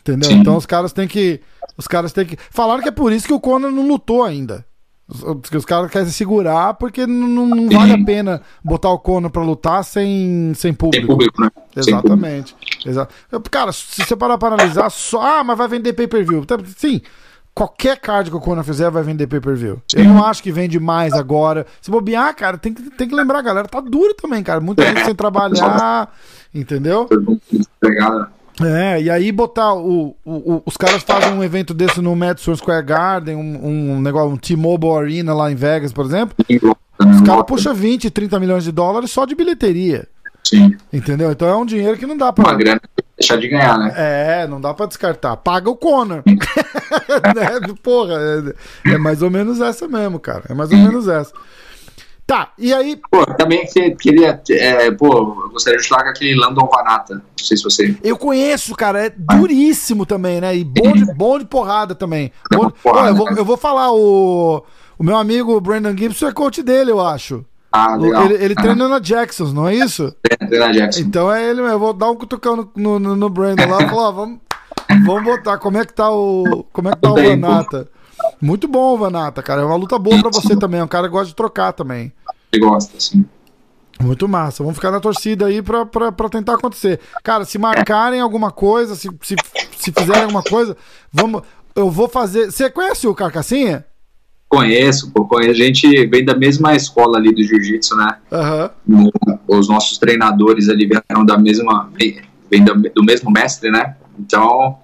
Entendeu? 0.00 0.30
Sim. 0.30 0.36
Então 0.36 0.56
os 0.56 0.66
caras 0.66 0.92
têm 0.92 1.08
que. 1.08 1.40
Os 1.76 1.86
caras 1.86 2.12
têm 2.12 2.26
que. 2.26 2.36
Falaram 2.50 2.82
que 2.82 2.88
é 2.88 2.92
por 2.92 3.12
isso 3.12 3.26
que 3.26 3.32
o 3.32 3.40
Conor 3.40 3.70
não 3.70 3.86
lutou 3.86 4.24
ainda. 4.24 4.64
Os, 5.08 5.48
que 5.48 5.56
os 5.56 5.64
caras 5.64 5.90
querem 5.90 6.08
segurar 6.08 6.74
porque 6.74 7.06
não, 7.06 7.46
não- 7.46 7.68
vale 7.70 7.94
a 7.94 8.04
pena 8.04 8.42
botar 8.62 8.90
o 8.90 8.98
Conor 8.98 9.30
pra 9.30 9.42
lutar 9.42 9.82
sem, 9.82 10.52
sem 10.54 10.74
público. 10.74 11.06
público, 11.06 11.40
né? 11.40 11.50
Sem 11.54 11.94
público. 11.94 12.08
Exatamente. 12.08 12.54
Exa 12.84 13.08
Eu- 13.32 13.40
Cara, 13.40 13.72
se 13.72 14.04
você 14.04 14.14
parar 14.14 14.36
pra 14.36 14.48
analisar, 14.48 14.90
só. 14.90 15.22
Ah, 15.22 15.42
mas 15.44 15.56
vai 15.56 15.66
vender 15.66 15.94
pay-per-view. 15.94 16.44
Tá, 16.44 16.58
Sim, 16.76 17.00
qualquer 17.54 17.98
card 17.98 18.30
que 18.30 18.36
o 18.36 18.40
Conor 18.40 18.62
fizer 18.62 18.90
vai 18.90 19.02
vender 19.02 19.26
pay-per-view. 19.26 19.80
Eu 19.96 20.04
não 20.04 20.22
acho 20.24 20.42
que 20.42 20.52
vende 20.52 20.78
mais 20.78 21.14
agora. 21.14 21.66
Se 21.80 21.90
bobear, 21.90 22.36
cara, 22.36 22.58
tem 22.58 22.74
que, 22.74 22.82
tem 22.90 23.08
que 23.08 23.14
lembrar, 23.14 23.40
galera 23.40 23.66
tá 23.66 23.80
duro 23.80 24.12
também, 24.14 24.42
cara. 24.42 24.60
Muita 24.60 24.84
gente 24.86 25.04
sem 25.06 25.14
trabalhar, 25.14 26.12
entendeu? 26.54 27.08
Né? 27.82 28.26
É, 28.64 29.00
e 29.00 29.08
aí 29.10 29.30
botar 29.30 29.72
o, 29.74 30.16
o- 30.24 30.54
o- 30.54 30.62
os 30.66 30.76
caras 30.76 31.02
fazem 31.02 31.32
um 31.32 31.44
evento 31.44 31.72
desse 31.72 32.00
no 32.00 32.16
Madison 32.16 32.56
Square 32.56 32.84
Garden, 32.84 33.36
um, 33.36 33.92
um 33.94 34.00
negócio, 34.00 34.30
um 34.30 34.36
T-Mobile 34.36 34.92
Arena 34.96 35.32
lá 35.34 35.50
em 35.50 35.54
Vegas, 35.54 35.92
por 35.92 36.04
exemplo. 36.06 36.34
Os 36.98 37.20
caras 37.22 37.44
puxam 37.46 37.72
20, 37.74 38.10
30 38.10 38.40
milhões 38.40 38.64
de 38.64 38.72
dólares 38.72 39.10
só 39.10 39.24
de 39.24 39.34
bilheteria. 39.36 40.06
Sim, 40.44 40.76
Entendeu? 40.92 41.30
Então 41.30 41.46
é 41.46 41.54
um 41.56 41.66
dinheiro 41.66 41.96
que 41.98 42.06
não 42.06 42.16
dá 42.16 42.26
uma 42.26 42.32
pra. 42.32 42.54
grana 42.54 42.80
pra 42.80 43.04
deixar 43.18 43.36
de 43.36 43.48
ganhar, 43.48 43.78
né? 43.78 43.92
É, 43.96 44.46
não 44.48 44.60
dá 44.60 44.72
pra 44.72 44.86
descartar. 44.86 45.36
Paga 45.36 45.68
o 45.68 45.76
Conor. 45.76 46.22
né? 46.26 47.74
Porra, 47.82 48.14
é, 48.86 48.92
é 48.94 48.98
mais 48.98 49.20
ou 49.22 49.30
menos 49.30 49.60
essa 49.60 49.86
mesmo, 49.86 50.18
cara. 50.18 50.44
É 50.48 50.54
mais 50.54 50.70
ou 50.72 50.78
menos 50.78 51.06
essa. 51.06 51.32
Tá, 52.28 52.52
e 52.58 52.74
aí, 52.74 53.00
Pô, 53.10 53.24
também 53.24 53.64
que- 53.64 53.92
queria, 53.92 54.38
é, 54.50 54.90
pô, 54.90 55.06
eu 55.46 55.48
gostaria 55.50 55.78
de 55.78 55.88
falar 55.88 56.02
com 56.04 56.10
aquele 56.10 56.34
Landon 56.38 56.68
Vanata. 56.70 57.14
Não 57.14 57.22
sei 57.38 57.56
se 57.56 57.62
você. 57.64 57.96
eu 58.04 58.18
conheço, 58.18 58.74
cara, 58.74 59.06
é 59.06 59.10
duríssimo 59.16 60.04
também, 60.04 60.38
né? 60.38 60.54
E 60.54 60.62
bom 60.62 60.92
de, 60.92 61.06
bom 61.14 61.38
de 61.38 61.46
porrada 61.46 61.94
também. 61.94 62.30
É 62.52 62.52
Bom- 62.54 62.64
uma 62.64 62.70
porrada, 62.70 63.06
Ó, 63.06 63.08
eu, 63.08 63.14
vou, 63.14 63.28
eu 63.30 63.44
vou 63.46 63.56
falar, 63.56 63.92
o, 63.94 64.62
o 64.98 65.02
meu 65.02 65.16
amigo 65.16 65.58
Brandon 65.58 65.96
Gibson 65.96 66.28
é 66.28 66.32
coach 66.32 66.62
dele, 66.62 66.90
eu 66.90 67.00
acho. 67.00 67.42
Ah, 67.72 67.96
legal. 67.96 68.24
Ele, 68.26 68.34
ele 68.44 68.54
Ah, 68.58 68.60
treina 68.62 68.88
na 68.88 68.98
Jacksons, 68.98 69.54
não 69.54 69.66
é 69.66 69.74
isso? 69.76 70.14
treina 70.50 70.70
Jackson. 70.70 71.00
Então 71.00 71.32
é 71.32 71.42
ele 71.48 71.62
mesmo. 71.62 71.74
Eu 71.76 71.78
vou 71.78 71.94
dar 71.94 72.10
um 72.10 72.14
cutucão 72.14 72.68
no, 72.76 72.98
no, 72.98 73.16
no- 73.16 73.30
Brandon 73.30 73.68
lá 73.70 73.84
e 73.84 73.88
falar, 73.88 74.08
ó, 74.08 74.12
vamos, 74.12 74.38
vamos 75.06 75.24
botar. 75.24 75.56
Como 75.56 75.78
é 75.78 75.84
que 75.86 75.94
tá 75.94 76.10
o. 76.10 76.66
Como 76.74 76.90
é 76.90 76.92
que 76.92 76.98
tá 77.00 77.10
o 77.10 77.14
Vanata? 77.14 77.88
Muito 78.40 78.66
bom, 78.68 78.96
Vanata, 78.96 79.42
cara. 79.42 79.62
É 79.62 79.64
uma 79.64 79.76
luta 79.76 79.98
boa 79.98 80.20
pra 80.20 80.30
você 80.30 80.56
também. 80.56 80.80
É 80.80 80.84
um 80.84 80.88
cara 80.88 81.06
que 81.06 81.12
gosta 81.12 81.28
de 81.28 81.34
trocar 81.34 81.72
também. 81.72 82.12
Ele 82.52 82.64
gosta, 82.64 82.96
assim. 82.96 83.24
Muito 84.00 84.28
massa. 84.28 84.62
Vamos 84.62 84.76
ficar 84.76 84.90
na 84.92 85.00
torcida 85.00 85.46
aí 85.46 85.60
pra, 85.60 85.84
pra, 85.84 86.12
pra 86.12 86.28
tentar 86.28 86.54
acontecer. 86.54 87.00
Cara, 87.24 87.44
se 87.44 87.58
marcarem 87.58 88.20
alguma 88.20 88.50
coisa, 88.52 88.94
se, 88.94 89.08
se, 89.22 89.34
se 89.76 89.92
fizerem 89.92 90.22
alguma 90.22 90.42
coisa, 90.42 90.76
vamos. 91.12 91.42
Eu 91.74 91.90
vou 91.90 92.08
fazer. 92.08 92.50
Você 92.50 92.70
conhece 92.70 93.06
o 93.08 93.14
Carcassinha? 93.14 93.84
Conheço, 94.48 95.10
pô, 95.12 95.24
conheço. 95.26 95.50
A 95.50 95.64
gente 95.64 96.06
vem 96.06 96.24
da 96.24 96.34
mesma 96.34 96.74
escola 96.74 97.18
ali 97.18 97.34
do 97.34 97.42
jiu-jitsu, 97.42 97.96
né? 97.96 98.16
Aham. 98.32 98.70
No- 98.86 99.10
Os 99.48 99.68
nossos 99.68 99.98
treinadores 99.98 100.68
ali 100.68 100.86
vieram 100.86 101.24
da 101.24 101.36
mesma. 101.36 101.90
Vem, 101.98 102.64
do 102.94 103.02
mesmo 103.04 103.30
mestre, 103.30 103.70
né? 103.70 103.96
Então. 104.18 104.78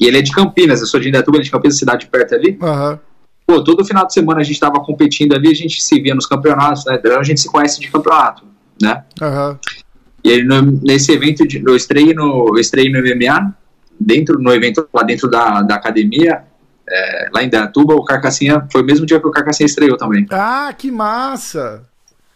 E 0.00 0.06
ele 0.06 0.18
é 0.18 0.22
de 0.22 0.32
Campinas, 0.32 0.80
eu 0.80 0.86
sou 0.86 0.98
de 0.98 1.08
Indaiatuba, 1.08 1.36
ele 1.36 1.42
é 1.42 1.44
de 1.44 1.50
Campinas, 1.50 1.76
cidade 1.78 2.06
perto 2.06 2.34
ali. 2.34 2.58
Aham. 2.62 2.98
Pô, 3.46 3.62
todo 3.62 3.84
final 3.84 4.06
de 4.06 4.12
semana 4.14 4.40
a 4.40 4.44
gente 4.44 4.58
tava 4.60 4.80
competindo 4.80 5.34
ali, 5.34 5.48
a 5.50 5.54
gente 5.54 5.82
se 5.82 6.00
via 6.00 6.14
nos 6.14 6.24
campeonatos, 6.26 6.84
né? 6.86 6.96
Então 6.98 7.18
a 7.18 7.22
gente 7.24 7.40
se 7.40 7.48
conhece 7.50 7.80
de 7.80 7.88
campeonato, 7.90 8.44
né? 8.80 9.04
Aham. 9.20 9.58
E 10.22 10.30
ele, 10.30 10.44
no- 10.44 10.80
nesse 10.82 11.12
evento, 11.12 11.46
de, 11.46 11.62
eu 11.66 11.74
estreiei 11.76 12.14
no, 12.14 12.48
eu 12.48 12.58
estreiei 12.58 12.90
no 12.92 12.98
MMA, 12.98 13.54
dentro, 13.98 14.38
no 14.38 14.52
evento 14.52 14.88
lá 14.94 15.02
dentro 15.02 15.28
da, 15.28 15.62
da 15.62 15.74
academia, 15.74 16.44
é, 16.88 17.28
lá 17.32 17.42
em 17.42 17.48
Datuba, 17.48 17.94
o 17.94 18.04
Carcassinha, 18.04 18.66
foi 18.70 18.82
o 18.82 18.84
mesmo 18.84 19.04
dia 19.04 19.18
que 19.20 19.26
o 19.26 19.30
Carcassinha 19.30 19.66
estreou 19.66 19.96
também. 19.96 20.26
Ah, 20.30 20.72
que 20.76 20.90
massa! 20.90 21.82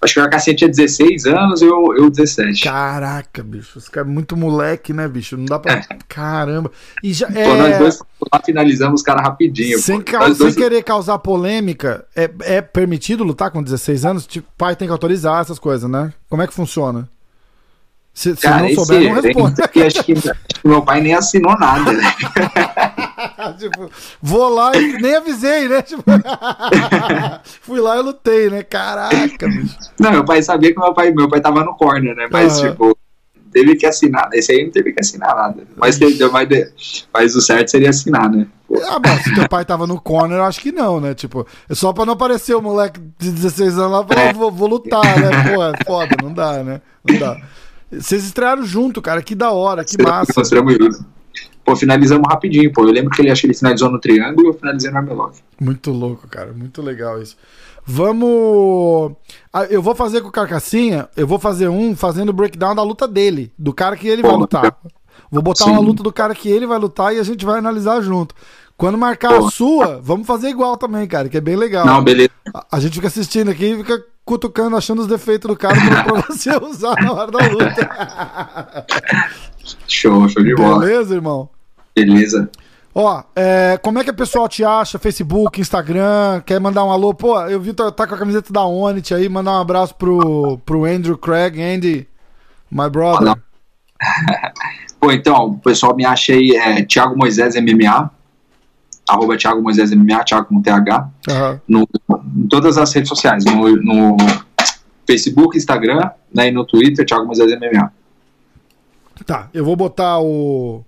Acho 0.05 0.15
que 0.15 0.21
o 0.21 0.23
Carcassinha 0.23 0.55
tinha 0.57 0.69
16 0.71 1.25
anos, 1.27 1.63
eu, 1.63 1.95
eu 1.97 2.11
17. 2.11 2.63
Caraca, 2.65 3.43
bicho. 3.43 3.79
Esse 3.79 3.91
cara 3.91 4.07
é 4.07 4.11
muito 4.11 4.37
moleque, 4.37 4.93
né, 4.93 5.09
bicho? 5.09 5.37
Não 5.37 5.47
dá 5.47 5.59
pra. 5.59 5.83
Caramba. 6.09 6.71
E 7.03 7.13
já 7.13 7.27
Pô, 7.27 7.33
nós 7.55 7.73
é. 7.73 7.79
dois 7.79 7.99
lá 8.33 8.41
finalizamos 8.45 9.01
os 9.01 9.05
caras 9.05 9.23
rapidinho. 9.23 9.79
Sem, 9.79 10.01
ca- 10.01 10.27
sem 10.27 10.35
dois- 10.35 10.55
querer 10.55 10.83
causar 10.83 11.19
polêmica, 11.19 12.05
é, 12.15 12.31
é 12.43 12.61
permitido 12.63 13.25
lutar 13.25 13.51
com 13.51 13.63
16 13.63 14.05
anos? 14.05 14.27
Tipo, 14.27 14.47
pai 14.57 14.77
tem 14.77 14.87
que 14.87 14.93
autorizar 14.93 15.41
essas 15.41 15.59
coisas, 15.59 15.89
né? 15.91 16.13
Como 16.29 16.43
é 16.43 16.47
que 16.47 16.55
funciona? 16.55 17.09
Se, 18.15 18.35
se 18.37 18.43
Cara, 18.43 18.59
não 18.59 18.67
esse 18.67 18.75
souber, 18.77 19.03
não 19.13 19.21
responde. 19.21 19.63
aqui, 19.63 19.83
acho 19.83 20.05
que, 20.05 20.13
acho 20.13 20.33
que 20.33 20.69
meu 20.69 20.81
pai 20.83 21.01
nem 21.01 21.15
assinou 21.15 21.59
nada. 21.59 21.93
né? 21.93 22.15
tipo, 23.59 23.91
vou 24.23 24.49
lá 24.55 24.71
e 24.77 24.93
nem 25.03 25.17
avisei, 25.17 25.69
né? 25.69 25.83
Tipo, 25.83 26.05
fui 27.61 27.81
lá 27.81 27.97
e 27.99 28.03
lutei, 28.03 28.49
né? 28.51 28.63
Caraca, 28.63 29.49
bicho. 29.49 29.77
Não, 29.99 30.13
meu 30.13 30.25
pai 30.25 30.43
sabia 30.43 30.73
que 30.73 30.79
meu 30.79 30.95
pai, 30.95 31.11
meu 31.11 31.29
pai 31.29 31.41
tava 31.41 31.65
no 31.65 31.75
corner, 31.75 32.15
né? 32.15 32.29
Mas, 32.31 32.61
tipo, 32.61 32.97
teve 33.53 33.75
que 33.75 33.85
assinar. 33.85 34.29
Esse 34.33 34.53
aí 34.53 34.65
não 34.65 34.71
teve 34.71 34.93
que 34.93 35.01
assinar 35.01 35.35
nada. 35.35 35.65
Mas, 35.77 35.99
teve, 35.99 36.25
mas, 36.29 36.49
mas 37.13 37.35
o 37.35 37.41
certo 37.41 37.69
seria 37.73 37.91
assinar, 37.91 38.31
né? 38.31 38.47
Pô, 38.69 38.81
Ah, 38.89 39.01
mas 39.05 39.25
se 39.25 39.35
teu 39.35 39.49
pai 39.49 39.65
tava 39.65 39.89
no 39.89 40.01
corner, 40.01 40.39
eu 40.39 40.45
acho 40.45 40.61
que 40.61 40.71
não, 40.71 41.01
né? 41.01 41.15
Tipo, 41.15 41.45
é 41.69 41.75
só 41.75 41.93
pra 41.93 42.07
não 42.07 42.13
aparecer 42.15 42.55
o 42.55 42.63
moleque 42.63 43.01
de 43.19 43.31
16 43.33 43.77
anos 43.79 43.91
lá 43.91 44.07
e 44.09 44.15
falar, 44.15 44.33
vou, 44.35 44.53
vou 44.53 44.69
lutar, 44.69 45.05
né? 45.19 45.31
Pô, 45.53 45.65
é 45.65 45.73
foda, 45.85 46.17
não 46.23 46.33
dá, 46.33 46.63
né? 46.63 46.81
Não 47.09 47.19
dá. 47.19 47.37
Vocês 47.91 48.25
estrearam 48.25 48.65
junto, 48.65 49.01
cara, 49.01 49.23
que 49.23 49.35
da 49.35 49.53
hora, 49.53 49.85
que 49.85 50.01
massa. 50.03 50.33
Pô, 51.65 51.75
finalizamos 51.75 52.29
rapidinho, 52.29 52.71
pô. 52.73 52.83
Eu 52.83 52.93
lembro 52.93 53.11
que 53.11 53.23
ele 53.23 53.31
acho 53.31 53.41
que 53.43 53.47
ele 53.47 53.55
finalizou 53.55 53.91
no 53.91 53.99
triângulo 54.01 54.47
e 54.47 54.51
eu 54.51 54.55
finalizei 54.55 54.91
no 54.91 54.99
armlock. 54.99 55.39
Muito 55.61 55.91
louco, 55.91 56.27
cara, 56.29 56.53
muito 56.53 56.83
legal 56.83 57.21
isso. 57.23 57.37
Vamos. 57.87 59.13
Ah, 59.53 59.65
Eu 59.65 59.81
vou 59.83 59.95
fazer 59.95 60.21
com 60.21 60.29
o 60.29 60.33
Carcassinha, 60.33 61.09
eu 61.17 61.27
vou 61.27 61.39
fazer 61.39 61.69
um 61.69 61.95
fazendo 61.97 62.31
o 62.31 62.33
breakdown 62.33 62.75
da 62.75 62.83
luta 62.83 63.07
dele, 63.09 63.53
do 63.59 63.73
cara 63.73 63.97
que 63.97 64.09
ele 64.09 64.23
vai 64.23 64.33
Pô, 64.33 64.39
lutar. 64.39 64.77
Vou 65.31 65.43
botar 65.43 65.65
Sim. 65.65 65.71
uma 65.71 65.81
luta 65.81 66.03
do 66.03 66.13
cara 66.13 66.35
que 66.35 66.49
ele 66.49 66.67
vai 66.67 66.79
lutar 66.79 67.15
e 67.15 67.19
a 67.19 67.23
gente 67.23 67.45
vai 67.45 67.59
analisar 67.59 68.01
junto. 68.03 68.35
Quando 68.77 68.99
marcar 68.99 69.35
a 69.35 69.39
Pô. 69.39 69.51
sua, 69.51 70.01
vamos 70.03 70.27
fazer 70.27 70.49
igual 70.49 70.77
também, 70.77 71.07
cara, 71.07 71.29
que 71.29 71.37
é 71.37 71.41
bem 71.41 71.57
legal. 71.57 71.87
Não, 71.87 72.03
beleza. 72.03 72.31
A- 72.53 72.67
A 72.73 72.81
gente 72.81 72.95
fica 72.95 73.07
assistindo 73.07 73.51
aqui 73.51 73.67
e 73.67 73.77
fica 73.79 74.03
cutucando, 74.25 74.77
achando 74.77 75.03
os 75.03 75.07
defeitos 75.07 75.49
do 75.49 75.57
cara 75.57 75.77
pra, 75.77 76.21
você 76.23 76.51
usar 76.65 76.95
na 77.03 77.13
hora 77.13 77.31
da 77.31 77.47
luta. 77.47 77.91
Show, 79.89 80.29
show 80.29 80.43
de 80.43 80.55
bola. 80.55 80.81
Beleza, 80.81 81.15
irmão? 81.15 81.49
Beleza. 81.97 82.51
Ó, 82.95 83.23
é, 83.35 83.79
como 83.83 83.99
é 83.99 84.05
que 84.05 84.11
o 84.11 84.15
pessoal 84.15 84.49
te 84.49 84.63
acha? 84.63 84.99
Facebook, 84.99 85.61
Instagram? 85.61 86.43
Quer 86.45 86.61
mandar 86.61 86.85
um 86.85 86.93
alô? 86.93 87.15
Pô, 87.15 87.41
eu 87.41 87.59
vi 87.59 87.73
tá, 87.73 87.91
tá 87.91 88.07
com 88.07 88.15
a 88.15 88.19
camiseta 88.19 88.53
da 88.53 88.65
Onit 88.65 89.13
aí, 89.15 89.29
mandar 89.29 89.53
um 89.53 89.61
abraço 89.61 89.95
pro, 89.95 90.59
pro 90.59 90.85
Andrew 90.85 91.17
Craig. 91.17 91.61
Andy, 91.61 92.07
my 92.71 92.89
brother. 92.91 93.35
Pô, 95.01 95.11
então, 95.11 95.47
o 95.47 95.59
pessoal 95.59 95.97
me 95.97 96.05
acha 96.05 96.33
aí, 96.33 96.51
é 96.51 96.85
Thiago 96.85 97.17
Moisés 97.17 97.57
MMA, 97.57 98.11
arroba 99.09 99.37
Thiago 99.37 99.63
Moisés 99.63 99.91
MMA, 99.91 100.25
Thiago 100.25 100.47
com 100.47 100.63
TH, 100.63 101.09
Aham. 101.29 101.61
no, 101.69 101.89
em 102.37 102.47
todas 102.49 102.79
as 102.79 102.93
redes 102.93 103.09
sociais, 103.09 103.45
no, 103.45 103.77
no 103.77 104.17
Facebook, 105.07 105.57
Instagram, 105.57 106.11
né, 106.35 106.49
e 106.49 106.51
no 106.51 106.65
Twitter, 106.65 107.05
Thiago 107.05 107.27
Moisés 107.27 107.51
MMA. 107.53 107.93
Tá, 109.27 109.49
eu 109.55 109.65
vou 109.65 109.77
botar 109.77 110.19
o 110.21 110.85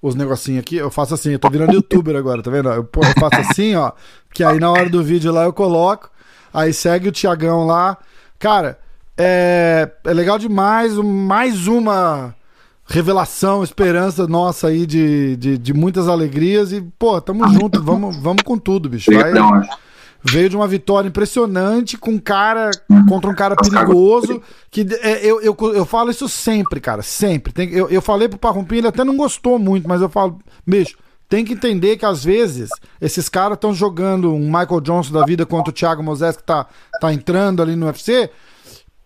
os 0.00 0.14
negocinhos 0.14 0.60
aqui, 0.60 0.76
eu 0.76 0.90
faço 0.90 1.14
assim, 1.14 1.32
eu 1.32 1.38
tô 1.38 1.50
virando 1.50 1.72
youtuber 1.72 2.14
agora, 2.14 2.42
tá 2.42 2.50
vendo? 2.50 2.68
Eu, 2.68 2.88
eu 2.94 3.12
faço 3.18 3.40
assim, 3.40 3.74
ó, 3.74 3.90
que 4.32 4.44
aí 4.44 4.60
na 4.60 4.70
hora 4.70 4.88
do 4.88 5.02
vídeo 5.02 5.32
lá 5.32 5.44
eu 5.44 5.52
coloco, 5.52 6.10
aí 6.52 6.72
segue 6.72 7.08
o 7.08 7.12
Tiagão 7.12 7.66
lá. 7.66 7.98
Cara, 8.38 8.78
é, 9.16 9.90
é 10.04 10.14
legal 10.14 10.38
demais, 10.38 10.94
mais 10.94 11.66
uma 11.66 12.34
revelação, 12.86 13.64
esperança 13.64 14.26
nossa 14.26 14.68
aí 14.68 14.86
de, 14.86 15.36
de, 15.36 15.58
de 15.58 15.74
muitas 15.74 16.08
alegrias 16.08 16.72
e, 16.72 16.80
pô, 16.80 17.20
tamo 17.20 17.46
junto, 17.48 17.82
vamos, 17.82 18.16
vamos 18.16 18.42
com 18.42 18.56
tudo, 18.56 18.88
bicho. 18.88 19.10
Vai, 19.12 19.32
veio 20.22 20.48
de 20.48 20.56
uma 20.56 20.66
vitória 20.66 21.08
impressionante 21.08 21.96
com 21.96 22.12
um 22.12 22.18
cara 22.18 22.70
contra 23.08 23.30
um 23.30 23.34
cara 23.34 23.54
perigoso 23.54 24.42
que 24.70 24.86
é, 25.02 25.24
eu, 25.24 25.40
eu, 25.40 25.56
eu 25.74 25.86
falo 25.86 26.10
isso 26.10 26.28
sempre, 26.28 26.80
cara, 26.80 27.02
sempre. 27.02 27.52
Tem, 27.52 27.70
eu, 27.70 27.88
eu 27.88 28.02
falei 28.02 28.28
pro 28.28 28.38
Parrumpim, 28.38 28.76
ele 28.76 28.88
até 28.88 29.04
não 29.04 29.16
gostou 29.16 29.58
muito, 29.58 29.88
mas 29.88 30.00
eu 30.00 30.08
falo, 30.08 30.38
bicho, 30.66 30.96
tem 31.28 31.44
que 31.44 31.54
entender 31.54 31.96
que 31.96 32.06
às 32.06 32.24
vezes 32.24 32.70
esses 33.00 33.28
caras 33.28 33.56
estão 33.56 33.74
jogando 33.74 34.32
um 34.32 34.46
Michael 34.46 34.80
Johnson 34.80 35.12
da 35.12 35.24
vida 35.24 35.44
contra 35.44 35.70
o 35.70 35.74
Thiago 35.74 36.02
Moisés 36.02 36.36
que 36.36 36.44
tá, 36.44 36.66
tá 37.00 37.12
entrando 37.12 37.62
ali 37.62 37.74
no 37.74 37.86
UFC 37.86 38.30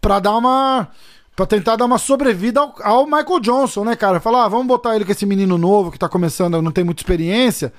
pra 0.01 0.19
dar 0.19 0.37
uma 0.37 0.89
Pra 1.37 1.47
tentar 1.47 1.77
dar 1.77 1.87
uma 1.87 1.99
sobrevida 1.99 2.61
ao, 2.61 2.75
ao 2.83 3.07
Michael 3.07 3.41
Johnson, 3.41 3.85
né, 3.85 3.97
cara? 3.97 4.21
Falar, 4.21 4.45
ah, 4.45 4.49
vamos 4.49 4.67
botar 4.67 4.95
ele 4.95 5.05
com 5.05 5.13
esse 5.13 5.25
menino 5.25 5.57
novo 5.57 5.91
que 5.91 5.99
tá 5.99 6.09
começando, 6.09 6.61
não 6.61 6.73
tem 6.73 6.85
muita 6.85 7.01
experiência. 7.01 7.73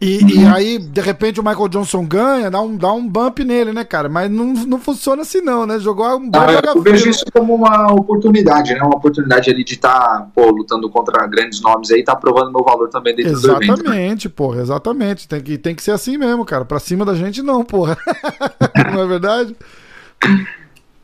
E, 0.00 0.18
uhum. 0.22 0.28
e, 0.30 0.46
aí, 0.46 0.78
de 0.78 1.00
repente, 1.02 1.38
o 1.38 1.44
Michael 1.44 1.68
Johnson 1.68 2.06
ganha, 2.06 2.50
dá 2.50 2.58
um, 2.58 2.74
dá 2.74 2.90
um 2.90 3.06
bump 3.06 3.44
nele, 3.44 3.70
né, 3.70 3.84
cara? 3.84 4.08
Mas 4.08 4.30
não, 4.30 4.46
não 4.46 4.78
funciona 4.78 5.20
assim, 5.20 5.42
não, 5.42 5.66
né? 5.66 5.78
Jogou 5.78 6.16
um 6.16 6.30
bom 6.30 6.38
ah, 6.38 6.74
Eu 6.74 6.80
vejo 6.80 7.10
isso 7.10 7.26
como 7.30 7.54
uma 7.54 7.92
oportunidade, 7.92 8.72
né? 8.72 8.80
Uma 8.80 8.96
oportunidade 8.96 9.50
ali 9.50 9.62
de 9.62 9.74
estar, 9.74 10.30
tá, 10.34 10.42
lutando 10.42 10.88
contra 10.88 11.26
grandes 11.26 11.60
nomes 11.60 11.90
aí, 11.90 12.02
tá 12.02 12.16
provando 12.16 12.50
meu 12.50 12.64
valor 12.64 12.88
também 12.88 13.14
dentro 13.14 13.32
exatamente, 13.32 13.58
do 13.58 13.72
evento. 13.72 13.80
Exatamente, 13.82 14.28
né? 14.28 14.34
porra, 14.34 14.60
exatamente. 14.62 15.28
Tem 15.28 15.40
que, 15.42 15.58
tem 15.58 15.74
que 15.74 15.82
ser 15.82 15.90
assim 15.90 16.16
mesmo, 16.16 16.46
cara. 16.46 16.64
Pra 16.64 16.78
cima 16.78 17.04
da 17.04 17.14
gente, 17.14 17.42
não, 17.42 17.62
porra. 17.62 17.98
não 18.94 19.02
é 19.02 19.06
verdade? 19.06 19.54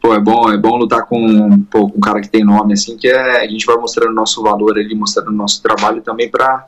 Pô, 0.06 0.14
é 0.14 0.20
bom, 0.20 0.52
é 0.52 0.56
bom 0.56 0.76
lutar 0.76 1.04
com, 1.06 1.62
pô, 1.62 1.90
um 1.94 2.00
cara 2.00 2.20
que 2.20 2.28
tem 2.28 2.44
nome, 2.44 2.74
assim, 2.74 2.96
que 2.96 3.08
é, 3.08 3.42
a 3.42 3.48
gente 3.48 3.66
vai 3.66 3.76
mostrando 3.76 4.12
o 4.12 4.14
nosso 4.14 4.42
valor 4.42 4.78
ali, 4.78 4.94
mostrando 4.94 5.30
o 5.30 5.34
nosso 5.34 5.60
trabalho 5.60 6.00
também 6.00 6.30
para 6.30 6.66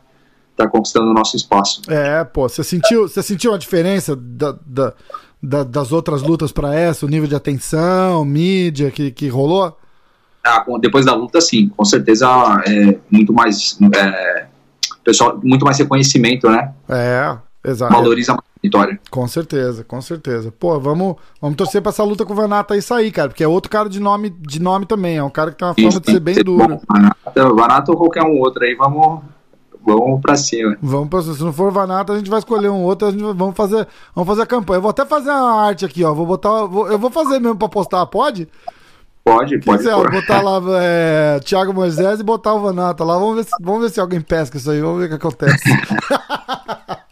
estar 0.50 0.64
tá 0.64 0.68
conquistando 0.68 1.10
o 1.10 1.14
nosso 1.14 1.36
espaço. 1.36 1.82
É, 1.88 2.24
pô, 2.24 2.48
você 2.48 2.64
sentiu, 2.64 3.08
você 3.08 3.22
sentiu 3.22 3.54
a 3.54 3.58
diferença 3.58 4.16
da, 4.16 4.56
da, 4.66 4.92
da 5.40 5.62
das 5.62 5.92
outras 5.92 6.20
lutas 6.20 6.50
para 6.50 6.74
essa, 6.74 7.06
o 7.06 7.08
nível 7.08 7.28
de 7.28 7.34
atenção, 7.36 8.24
mídia 8.24 8.90
que, 8.90 9.12
que 9.12 9.28
rolou? 9.28 9.76
Ah, 10.44 10.64
depois 10.80 11.04
da 11.04 11.14
luta, 11.14 11.40
sim, 11.40 11.68
com 11.68 11.84
certeza 11.84 12.26
é 12.66 12.98
muito 13.10 13.32
mais, 13.32 13.78
é, 13.94 14.46
pessoal, 15.04 15.38
muito 15.44 15.64
mais 15.64 15.78
reconhecimento, 15.78 16.48
né? 16.50 16.72
É, 16.88 17.36
exato. 17.70 17.92
Valoriza 17.92 18.32
mais 18.32 18.44
vitória. 18.62 19.00
Com 19.10 19.26
certeza, 19.26 19.84
com 19.84 20.00
certeza. 20.00 20.52
Pô, 20.58 20.78
vamos, 20.78 21.16
vamos 21.40 21.56
torcer 21.56 21.80
pra 21.82 21.90
essa 21.90 22.02
luta 22.02 22.24
com 22.24 22.32
o 22.32 22.36
Vanata 22.36 22.74
aí 22.74 22.82
sair, 22.82 23.10
cara, 23.10 23.28
porque 23.28 23.44
é 23.44 23.48
outro 23.48 23.70
cara 23.70 23.88
de 23.88 24.00
nome, 24.00 24.30
de 24.30 24.60
nome 24.60 24.86
também, 24.86 25.16
é 25.16 25.22
um 25.22 25.30
cara 25.30 25.50
que 25.50 25.58
tem 25.58 25.68
uma 25.68 25.74
forma 25.74 25.88
Isso, 25.88 26.00
de 26.00 26.10
ser 26.10 26.20
bem 26.20 26.34
ser 26.34 26.44
duro. 26.44 26.80
Vanata, 26.88 27.54
Vanata 27.54 27.92
ou 27.92 27.98
qualquer 27.98 28.22
um 28.22 28.38
outro 28.38 28.64
aí, 28.64 28.74
vamos 28.74 29.20
vamos 29.84 30.20
pra 30.20 30.36
cima. 30.36 30.76
Vamos 30.82 31.08
pra 31.08 31.22
cima. 31.22 31.34
Se 31.34 31.42
não 31.42 31.52
for 31.52 31.72
Vanata, 31.72 32.12
a 32.12 32.18
gente 32.18 32.30
vai 32.30 32.38
escolher 32.38 32.68
um 32.68 32.82
outro, 32.82 33.08
a 33.08 33.10
gente 33.10 33.22
vamos 33.22 33.56
fazer, 33.56 33.86
vamos 34.14 34.28
fazer 34.28 34.42
a 34.42 34.46
campanha. 34.46 34.78
Eu 34.78 34.82
vou 34.82 34.90
até 34.90 35.04
fazer 35.04 35.30
uma 35.30 35.62
arte 35.62 35.84
aqui, 35.84 36.04
ó. 36.04 36.12
Vou 36.12 36.26
botar, 36.26 36.64
vou, 36.64 36.88
eu 36.88 36.98
vou 36.98 37.10
fazer 37.10 37.38
mesmo 37.38 37.56
pra 37.56 37.68
postar, 37.68 38.04
pode? 38.06 38.48
Pode, 39.24 39.58
pode. 39.58 39.78
Quiser, 39.78 39.94
botar 40.10 40.42
lá 40.42 40.60
é, 40.80 41.40
Thiago 41.40 41.74
Moisés 41.74 42.20
e 42.20 42.22
botar 42.22 42.54
o 42.54 42.60
Vanata 42.60 43.04
lá. 43.04 43.18
Vamos 43.18 43.36
ver, 43.36 43.44
se, 43.44 43.50
vamos 43.60 43.82
ver 43.82 43.90
se 43.90 44.00
alguém 44.00 44.20
pesca 44.20 44.56
isso 44.56 44.70
aí. 44.70 44.80
Vamos 44.80 45.00
ver 45.00 45.06
o 45.06 45.08
que 45.08 45.14
acontece. 45.14 45.64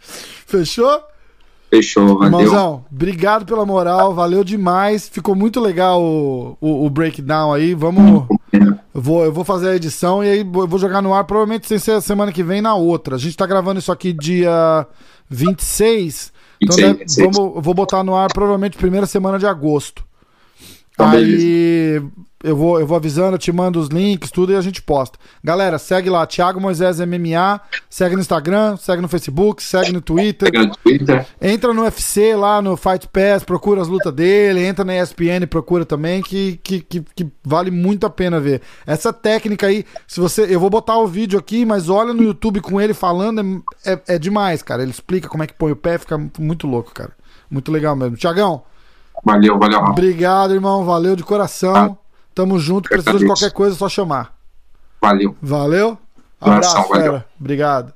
Fechou? 0.46 1.02
Fechou, 1.68 2.18
valeu. 2.18 2.24
Irmãozão, 2.24 2.84
obrigado 2.90 3.44
pela 3.44 3.66
moral, 3.66 4.14
valeu 4.14 4.44
demais. 4.44 5.08
Ficou 5.08 5.34
muito 5.34 5.60
legal 5.60 6.00
o, 6.00 6.56
o, 6.60 6.86
o 6.86 6.90
breakdown 6.90 7.52
aí. 7.52 7.74
Vamos. 7.74 8.24
Eu 8.52 9.00
vou, 9.02 9.24
eu 9.24 9.32
vou 9.32 9.44
fazer 9.44 9.70
a 9.70 9.76
edição 9.76 10.22
e 10.24 10.30
aí 10.30 10.38
eu 10.40 10.66
vou 10.66 10.78
jogar 10.78 11.02
no 11.02 11.12
ar, 11.12 11.24
provavelmente 11.24 11.66
sem 11.66 11.78
ser 11.78 12.00
semana 12.00 12.32
que 12.32 12.42
vem 12.42 12.62
na 12.62 12.74
outra. 12.74 13.16
A 13.16 13.18
gente 13.18 13.36
tá 13.36 13.44
gravando 13.46 13.80
isso 13.80 13.92
aqui 13.92 14.12
dia 14.12 14.86
26. 15.28 16.32
26 16.32 16.32
então, 16.62 16.76
né, 16.76 16.94
26. 17.00 17.36
Vamos, 17.36 17.62
vou 17.62 17.74
botar 17.74 18.02
no 18.02 18.14
ar 18.14 18.32
provavelmente 18.32 18.78
primeira 18.78 19.06
semana 19.06 19.38
de 19.38 19.46
agosto. 19.46 20.04
Tá 20.96 21.10
aí 21.10 22.00
eu 22.46 22.54
vou, 22.54 22.78
eu 22.78 22.86
vou 22.86 22.96
avisando, 22.96 23.34
eu 23.34 23.38
te 23.38 23.50
mando 23.50 23.80
os 23.80 23.88
links, 23.88 24.30
tudo 24.30 24.52
e 24.52 24.56
a 24.56 24.60
gente 24.60 24.80
posta. 24.80 25.18
Galera, 25.42 25.78
segue 25.78 26.08
lá, 26.08 26.24
Thiago 26.24 26.60
Moisés 26.60 27.00
MMA, 27.00 27.60
segue 27.90 28.14
no 28.14 28.20
Instagram, 28.20 28.76
segue 28.76 29.02
no 29.02 29.08
Facebook, 29.08 29.60
segue 29.62 29.90
no 29.90 30.00
Twitter. 30.00 30.48
Segue 30.52 30.66
no 30.68 30.76
Twitter. 30.76 31.26
Entra 31.42 31.74
no 31.74 31.82
UFC 31.82 32.36
lá 32.36 32.62
no 32.62 32.76
Fight 32.76 33.08
Pass, 33.08 33.42
procura 33.42 33.80
as 33.80 33.88
lutas 33.88 34.14
dele, 34.14 34.64
entra 34.64 34.84
na 34.84 34.96
ESPN, 34.96 35.46
procura 35.50 35.84
também, 35.84 36.22
que, 36.22 36.60
que, 36.62 36.80
que, 36.82 37.04
que, 37.16 37.26
vale 37.42 37.72
muito 37.72 38.06
a 38.06 38.10
pena 38.10 38.38
ver. 38.38 38.62
Essa 38.86 39.12
técnica 39.12 39.66
aí, 39.66 39.84
se 40.06 40.20
você. 40.20 40.46
Eu 40.48 40.60
vou 40.60 40.70
botar 40.70 40.96
o 40.98 41.06
vídeo 41.08 41.38
aqui, 41.38 41.64
mas 41.64 41.88
olha 41.88 42.14
no 42.14 42.22
YouTube 42.22 42.60
com 42.60 42.80
ele 42.80 42.94
falando, 42.94 43.64
é, 43.84 43.92
é, 43.92 44.02
é 44.14 44.18
demais, 44.20 44.62
cara. 44.62 44.82
Ele 44.82 44.92
explica 44.92 45.28
como 45.28 45.42
é 45.42 45.48
que 45.48 45.54
põe 45.54 45.72
o 45.72 45.76
pé, 45.76 45.98
fica 45.98 46.16
muito 46.38 46.68
louco, 46.68 46.94
cara. 46.94 47.10
Muito 47.50 47.72
legal 47.72 47.96
mesmo. 47.96 48.16
Tiagão. 48.16 48.62
Valeu, 49.24 49.58
valeu. 49.58 49.80
Obrigado, 49.80 50.54
irmão. 50.54 50.84
Valeu 50.84 51.16
de 51.16 51.24
coração. 51.24 51.74
Ah. 51.76 51.96
Tamo 52.34 52.58
junto. 52.58 52.88
Precisa 52.88 53.18
de 53.18 53.26
qualquer 53.26 53.50
coisa, 53.52 53.74
é 53.74 53.78
só 53.78 53.88
chamar. 53.88 54.34
Valeu. 55.00 55.36
Valeu. 55.40 55.98
Abraço, 56.40 56.76
Abração, 56.76 56.88
Valeu. 56.88 57.24
Obrigado. 57.40 57.95